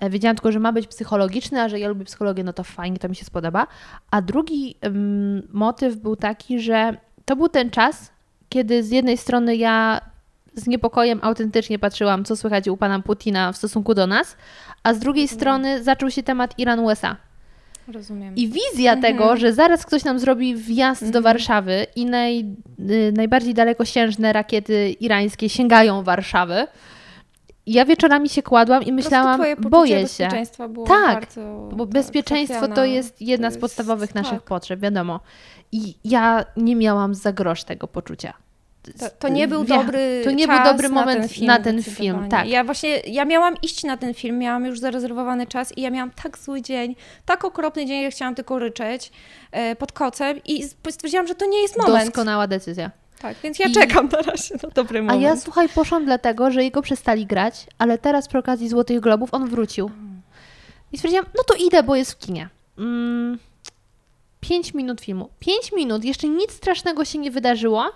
[0.00, 2.98] E, Wiedziałam tylko, że ma być psychologiczny, a że ja lubię psychologię, no to fajnie,
[2.98, 3.66] to mi się spodoba.
[4.10, 4.74] A drugi
[5.52, 8.10] motyw był taki, że to był ten czas,
[8.48, 10.00] kiedy z jednej strony ja
[10.60, 14.36] z niepokojem autentycznie patrzyłam, co słychać u pana Putina w stosunku do nas,
[14.82, 17.16] a z drugiej strony zaczął się temat Iran-USA.
[17.92, 18.34] Rozumiem.
[18.36, 19.00] I wizja Mhm.
[19.14, 22.40] tego, że zaraz ktoś nam zrobi wjazd do Warszawy i naj,
[22.90, 26.66] y, najbardziej dalekosiężne rakiety irańskie sięgają Warszawy.
[27.66, 30.02] Ja wieczorami się kładłam i myślałam, boję się.
[30.02, 34.32] bezpieczeństwa było Tak, bardzo, Bo tak, bezpieczeństwo to jest jedna To z jest- podstawowych naszych
[34.38, 34.42] tak.
[34.42, 35.20] potrzeb, wiadomo.
[35.72, 38.32] I ja nie miałam za grosz tego poczucia.
[38.82, 41.58] To, to nie był Wie- dobry to nie był dobry na moment ten film, na
[41.58, 42.48] ten film, tak.
[42.48, 46.10] Ja właśnie, ja miałam iść na ten film, miałam już zarezerwowany czas i ja miałam
[46.10, 46.96] tak zły dzień,
[47.26, 49.12] tak okropny dzień, że chciałam tylko ryczeć
[49.52, 52.04] e, pod kocem i stwierdziłam, że to nie jest moment.
[52.06, 52.90] Doskonała decyzja.
[53.22, 55.22] Tak, więc ja I- czekam na razie na dobry A moment.
[55.22, 59.48] ja słuchaj, poszłam dlatego, że jego przestali grać, ale teraz przy okazji Złotych Globów on
[59.48, 59.90] wrócił.
[60.92, 62.48] I stwierdziłam, no to idę, bo jest w kinie.
[62.78, 63.38] Mm,
[64.40, 65.28] pięć minut filmu.
[65.38, 67.90] Pięć minut, jeszcze nic strasznego się nie wydarzyło.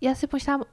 [0.00, 0.64] Ja sobie pomyślałam,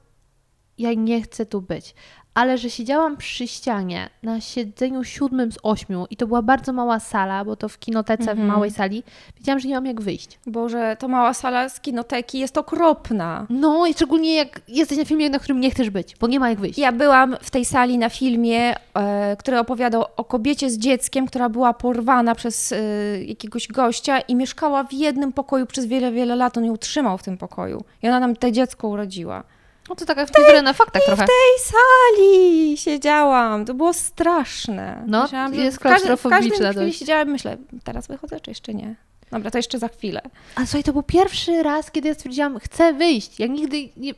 [0.78, 1.94] ja nie chcę tu być.
[2.36, 7.00] Ale że siedziałam przy ścianie na siedzeniu siódmym z ośmiu i to była bardzo mała
[7.00, 9.02] sala, bo to w kinotece w małej sali,
[9.36, 10.38] wiedziałam, że nie mam jak wyjść.
[10.46, 13.46] Boże, to mała sala z kinoteki jest okropna.
[13.50, 16.50] No i szczególnie jak jesteś na filmie, na którym nie chcesz być, bo nie ma
[16.50, 16.78] jak wyjść.
[16.78, 21.48] Ja byłam w tej sali na filmie, e, który opowiadał o kobiecie z dzieckiem, która
[21.48, 22.78] była porwana przez e,
[23.24, 26.56] jakiegoś gościa i mieszkała w jednym pokoju przez wiele, wiele lat.
[26.56, 27.84] On ją utrzymał w tym pokoju.
[28.02, 29.44] I ona nam to dziecko urodziła.
[29.88, 31.24] No to taka historia na faktach trochę.
[31.24, 33.64] W tej sali siedziałam.
[33.64, 35.04] To było straszne.
[35.06, 36.98] No, Myślałam, jest w w klaustrofobiczna dość.
[36.98, 38.94] siedziałam i myślę, teraz wychodzę, czy jeszcze nie?
[39.30, 40.20] Dobra, to jeszcze za chwilę.
[40.54, 43.40] A słuchaj, to był pierwszy raz, kiedy ja stwierdziłam, chcę wyjść.
[43.40, 44.12] Ja nigdy nie...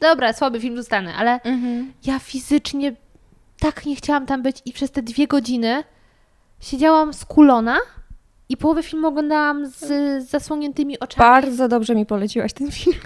[0.00, 1.40] Dobra, słaby film zostanę, ale
[2.04, 2.92] ja fizycznie
[3.60, 5.84] tak nie chciałam tam być i przez te dwie godziny
[6.60, 7.78] siedziałam skulona
[8.48, 9.84] i połowę filmu oglądałam z
[10.30, 11.18] zasłoniętymi oczami.
[11.18, 12.96] Bardzo dobrze mi poleciłaś ten film.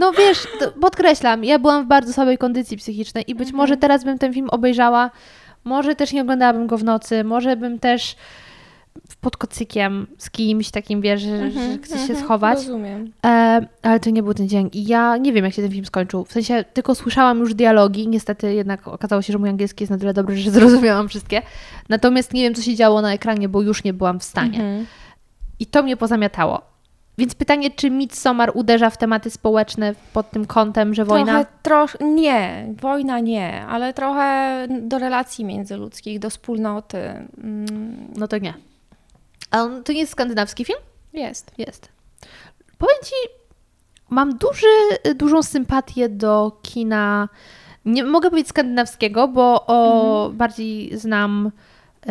[0.00, 0.46] No wiesz,
[0.80, 4.48] podkreślam, ja byłam w bardzo słabej kondycji psychicznej i być może teraz bym ten film
[4.50, 5.10] obejrzała,
[5.64, 8.16] może też nie oglądałabym go w nocy, może bym też
[9.20, 12.58] pod kocykiem z kimś takim, wiesz, że, że chce się schować.
[12.58, 13.12] Rozumiem.
[13.26, 14.70] E, ale to nie był ten dzień.
[14.72, 16.24] I ja nie wiem, jak się ten film skończył.
[16.24, 18.08] W sensie tylko słyszałam już dialogi.
[18.08, 21.42] Niestety jednak okazało się, że mój angielski jest na tyle dobry, że zrozumiałam wszystkie.
[21.88, 24.58] Natomiast nie wiem, co się działo na ekranie, bo już nie byłam w stanie.
[24.58, 24.86] Mhm.
[25.60, 26.73] I to mnie pozamiatało.
[27.18, 31.26] Więc pytanie, czy Midsommar uderza w tematy społeczne pod tym kątem, że wojna...
[31.32, 36.98] Trochę, trosz, nie, wojna nie, ale trochę do relacji międzyludzkich, do wspólnoty.
[36.98, 38.54] Mm, No to nie.
[39.50, 40.78] A on, to nie jest skandynawski film?
[41.12, 41.52] jest.
[41.58, 41.88] Jest.
[42.78, 43.14] Powiem Ci,
[44.10, 44.66] mam duży,
[45.14, 47.28] dużą sympatię do kina,
[47.84, 51.50] nie mogę powiedzieć skandynawskiego, bo o, bardziej znam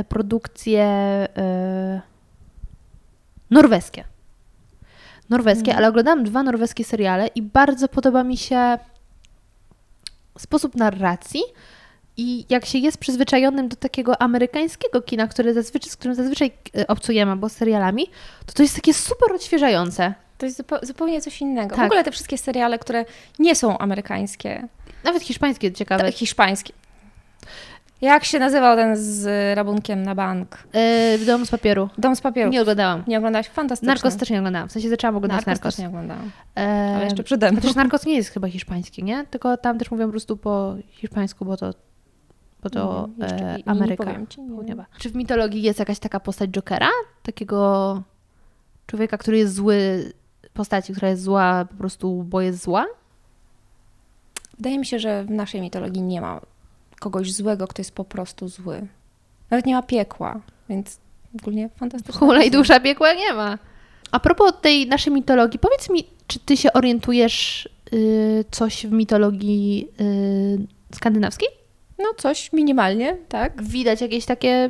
[0.10, 2.02] produkcje e,
[3.50, 4.04] norweskie.
[5.30, 8.78] Norweskie, ale oglądałam dwa norweskie seriale i bardzo podoba mi się
[10.38, 11.42] sposób narracji
[12.18, 16.88] i jak się jest przyzwyczajonym do takiego amerykańskiego kina, które zazwyczaj, z którym zazwyczaj e,
[16.88, 18.06] obcujemy, bo z serialami,
[18.46, 20.14] to to jest takie super odświeżające.
[20.38, 21.76] To jest zupełnie coś innego.
[21.76, 21.86] W Tak.
[21.86, 23.06] ogóle te wszystkie seriale, które
[23.40, 24.68] nie są amerykańskie,
[25.04, 26.12] Nawet hiszpańskie ciekawe.
[26.12, 26.74] hiszpańskie.
[28.04, 29.26] Jak się nazywał ten z
[29.58, 30.58] rabunkiem na bank?
[31.20, 31.90] Yy, Dom z papieru.
[31.98, 32.52] Dom z papieru.
[32.52, 33.04] Nie oglądałam.
[33.08, 33.50] Nie oglądałaś?
[33.50, 33.88] Fantastycznie.
[33.88, 34.70] Narcos też nie oglądałam.
[34.70, 35.64] W sensie zaczęłam oglądać Narcos.
[35.64, 36.32] też nie oglądałam.
[36.56, 37.62] Ale jeszcze przede mną.
[37.62, 39.26] Chociaż Narcos nie jest chyba hiszpański, nie?
[39.30, 41.74] Tylko tam też mówią po prostu po hiszpańsku, bo to,
[42.64, 44.76] bo to Nie, e, nie- nie Ameryka powiem ci, nie.
[45.00, 46.90] Czy w mitologii jest jakaś taka postać Jokera?
[47.24, 48.02] Takiego
[48.88, 50.12] człowieka, który jest zły,
[50.54, 52.86] postaci, która jest zła po prostu, bo jest zła?
[54.58, 56.42] Wydaje mi się, że w naszej mitologii nie ma
[57.04, 58.88] kogoś złego, kto jest po prostu zły.
[59.50, 61.00] Nawet nie ma piekła, więc
[61.42, 62.20] ogólnie fantastyczna.
[62.20, 63.58] Kula i dusza piekła nie ma.
[64.12, 69.88] A propos tej naszej mitologii, powiedz mi, czy ty się orientujesz y, coś w mitologii
[70.92, 71.48] y, skandynawskiej?
[72.00, 73.64] No coś minimalnie, tak?
[73.64, 74.70] Widać jakieś takie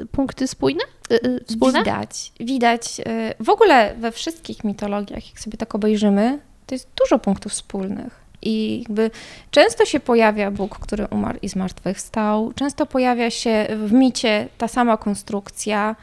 [0.00, 0.84] y, punkty spójne?
[1.12, 1.78] Y, wspólne?
[1.78, 3.00] Widać, widać.
[3.40, 8.20] W ogóle we wszystkich mitologiach, jak sobie tak obejrzymy, to jest dużo punktów wspólnych.
[8.42, 9.10] I jakby
[9.50, 12.52] często się pojawia Bóg, który umarł i zmartwychwstał.
[12.54, 15.96] Często pojawia się w micie ta sama konstrukcja,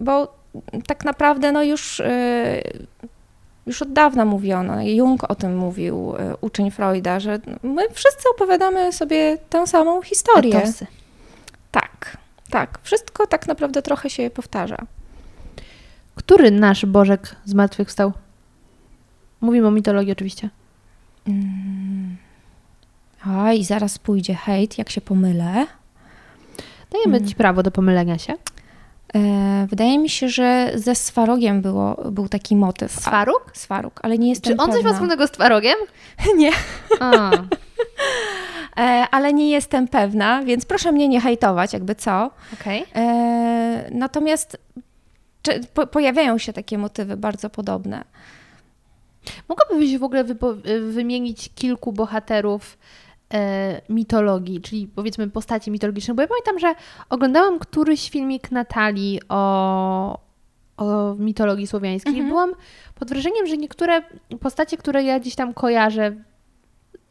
[0.00, 0.34] bo
[0.86, 2.62] tak naprawdę no już, y,
[3.66, 8.92] już od dawna mówiono, Jung o tym mówił, y, uczeń Freuda, że my wszyscy opowiadamy
[8.92, 10.58] sobie tę samą historię.
[10.58, 10.86] Etosy.
[11.70, 12.16] Tak,
[12.50, 12.78] tak.
[12.82, 14.76] Wszystko tak naprawdę trochę się powtarza.
[16.14, 18.12] Który nasz Bożek zmartwychwstał?
[19.40, 20.50] Mówimy o mitologii oczywiście.
[23.24, 25.66] A i zaraz pójdzie hejt, jak się pomylę.
[26.90, 27.28] Dajemy Mm.
[27.28, 28.34] Ci prawo do pomylenia się.
[29.14, 32.92] E, wydaje mi się, że ze Swarogiem było, był taki motyw.
[32.92, 33.50] Swaruk?
[33.54, 34.92] Swaruk, ale nie jestem Czy on coś ma pewna.
[34.92, 35.76] wspólnego z Twarogiem?
[36.38, 36.50] Nie,
[38.78, 42.30] e, ale nie jestem pewna, więc proszę mnie nie hejtować, jakby co.
[42.60, 42.84] okej.
[42.94, 44.58] E, natomiast
[45.90, 48.04] pojawiają się takie motywy bardzo podobne.
[49.48, 50.24] Mogłabyś w ogóle
[50.90, 52.78] wymienić kilku bohaterów
[53.34, 56.74] e, mitologii, czyli powiedzmy postaci mitologiczne, bo ja pamiętam, że
[57.10, 60.18] oglądałam któryś filmik Natalii o,
[60.76, 62.28] o mitologii słowiańskiej i Mhm.
[62.30, 62.52] byłam
[62.94, 64.02] pod wrażeniem, że niektóre
[64.40, 66.16] postacie, które ja gdzieś tam kojarzę,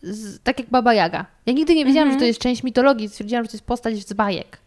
[0.01, 1.25] z, tak jak Baba Jaga.
[1.45, 2.19] Ja nigdy nie wiedziałam, Mhm.
[2.19, 4.57] że to jest część mitologii, stwierdziłam, że to jest postać z bajek.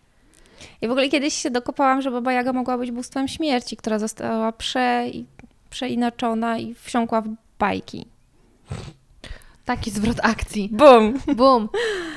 [0.80, 4.52] Ja w ogóle kiedyś się dokopałam, że Baba Jaga mogła być bóstwem śmierci, która została
[4.52, 5.04] prze,
[5.70, 7.28] przeinaczona i wsiąkła w
[7.58, 8.06] bajki.
[9.64, 10.68] Taki zwrot akcji.
[10.72, 11.20] Bum!
[11.36, 11.68] Bum.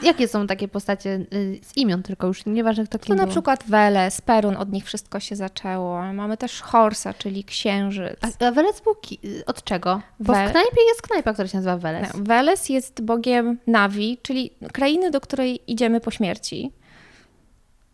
[0.03, 3.31] Jakie są takie postacie y, z imion tylko już, nieważne kto To kim na był.
[3.31, 6.13] przykład Weles, Perun, od nich wszystko się zaczęło.
[6.13, 8.17] Mamy też Horsa, czyli księżyc.
[8.41, 10.01] A, a Welec był ki- od czego?
[10.19, 12.13] Bo Wel- w knajpie jest knajpa, która się nazywa Welec.
[12.13, 16.71] No, Weles jest bogiem Navi, czyli krainy, do której idziemy po śmierci.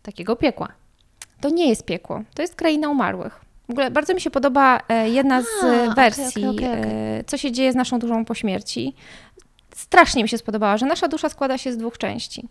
[0.02, 0.68] Takiego piekła.
[1.40, 3.40] To nie jest piekło, to jest kraina umarłych.
[3.68, 7.18] W ogóle bardzo mi się podoba e, jedna z A, e, wersji, okej, okej, okej.
[7.18, 8.94] e, co się dzieje z naszą duszą po śmierci.
[9.74, 12.48] Strasznie mi się spodobała, że nasza dusza składa się z dwóch części.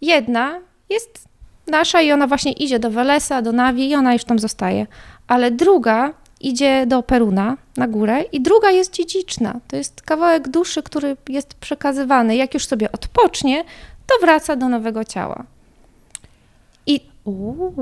[0.00, 1.28] Jedna jest
[1.66, 4.86] nasza i ona właśnie idzie do Welesa, do Navi i ona już tam zostaje.
[5.26, 9.60] Ale druga idzie do Peruna na górę i druga jest dziedziczna.
[9.68, 12.36] To jest kawałek duszy, który jest przekazywany.
[12.36, 13.64] Jak już sobie odpocznie,
[14.06, 15.44] to wraca do nowego ciała.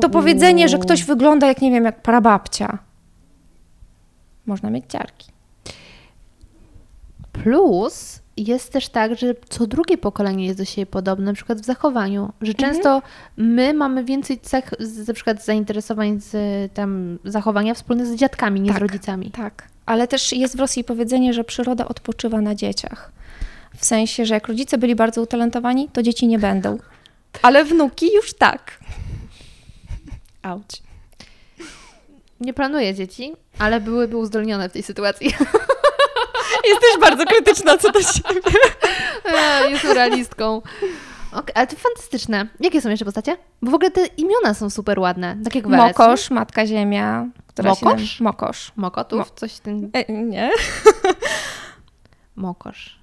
[0.01, 2.79] To powiedzenie, że ktoś wygląda jak, nie wiem, jak prababcia.
[4.47, 5.29] Można mieć ciarki.
[7.33, 11.65] Plus jest też tak, że co drugie pokolenie jest do siebie podobne, na przykład w
[11.65, 12.73] zachowaniu, że Mhm.
[12.75, 13.03] często
[13.37, 16.33] my mamy więcej cech, z, na przykład zainteresowań z
[16.75, 18.83] tam zachowania wspólnych z dziadkami, nie z Tak.
[18.83, 19.31] rodzicami.
[19.31, 19.69] Tak.
[19.87, 23.13] Ale też jest w Rosji powiedzenie, że przyroda odpoczywa na dzieciach.
[23.77, 26.79] W sensie, że jak rodzice byli bardzo utalentowani, to dzieci nie będą.
[27.43, 28.79] Ale wnuki już tak.
[30.49, 30.83] Auć.
[32.41, 35.27] Nie planuję dzieci, ale byłyby uzdolnione w tej sytuacji.
[36.71, 38.41] Jesteś bardzo krytyczna co do siebie.
[39.25, 40.63] E, Jestem realistką.
[41.33, 42.47] Okay, ale to fantastyczne.
[42.61, 43.37] Jakie są jeszcze postacie?
[43.63, 45.37] Bo w ogóle te imiona są super ładne.
[45.45, 45.99] Tak jak Welec.
[45.99, 47.27] Mokosz, Matka Ziemia.
[47.47, 48.21] Która Mokosz?
[48.21, 48.73] Mokosz.
[48.77, 49.19] Mokotów?
[49.19, 49.91] Mo- Coś ten...
[49.93, 50.51] E, nie.
[52.37, 52.99] Mokosz.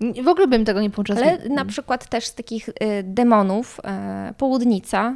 [0.00, 1.18] W ogóle bym tego nie połączyła.
[1.18, 2.72] Ale na przykład też z takich y,
[3.02, 3.80] demonów
[4.30, 5.14] y, południca.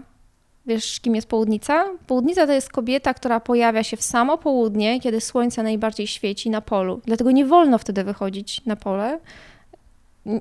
[0.69, 1.85] Wiesz, kim jest południca?
[2.07, 6.61] Południca to jest kobieta, która pojawia się w samo południe, kiedy słońce najbardziej świeci na
[6.61, 7.01] polu.
[7.05, 9.19] Dlatego nie wolno wtedy wychodzić na pole.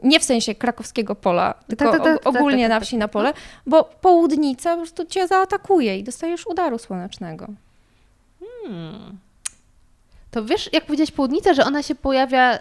[0.04, 2.98] Nie w sensie krakowskiego pola, tylko tak, tak, og- tak, ogólnie tak, na tak, wsi
[2.98, 3.34] na pole,
[3.66, 7.48] bo południca po prostu cię zaatakuje i dostajesz udaru słonecznego.
[10.32, 12.60] To wiesz, jak powiedziałaś południca, że ona się pojawia,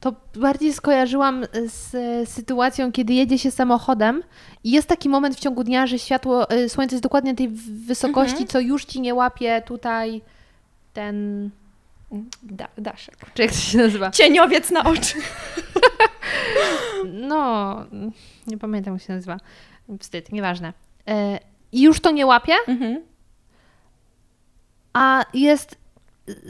[0.00, 4.22] to bardziej skojarzyłam z e, sytuacją, kiedy jedzie się samochodem
[4.64, 7.48] i jest taki moment w ciągu dnia, że światło, e, słońce jest dokładnie tej
[7.86, 8.48] wysokości, Mhm.
[8.48, 10.22] co już ci nie łapie tutaj
[10.92, 11.50] ten...
[12.42, 13.16] Da, daszek.
[13.34, 14.10] Czy jak to się nazywa?
[14.10, 15.14] Cieniowiec na oczy.
[17.12, 17.76] No,
[18.46, 19.36] nie pamiętam jak się nazywa.
[20.00, 20.72] wstyd, nieważne.
[21.08, 21.38] E,
[21.72, 23.00] I już to nie łapie, Mhm.
[24.92, 25.76] a jest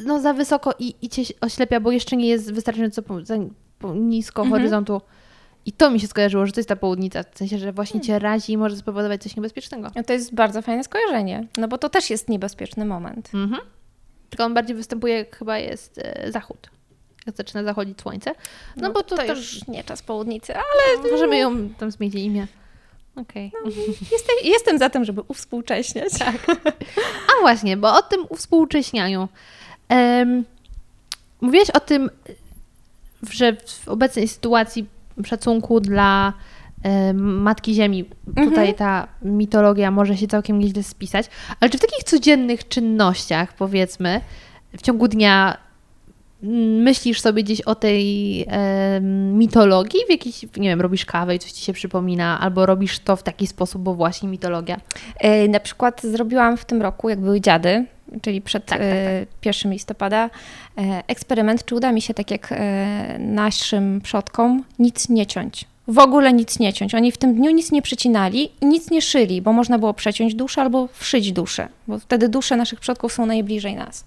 [0.06, 3.34] no, za wysoko i, i cię oślepia, bo jeszcze nie jest wystarczająco po, za,
[3.78, 4.60] po nisko Mhm.
[4.60, 5.00] horyzontu.
[5.66, 8.06] I to mi się skojarzyło, że to jest ta południca, w sensie, że właśnie Hmm.
[8.06, 9.90] cię razi i może spowodować coś niebezpiecznego.
[9.96, 13.30] No To jest bardzo fajne skojarzenie, no bo to też jest niebezpieczny moment.
[13.34, 13.62] Mhm.
[14.30, 16.70] Tylko on bardziej występuje, jak chyba jest e, zachód.
[17.26, 18.32] Jak zaczyna zachodzić słońce.
[18.76, 22.46] No, bo to, to też już nie czas południcy, ale możemy ją tam zmienić imię.
[23.16, 23.52] Okej.
[24.12, 26.12] jestem, jestem za tym, żeby uwspółcześniać.
[26.18, 26.36] Tak.
[27.28, 29.28] A właśnie, bo o tym uwspółcześnianiu.
[29.90, 30.44] Um,
[31.40, 32.10] mówiłeś o tym,
[33.30, 34.86] że w obecnej sytuacji
[35.24, 36.32] szacunku dla
[37.14, 38.04] Matki Ziemi,
[38.34, 41.26] tutaj ta mitologia może się całkiem nieźle spisać,
[41.60, 44.20] ale czy w takich codziennych czynnościach, powiedzmy,
[44.76, 45.56] w ciągu dnia
[46.42, 50.00] myślisz sobie gdzieś o tej em, mitologii?
[50.06, 53.22] W jakiś, nie wiem, robisz kawę i coś ci się przypomina, albo robisz to w
[53.22, 54.80] taki sposób, bo właśnie mitologia.
[55.18, 57.84] E, Na przykład zrobiłam w tym roku, jak były dziady,
[58.22, 60.30] czyli przed Tak, tak, e, 1 listopada,
[60.78, 65.64] e, eksperyment, czy uda mi się, tak jak e, naszym przodkom, nic nie ciąć.
[65.88, 66.94] W ogóle nic nie ciąć.
[66.94, 70.34] Oni w tym dniu nic nie przycinali i nic nie szyli, bo można było przeciąć
[70.34, 74.04] duszę albo wszyć duszę, bo wtedy dusze naszych przodków są najbliżej nas.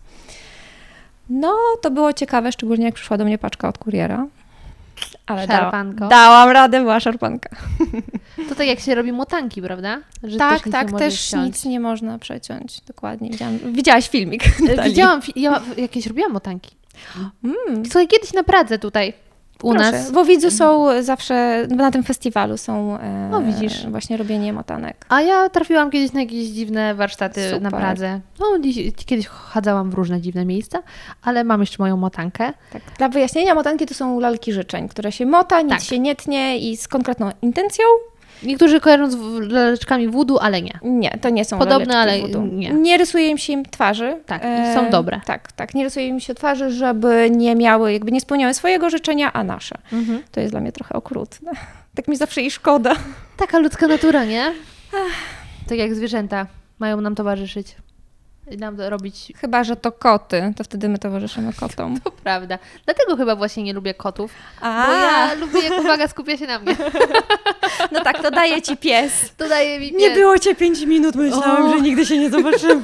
[1.33, 4.27] No, to było ciekawe, szczególnie jak przyszła do mnie paczka od kuriera.
[5.25, 6.07] Ale Szarpanko.
[6.07, 7.49] dałam radę, była szarpanka.
[8.49, 9.99] To tak jak się robi motanki, prawda?
[10.23, 12.81] Że tak, nie tak, też nic nie można przeciąć.
[12.81, 13.29] Dokładnie.
[13.29, 14.43] Widziałam, widziałaś filmik.
[14.77, 14.83] E.
[14.83, 16.75] Widziałam, ja jakieś robiłam motanki.
[17.43, 19.13] Mm, Słuchaj, kiedyś na Pradze tutaj
[19.63, 19.91] u proszę.
[19.91, 20.11] nas.
[20.11, 23.87] WOwidzu są zawsze, na tym festiwalu są e, No, widzisz.
[23.87, 25.05] właśnie robienie motanek.
[25.09, 27.61] A ja trafiłam kiedyś na jakieś dziwne warsztaty Super.
[27.61, 28.19] na Pradze.
[28.39, 28.45] No,
[29.05, 30.79] kiedyś chadzałam w różne dziwne miejsca,
[31.21, 32.53] ale mam jeszcze moją motankę.
[32.73, 32.81] Tak.
[32.97, 35.81] Dla wyjaśnienia, motanki to są lalki życzeń, które się mota, nic Tak.
[35.83, 37.85] się nie tnie i z konkretną intencją.
[38.43, 39.15] Niektórzy kojarzą z
[39.51, 40.79] laleczkami voodoo, ale nie.
[40.83, 42.41] Nie, to nie są Podobne, ale voodoo.
[42.45, 42.69] nie.
[42.69, 44.17] Nie rysuje im się im twarzy.
[44.25, 45.21] Tak, i są dobre.
[45.25, 45.73] Tak, tak.
[45.75, 49.75] Nie rysuje im się twarzy, żeby nie miały, jakby nie spełniały swojego życzenia, a nasze.
[50.31, 51.51] To jest dla mnie trochę okrutne.
[51.95, 52.95] Tak mi zawsze i szkoda.
[53.37, 54.51] Taka ludzka natura, nie?
[55.69, 56.47] Tak jak zwierzęta
[56.79, 57.75] mają nam towarzyszyć.
[58.57, 59.33] Nam robić.
[59.37, 61.99] Chyba, że to koty, to wtedy my towarzyszymy kotom.
[62.03, 62.59] To prawda.
[62.85, 64.31] Dlatego chyba właśnie nie lubię kotów.
[64.61, 66.75] A, Bo ja lubię, jak uwaga skupia się na mnie.
[67.91, 69.35] no tak, to daje ci pies.
[69.37, 70.13] To daje mi Nie pies.
[70.17, 71.69] było cię pięć minut, myślałem, O.
[71.69, 72.81] że nigdy się nie zobaczymy.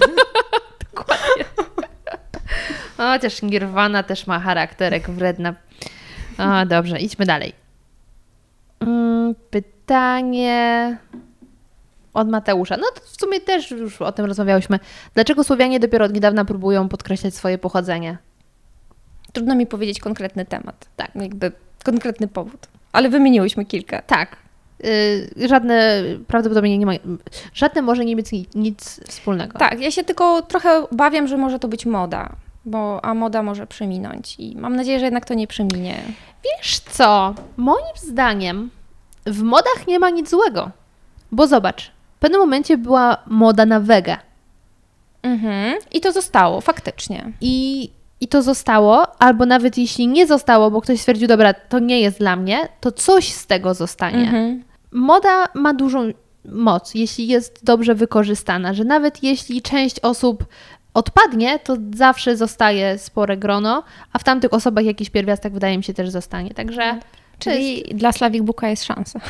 [2.98, 5.54] O, Chociaż Nirvana też ma charakterek wredna.
[6.38, 7.54] O, dobrze, idźmy dalej.
[8.80, 10.98] Mm, Pytanie
[12.20, 12.78] od Mateusza.
[12.78, 14.80] No to w sumie też już o tym rozmawiałyśmy.
[15.14, 18.18] Dlaczego Słowianie dopiero od niedawna próbują podkreślać swoje pochodzenie?
[19.34, 21.52] Trudno mi powiedzieć konkretny temat, tak, jakby
[21.84, 22.68] konkretny powód.
[22.92, 24.02] Ale wymieniłyśmy kilka.
[24.02, 24.38] Tak.
[24.86, 26.92] y, żadne prawdopodobnie nie ma.
[27.54, 29.60] Żadne może nie mieć ni- nic wspólnego.
[29.60, 32.36] Tak, ja się tylko trochę obawiam, że może to być moda,
[32.66, 36.02] bo a moda może przeminąć i mam nadzieję, że jednak to nie przeminie.
[36.44, 37.34] Wiesz co?
[37.58, 38.70] Moim zdaniem
[39.26, 40.72] w modach nie ma nic złego.
[41.32, 44.18] Bo zobacz, w pewnym momencie była moda na wege.
[45.24, 45.76] Mhm.
[45.92, 47.32] I to zostało, faktycznie.
[47.42, 47.90] I,
[48.22, 52.20] I to zostało, albo nawet jeśli nie zostało, bo ktoś stwierdził, dobra, to nie jest
[52.20, 54.22] dla mnie, to coś z tego zostanie.
[54.22, 54.64] Mhm.
[54.92, 56.12] Moda ma dużą
[56.46, 60.46] moc, jeśli jest dobrze wykorzystana, że nawet jeśli część osób
[60.94, 63.84] odpadnie, to zawsze zostaje spore grono,
[64.14, 66.54] a w tamtych osobach jakiś pierwiastek wydaje mi się też zostanie.
[66.54, 67.00] Także
[67.40, 69.20] Czyli dla Slavik Buka jest szansa.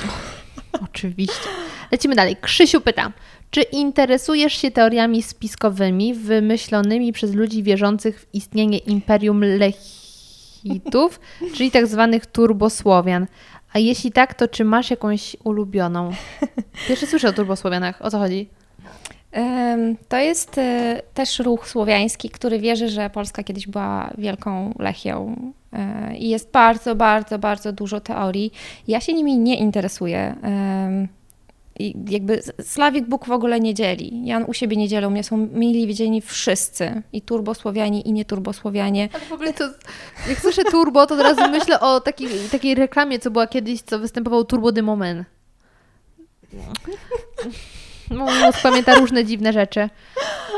[0.91, 1.49] Oczywiście.
[1.91, 2.37] Lecimy dalej.
[2.41, 3.11] Krzysiu pyta,
[3.51, 11.19] czy interesujesz się teoriami spiskowymi wymyślonymi przez ludzi wierzących w istnienie Imperium Lechitów,
[11.55, 13.27] czyli tak zwanych turbosłowian?
[13.73, 16.11] A jeśli tak, to czy masz jakąś ulubioną?
[16.87, 18.01] Pierwszy słyszę o turbosłowianach.
[18.01, 18.49] O co chodzi?
[20.09, 25.35] To jest e, też ruch słowiański, który wierzy, że Polska kiedyś była wielką Lechią.
[25.73, 28.53] E, I jest bardzo, bardzo, bardzo dużo teorii.
[28.87, 30.35] Ja się nimi nie interesuję.
[31.79, 34.25] I jakby Sławik Bóg w ogóle nie dzieli.
[34.25, 35.09] Jan u siebie nie dzielą.
[35.09, 37.01] Mnie są mili widzieni wszyscy.
[37.13, 39.09] I turbosłowianie, i nieturbosłowianie.
[39.13, 39.63] Ale w ogóle to,
[40.29, 43.99] jak słyszę turbo, to od razu myślę o takiej, takiej reklamie, co była kiedyś, co
[43.99, 45.27] występował Turbo de Moment.
[46.53, 46.63] Mój
[48.09, 49.89] mózg pamięta różne dziwne rzeczy.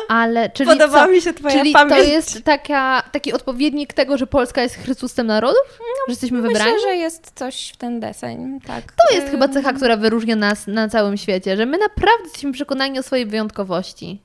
[0.10, 1.11] Ale, czyli Podoba co?
[1.11, 1.98] mi się twoja Czyli pamięć.
[1.98, 5.61] to jest taka, taki odpowiednik tego, że Polska jest Chrystusem narodów?
[6.07, 6.72] że jesteśmy wybrani?
[6.73, 8.60] Myślę, że jest coś w ten deseń.
[8.68, 8.84] Tak.
[8.91, 12.99] To jest chyba cecha, która wyróżnia nas na całym świecie, że my naprawdę jesteśmy przekonani
[12.99, 14.22] o swojej wyjątkowości.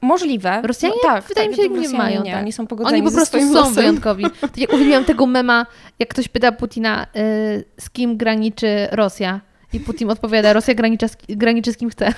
[0.00, 0.60] Możliwe.
[0.64, 2.22] Rosjanie, No, tak, wydaje mi tak, się, nie Rosjanie mają.
[2.22, 2.42] Nie, tak.
[2.42, 3.74] Oni są pogodzeni Oni po prostu są losem.
[3.74, 4.24] wyjątkowi.
[4.40, 5.66] Tak jak uwielbiam tego mema,
[5.98, 9.40] jak ktoś pyta Putina, y, z kim graniczy Rosja.
[9.76, 12.12] I Putin odpowiada, Rosja graniczy, graniczy z kim chce.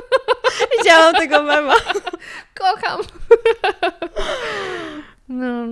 [0.78, 1.74] Widziałam tego mema.
[2.60, 3.00] Kocham.
[5.32, 5.66] No,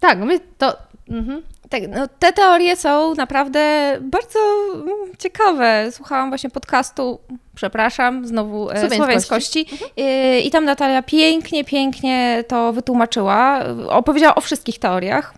[0.00, 0.76] tak, my to...
[1.08, 1.42] Mhm.
[1.68, 4.38] Tak, no, te teorie są naprawdę bardzo
[4.74, 4.86] mm,
[5.18, 5.88] ciekawe.
[5.92, 7.18] Słuchałam właśnie podcastu,
[7.54, 8.96] przepraszam, znowu e, Słowiańskości.
[8.96, 9.66] słowiańskości.
[9.96, 13.64] E, I tam Natalia pięknie, pięknie to wytłumaczyła.
[13.88, 15.34] Opowiedziała o wszystkich teoriach.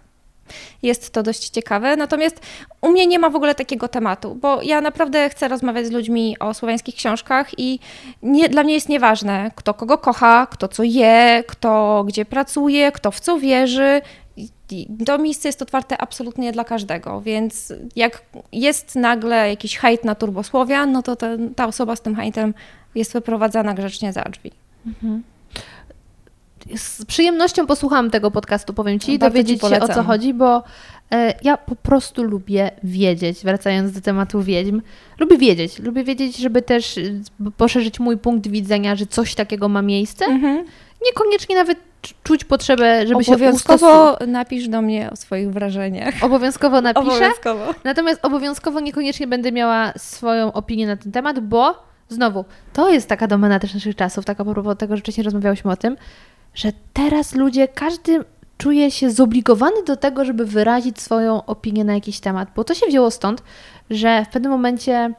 [0.83, 1.97] Jest to dość ciekawe.
[1.97, 2.41] Natomiast
[2.81, 6.39] u mnie nie ma w ogóle takiego tematu, bo ja naprawdę chcę rozmawiać z ludźmi
[6.39, 7.79] o słowiańskich książkach i
[8.23, 13.11] nie, dla mnie jest nieważne, kto kogo kocha, kto co je, kto gdzie pracuje, kto
[13.11, 14.01] w co wierzy.
[15.07, 18.23] To miejsce jest otwarte absolutnie dla każdego, więc jak
[18.53, 22.55] jest nagle jakiś hejt na turbosłowia, no to ten, ta osoba z tym hejtem
[22.95, 24.51] jest wyprowadzana grzecznie za drzwi.
[26.77, 30.62] Z przyjemnością posłuchałam tego podcastu, powiem Ci, Bardzo dowiedzieć ci się o co chodzi, bo
[31.12, 34.82] e, ja po prostu lubię wiedzieć, wracając do tematu wiedźm.
[35.19, 37.23] Lubię wiedzieć, lubię wiedzieć, żeby też y,
[37.57, 40.24] poszerzyć mój punkt widzenia, że coś takiego ma miejsce.
[40.24, 40.65] Mhm.
[41.07, 46.15] Niekoniecznie nawet cz- czuć potrzebę, żeby się Obowiązkowo napisz do mnie o swoich wrażeniach.
[46.23, 47.16] Obowiązkowo napiszę.
[47.16, 47.74] Obowiązkowo.
[47.85, 51.74] Natomiast obowiązkowo niekoniecznie będę miała swoją opinię na ten temat, bo
[52.09, 55.70] znowu, to jest taka domena też naszych czasów, tak a propos tego, że wcześniej rozmawiałyśmy
[55.70, 55.97] o tym,
[56.55, 58.24] że teraz ludzie, każdy
[58.59, 62.86] czuje się zobligowany do tego, żeby wyrazić swoją opinię na jakiś temat, bo to się
[62.86, 63.43] wzięło stąd,
[63.90, 65.10] że w pewnym momencie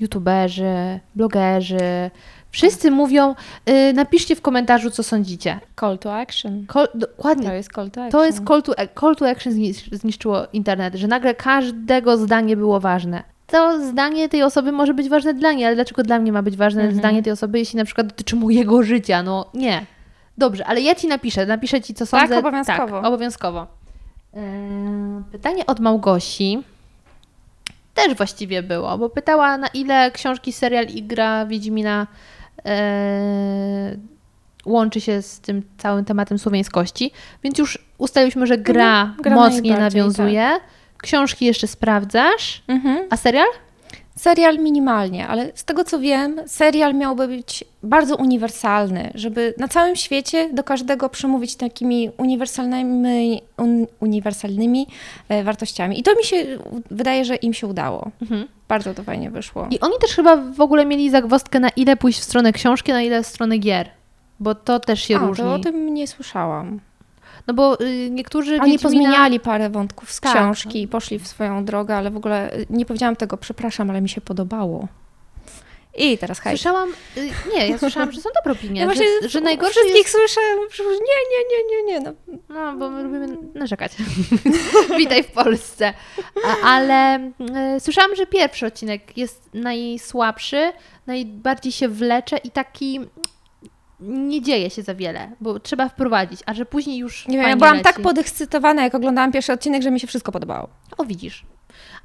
[0.00, 2.10] youtuberzy, blogerzy,
[2.50, 3.34] wszyscy mówią,
[3.68, 5.60] y, napiszcie w komentarzu, co sądzicie.
[5.80, 6.66] Call to action.
[6.72, 8.10] Call, dokładnie, To jest call to action.
[8.20, 12.80] to jest call to, call to action znisz- zniszczyło internet, że nagle każdego zdanie było
[12.80, 13.22] ważne.
[13.46, 16.56] To zdanie tej osoby może być ważne dla niej, ale dlaczego dla mnie ma być
[16.56, 16.98] ważne Mhm.
[16.98, 19.22] zdanie tej osoby, jeśli na przykład dotyczy mojego życia?
[19.22, 19.86] No nie.
[20.38, 22.38] Dobrze, ale ja ci napiszę, napiszę ci co Tak, sądzę.
[22.38, 22.96] obowiązkowo.
[22.96, 23.66] Tak, obowiązkowo.
[24.36, 24.42] Eee,
[25.32, 26.62] Pytanie od Małgosi
[27.94, 32.06] też właściwie było, bo pytała na ile książki, serial i gra Wiedźmina
[32.64, 33.96] eee,
[34.66, 37.10] łączy się z tym całym tematem słowiańskości,
[37.42, 40.50] więc już ustaliśmy, że gra, Mhm, gra mocniej najbardziej, nawiązuje.
[41.02, 43.06] Książki jeszcze sprawdzasz, Mhm.
[43.10, 43.46] a serial?
[44.16, 49.96] Serial minimalnie, ale z tego co wiem, serial miałby być bardzo uniwersalny, żeby na całym
[49.96, 54.86] świecie do każdego przemówić takimi uniwersalnymi, un, uniwersalnymi
[55.28, 56.00] e, wartościami.
[56.00, 56.46] I to mi się
[56.90, 58.10] wydaje, że im się udało.
[58.68, 59.68] Bardzo to fajnie wyszło.
[59.70, 63.02] I oni też chyba w ogóle mieli zagwozdkę na ile pójść w stronę książki, na
[63.02, 63.90] ile w stronę gier.
[64.40, 65.44] Bo to też się A, różni.
[65.44, 66.80] to o tym nie słyszałam.
[67.46, 70.32] No bo y, niektórzy Oni Wiedźmina- pozmieniali parę wątków z Tak.
[70.34, 74.00] książki i poszli w swoją drogę, ale w ogóle y, nie powiedziałam tego, przepraszam, ale
[74.00, 74.88] mi się podobało.
[75.98, 76.58] I teraz hejt.
[76.60, 79.96] Słyszałam, y, nie, ja słyszałam, że są dobre opinie, Ja że, właśnie że najgorsze wszystkich
[79.98, 80.40] jest, słyszę,
[80.90, 80.96] nie,
[81.30, 82.00] nie, nie, nie, nie.
[82.00, 82.12] No.
[82.48, 83.92] no bo my lubimy narzekać.
[84.98, 85.94] Witaj w Polsce.
[86.64, 87.30] Ale
[87.78, 90.72] słyszałam, że pierwszy odcinek jest najsłabszy,
[91.06, 93.00] najbardziej się wlecze i taki
[94.00, 97.56] nie dzieje się za wiele, bo trzeba wprowadzić, a że później już Nie wiem, ja
[97.56, 97.84] byłam leci.
[97.84, 100.68] tak podekscytowana, jak oglądałam pierwszy odcinek, że mi się wszystko podobało.
[100.98, 101.44] O, widzisz.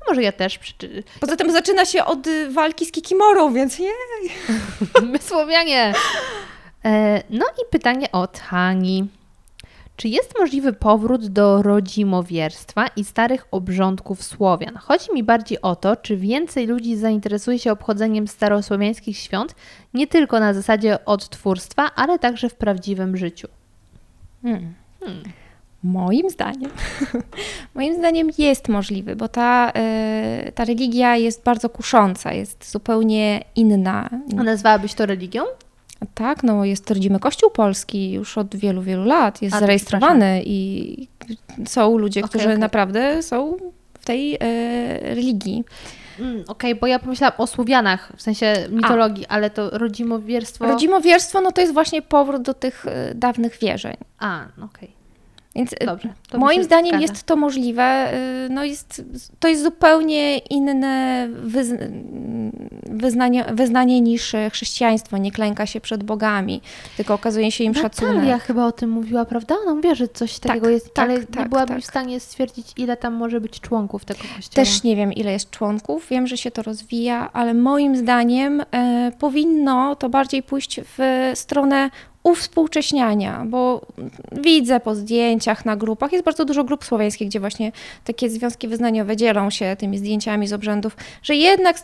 [0.01, 0.73] A może ja też przy...
[1.19, 3.91] Poza tym zaczyna się od y, walki z Kikimorą, więc nie.
[5.01, 5.93] My Słowianie.
[6.85, 9.07] E, No i pytanie od Hani.
[10.01, 14.75] Czy jest możliwy powrót do rodzimowierstwa i starych obrządków Słowian?
[14.75, 19.55] Chodzi mi bardziej o to, czy więcej ludzi zainteresuje się obchodzeniem starosłowiańskich świąt
[19.93, 23.47] nie tylko na zasadzie odtwórstwa, ale także w prawdziwym życiu.
[24.41, 24.73] Hmm.
[25.83, 26.71] Moim zdaniem,
[27.75, 29.71] moim zdaniem jest możliwy, bo ta,
[30.47, 34.09] y, ta religia jest bardzo kusząca, jest zupełnie inna.
[34.39, 35.43] A nazwałabyś to religią?
[36.13, 41.07] Tak, no jest rodzimy Kościół Polski już od wielu, wielu lat, jest A, zarejestrowany i
[41.65, 42.59] są ludzie, Okej, którzy okej.
[42.59, 43.57] naprawdę są
[43.99, 44.39] w tej y,
[45.15, 45.63] religii.
[46.19, 50.65] Mm, Okej, bo ja pomyślałam o Słowianach, w sensie mitologii, ale to rodzimowierstwo...
[50.67, 53.95] Rodzimowierstwo, no to jest właśnie powrót do tych y, dawnych wierzeń.
[54.19, 55.00] A, okej.
[55.55, 56.09] Więc y, Dobrze.
[56.37, 57.01] moim zdaniem zgadza.
[57.01, 58.13] jest to możliwe.
[58.45, 59.03] y, No jest,
[59.39, 61.69] to jest zupełnie inne wyz,
[62.83, 65.17] wyznanie, wyznanie niż chrześcijaństwo.
[65.17, 66.61] Nie klęka się przed bogami,
[66.97, 68.13] tylko okazuje się im szacunek.
[68.15, 69.55] Natalia chyba o tym mówiła, prawda?
[69.63, 71.83] Ona mówiła, że coś takiego jest, tak, ale nie tak, byłabym tak.
[71.83, 74.65] w stanie stwierdzić, ile tam może być członków tego kościoła.
[74.65, 76.07] Też nie wiem, ile jest członków.
[76.09, 81.89] Wiem, że się to rozwija, ale moim zdaniem e, powinno to bardziej pójść w stronę
[82.23, 83.81] uwspółcześniania, bo
[84.31, 87.71] widzę po zdjęciach na grupach, jest bardzo dużo grup słowiańskich, gdzie właśnie
[88.03, 91.77] takie związki wyznaniowe dzielą się tymi zdjęciami z obrzędów, że jednak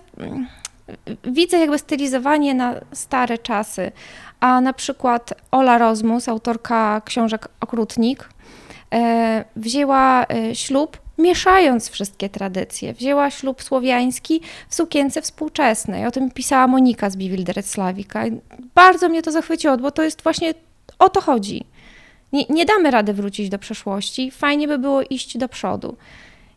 [1.24, 3.92] widzę jakby stylizowanie na stare czasy,
[4.40, 8.30] a na przykład Ola Rozmus, autorka książek Okrutnik,
[8.94, 12.94] e, wzięła e, ślub mieszając wszystkie tradycje.
[12.94, 16.06] Wzięła ślub słowiański w sukience współczesnej.
[16.06, 17.76] O tym pisała Monika z Bewildered.
[18.76, 20.54] Bardzo mnie to zachwyciło, bo to jest właśnie
[21.00, 21.66] o to chodzi.
[22.34, 24.32] Nie, nie damy rady wrócić do przeszłości.
[24.32, 25.98] Fajnie by było iść do przodu.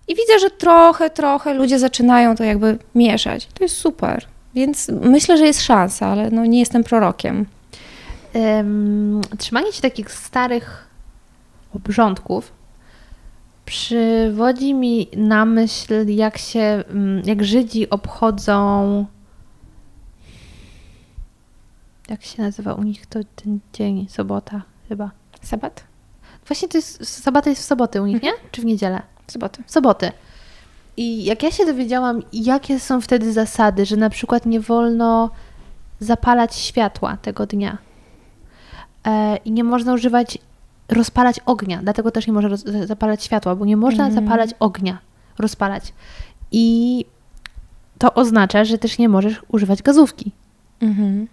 [0.08, 3.46] I widzę, że trochę, trochę ludzie zaczynają to jakby mieszać.
[3.54, 4.26] To jest super.
[4.54, 7.46] Więc myślę, że jest szansa, ale no nie jestem prorokiem.
[8.34, 10.86] Um, trzymanie się takich starych
[11.74, 12.52] obrządków
[13.70, 19.06] przywodzi mi na myśl, jak się, mm, jak Żydzi obchodzą.
[22.08, 25.10] Jak się nazywa u nich to ten dzień, sobota chyba.
[25.42, 25.84] Sabat?
[26.46, 28.32] Właśnie to jest, sabata jest w soboty u nich, nie?
[28.50, 29.02] Czy w niedzielę?
[29.26, 29.62] Soboty.
[29.66, 30.12] W soboty.
[30.96, 35.30] I jak ja się dowiedziałam, jakie są wtedy zasady, że na przykład nie wolno
[36.00, 37.78] zapalać światła tego dnia
[39.06, 40.38] e, i nie można używać,
[40.90, 42.56] rozpalać ognia, dlatego też nie można
[42.86, 44.24] zapalać światła, bo nie można Mhm.
[44.24, 44.98] zapalać ognia,
[45.38, 45.92] rozpalać.
[46.52, 47.04] I
[47.98, 50.32] to oznacza, że też nie możesz używać gazówki.
[50.80, 51.28] Mhm.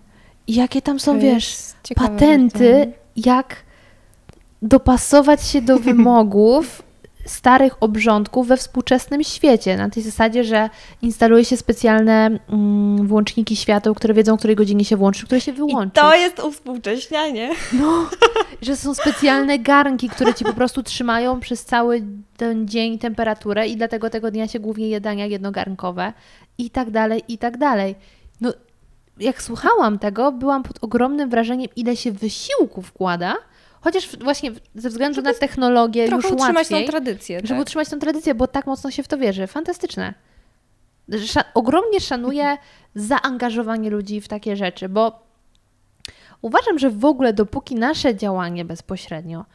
[0.48, 1.56] I jakie tam są, To wiesz,
[1.96, 3.56] patenty, jak
[4.62, 6.84] dopasować się do wymogów
[7.28, 9.78] starych obrządków we współczesnym świecie.
[9.78, 10.70] Na tej zasadzie, że
[11.02, 15.54] instaluje się specjalne mm, włączniki świateł, które wiedzą, o której godzinie się włączy, które się
[15.54, 15.94] wyłączy.
[16.16, 17.50] jest uwspółcześnianie.
[17.74, 18.10] No,
[18.62, 22.04] że są specjalne garnki, które ci po prostu trzymają przez cały
[22.38, 26.14] ten dzień temperaturę i dlatego tego dnia się głównie jadania jednogarnkowe
[26.58, 27.96] i tak dalej, i tak dalej.
[28.42, 28.54] No,
[29.20, 33.36] jak słuchałam tego, byłam pod ogromnym wrażeniem, ile się wysiłku wkłada,
[33.82, 37.38] chociaż właśnie ze względu na technologię już Trochę utrzymać łatwiej, tą tradycję.
[37.40, 37.62] żeby tak?
[37.62, 39.48] utrzymać tę tradycję, bo tak mocno się w to wierzy.
[39.48, 40.14] Fantastyczne.
[41.12, 42.58] Sza- ogromnie szanuję
[42.96, 45.20] zaangażowanie ludzi w takie rzeczy, bo
[46.42, 49.46] uważam, że w ogóle dopóki nasze działanie bezpośrednio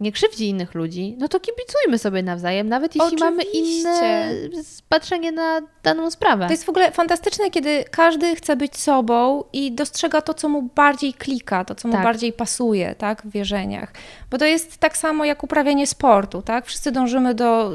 [0.00, 4.82] nie krzywdzi innych ludzi, no to kibicujmy sobie nawzajem, nawet jeśli mamy inne Oczywiście.
[4.88, 6.46] patrzenie na daną sprawę.
[6.46, 10.62] To jest w ogóle fantastyczne, kiedy każdy chce być sobą i dostrzega to, co mu
[10.62, 12.02] bardziej klika, to, co mu Tak.
[12.04, 13.92] bardziej pasuje, tak, w wierzeniach.
[14.30, 16.66] Bo to jest tak samo jak uprawianie sportu, tak?
[16.66, 17.72] Wszyscy dążymy do...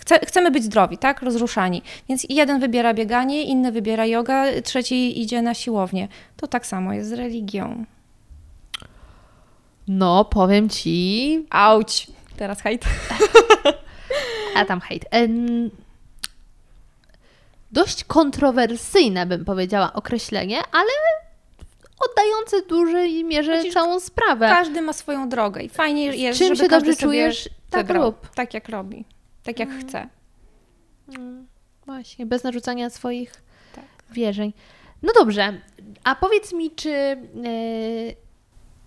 [0.00, 1.22] Chce, chcemy być zdrowi, tak?
[1.22, 1.82] Rozruszani.
[2.08, 6.08] Więc jeden wybiera bieganie, inny wybiera yoga, trzeci idzie na siłownię.
[6.36, 7.84] To tak samo jest z religią.
[9.88, 12.06] No, powiem ci, Auć!
[12.36, 12.84] Teraz hejt.
[14.56, 15.04] a tam hejt.
[17.72, 20.90] Dość kontrowersyjne, bym powiedziała, określenie, ale
[22.10, 24.48] oddające w dużej mierze Chociaż całą sprawę.
[24.48, 28.28] Każdy ma swoją drogę i fajnie jest, czym żeby się dobrze czujesz, tak rób.
[28.34, 29.04] Tak jak robi.
[29.42, 29.88] Tak jak Mm.
[29.88, 30.08] chce.
[31.86, 33.32] Właśnie, bez narzucania swoich
[33.74, 33.84] Tak.
[34.10, 34.52] wierzeń.
[35.02, 35.60] No dobrze,
[36.04, 37.18] a powiedz mi, czy e,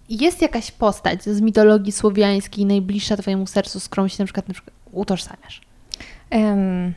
[0.09, 4.53] jest jakaś postać z mitologii słowiańskiej najbliższa Twojemu sercu, z którą się na przykład, na
[4.53, 5.61] przykład utożsamiasz?
[6.29, 6.93] Em,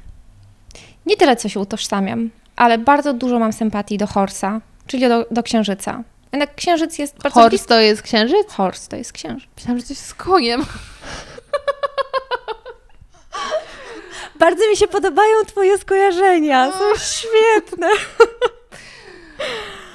[1.07, 5.43] nie tyle, co się utożsamiam, ale bardzo dużo mam sympatii do Horsa, czyli do, do
[5.43, 6.03] Księżyca.
[6.33, 7.69] Jednak Księżyc jest bardzo Horst bliski.
[7.69, 8.49] to jest księżyc?
[8.49, 9.49] Horse to jest Księżyc.
[9.57, 10.67] Myślałam, że coś z koniem.
[14.39, 17.89] Bardzo mi się podobają Twoje skojarzenia, są świetne.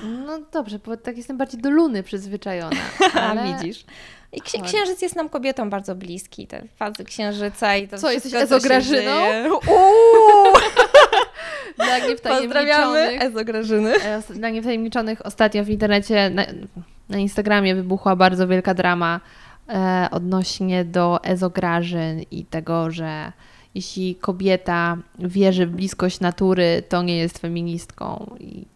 [0.03, 2.77] No dobrze, bo tak jestem bardziej do Luny przyzwyczajona.
[3.29, 3.43] Ale...
[3.43, 3.85] Widzisz.
[4.31, 8.33] I ksi- księżyc jest nam kobietom bardzo bliski, te fazy księżyca i to Co, jesteś
[8.33, 9.11] Ezograżyną?
[9.49, 10.53] Uuu!
[11.77, 13.95] Dla Pozdrawiamy Ezograżyny.
[13.95, 16.45] e, dla niewtajemniczonych ostatnio w internecie, na,
[17.09, 19.19] na Instagramie wybuchła bardzo wielka drama
[19.69, 23.31] e, odnośnie do ezograżyn i tego, że
[23.75, 28.35] jeśli kobieta wierzy w bliskość natury, to nie jest feministką.
[28.39, 28.72] I...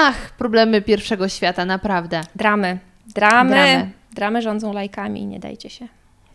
[0.00, 2.20] Ach, problemy pierwszego świata, naprawdę.
[2.34, 2.78] Dramy.
[3.06, 3.50] Dramy.
[3.50, 3.90] Dramy.
[4.12, 5.88] Dramy rządzą lajkami, nie dajcie się.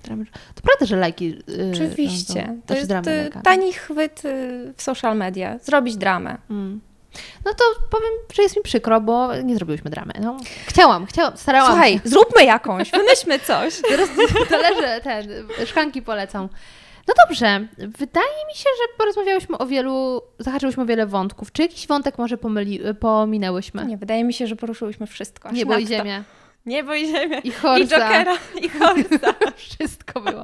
[0.04, 0.26] Dramy.
[0.56, 1.26] To prawda, że lajki.
[1.48, 2.34] Yy, Oczywiście.
[2.34, 2.62] rządzą.
[2.62, 5.58] To Znaczy jest dramy y, tani chwyt y, w social media.
[5.58, 6.38] Zrobić dramę.
[6.50, 6.82] Mm.
[7.46, 10.14] No to powiem, że jest mi przykro, bo nie zrobiłyśmy dramy.
[10.22, 10.38] No.
[10.66, 13.82] Chciałam, chciałam, starałam Słuchaj, zróbmy jakąś, wymyślmy coś.
[13.90, 14.10] Teraz
[14.50, 15.28] zależy ten,
[15.66, 16.50] szklanki polecam.
[17.08, 21.52] No dobrze, wydaje mi się, że porozmawiałyśmy o wielu, zahaczyłyśmy o wiele wątków.
[21.52, 23.86] Czy jakiś wątek może pomyli, pominęłyśmy?
[23.86, 25.50] Nie, wydaje mi się, że poruszyłyśmy wszystko.
[25.50, 26.24] aż Niebo i ziemię.
[26.66, 27.40] Niebo i ziemię.
[27.44, 27.86] I I Horsa.
[27.86, 29.34] Jokera, i Horsa.
[29.56, 30.44] Wszystko było.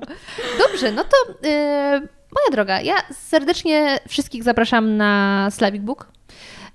[0.68, 2.00] Dobrze, no to yy,
[2.32, 6.08] moja droga, ja serdecznie wszystkich zapraszam na Slavic Book.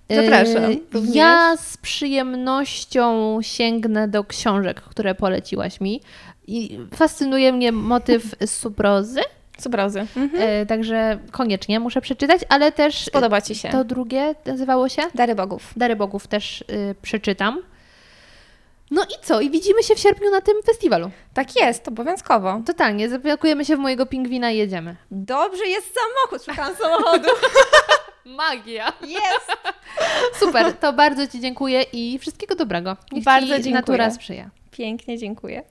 [0.09, 1.15] Yy, Zapraszam, również.
[1.15, 6.01] Ja z przyjemnością sięgnę do książek, które poleciłaś mi.
[6.47, 9.21] I fascynuje mnie motyw suprozy,
[9.59, 10.01] Subrozy.
[10.17, 10.31] Mhm.
[10.59, 13.69] yy, także koniecznie muszę przeczytać, ale też Spodoba Ci się.
[13.69, 15.73] to drugie nazywało się Dary bogów.
[15.77, 17.63] Dary Bogów też yy, przeczytam.
[18.91, 19.41] No i co?
[19.41, 21.11] I widzimy się w sierpniu na tym festiwalu.
[21.35, 22.61] Tak jest, obowiązkowo.
[22.67, 24.97] Totalnie, zapakujemy się w mojego pingwina i jedziemy.
[25.11, 27.29] Dobrze, jest samochód, szukałam samochodu.
[28.25, 28.93] Magia!
[29.01, 29.53] Jest!
[30.41, 32.97] Super, to bardzo Ci dziękuję i wszystkiego dobrego.
[33.13, 33.75] Niech Bardzo Ci dziękuję.
[33.75, 34.51] natura sprzyja.
[34.71, 35.63] Pięknie, dziękuję.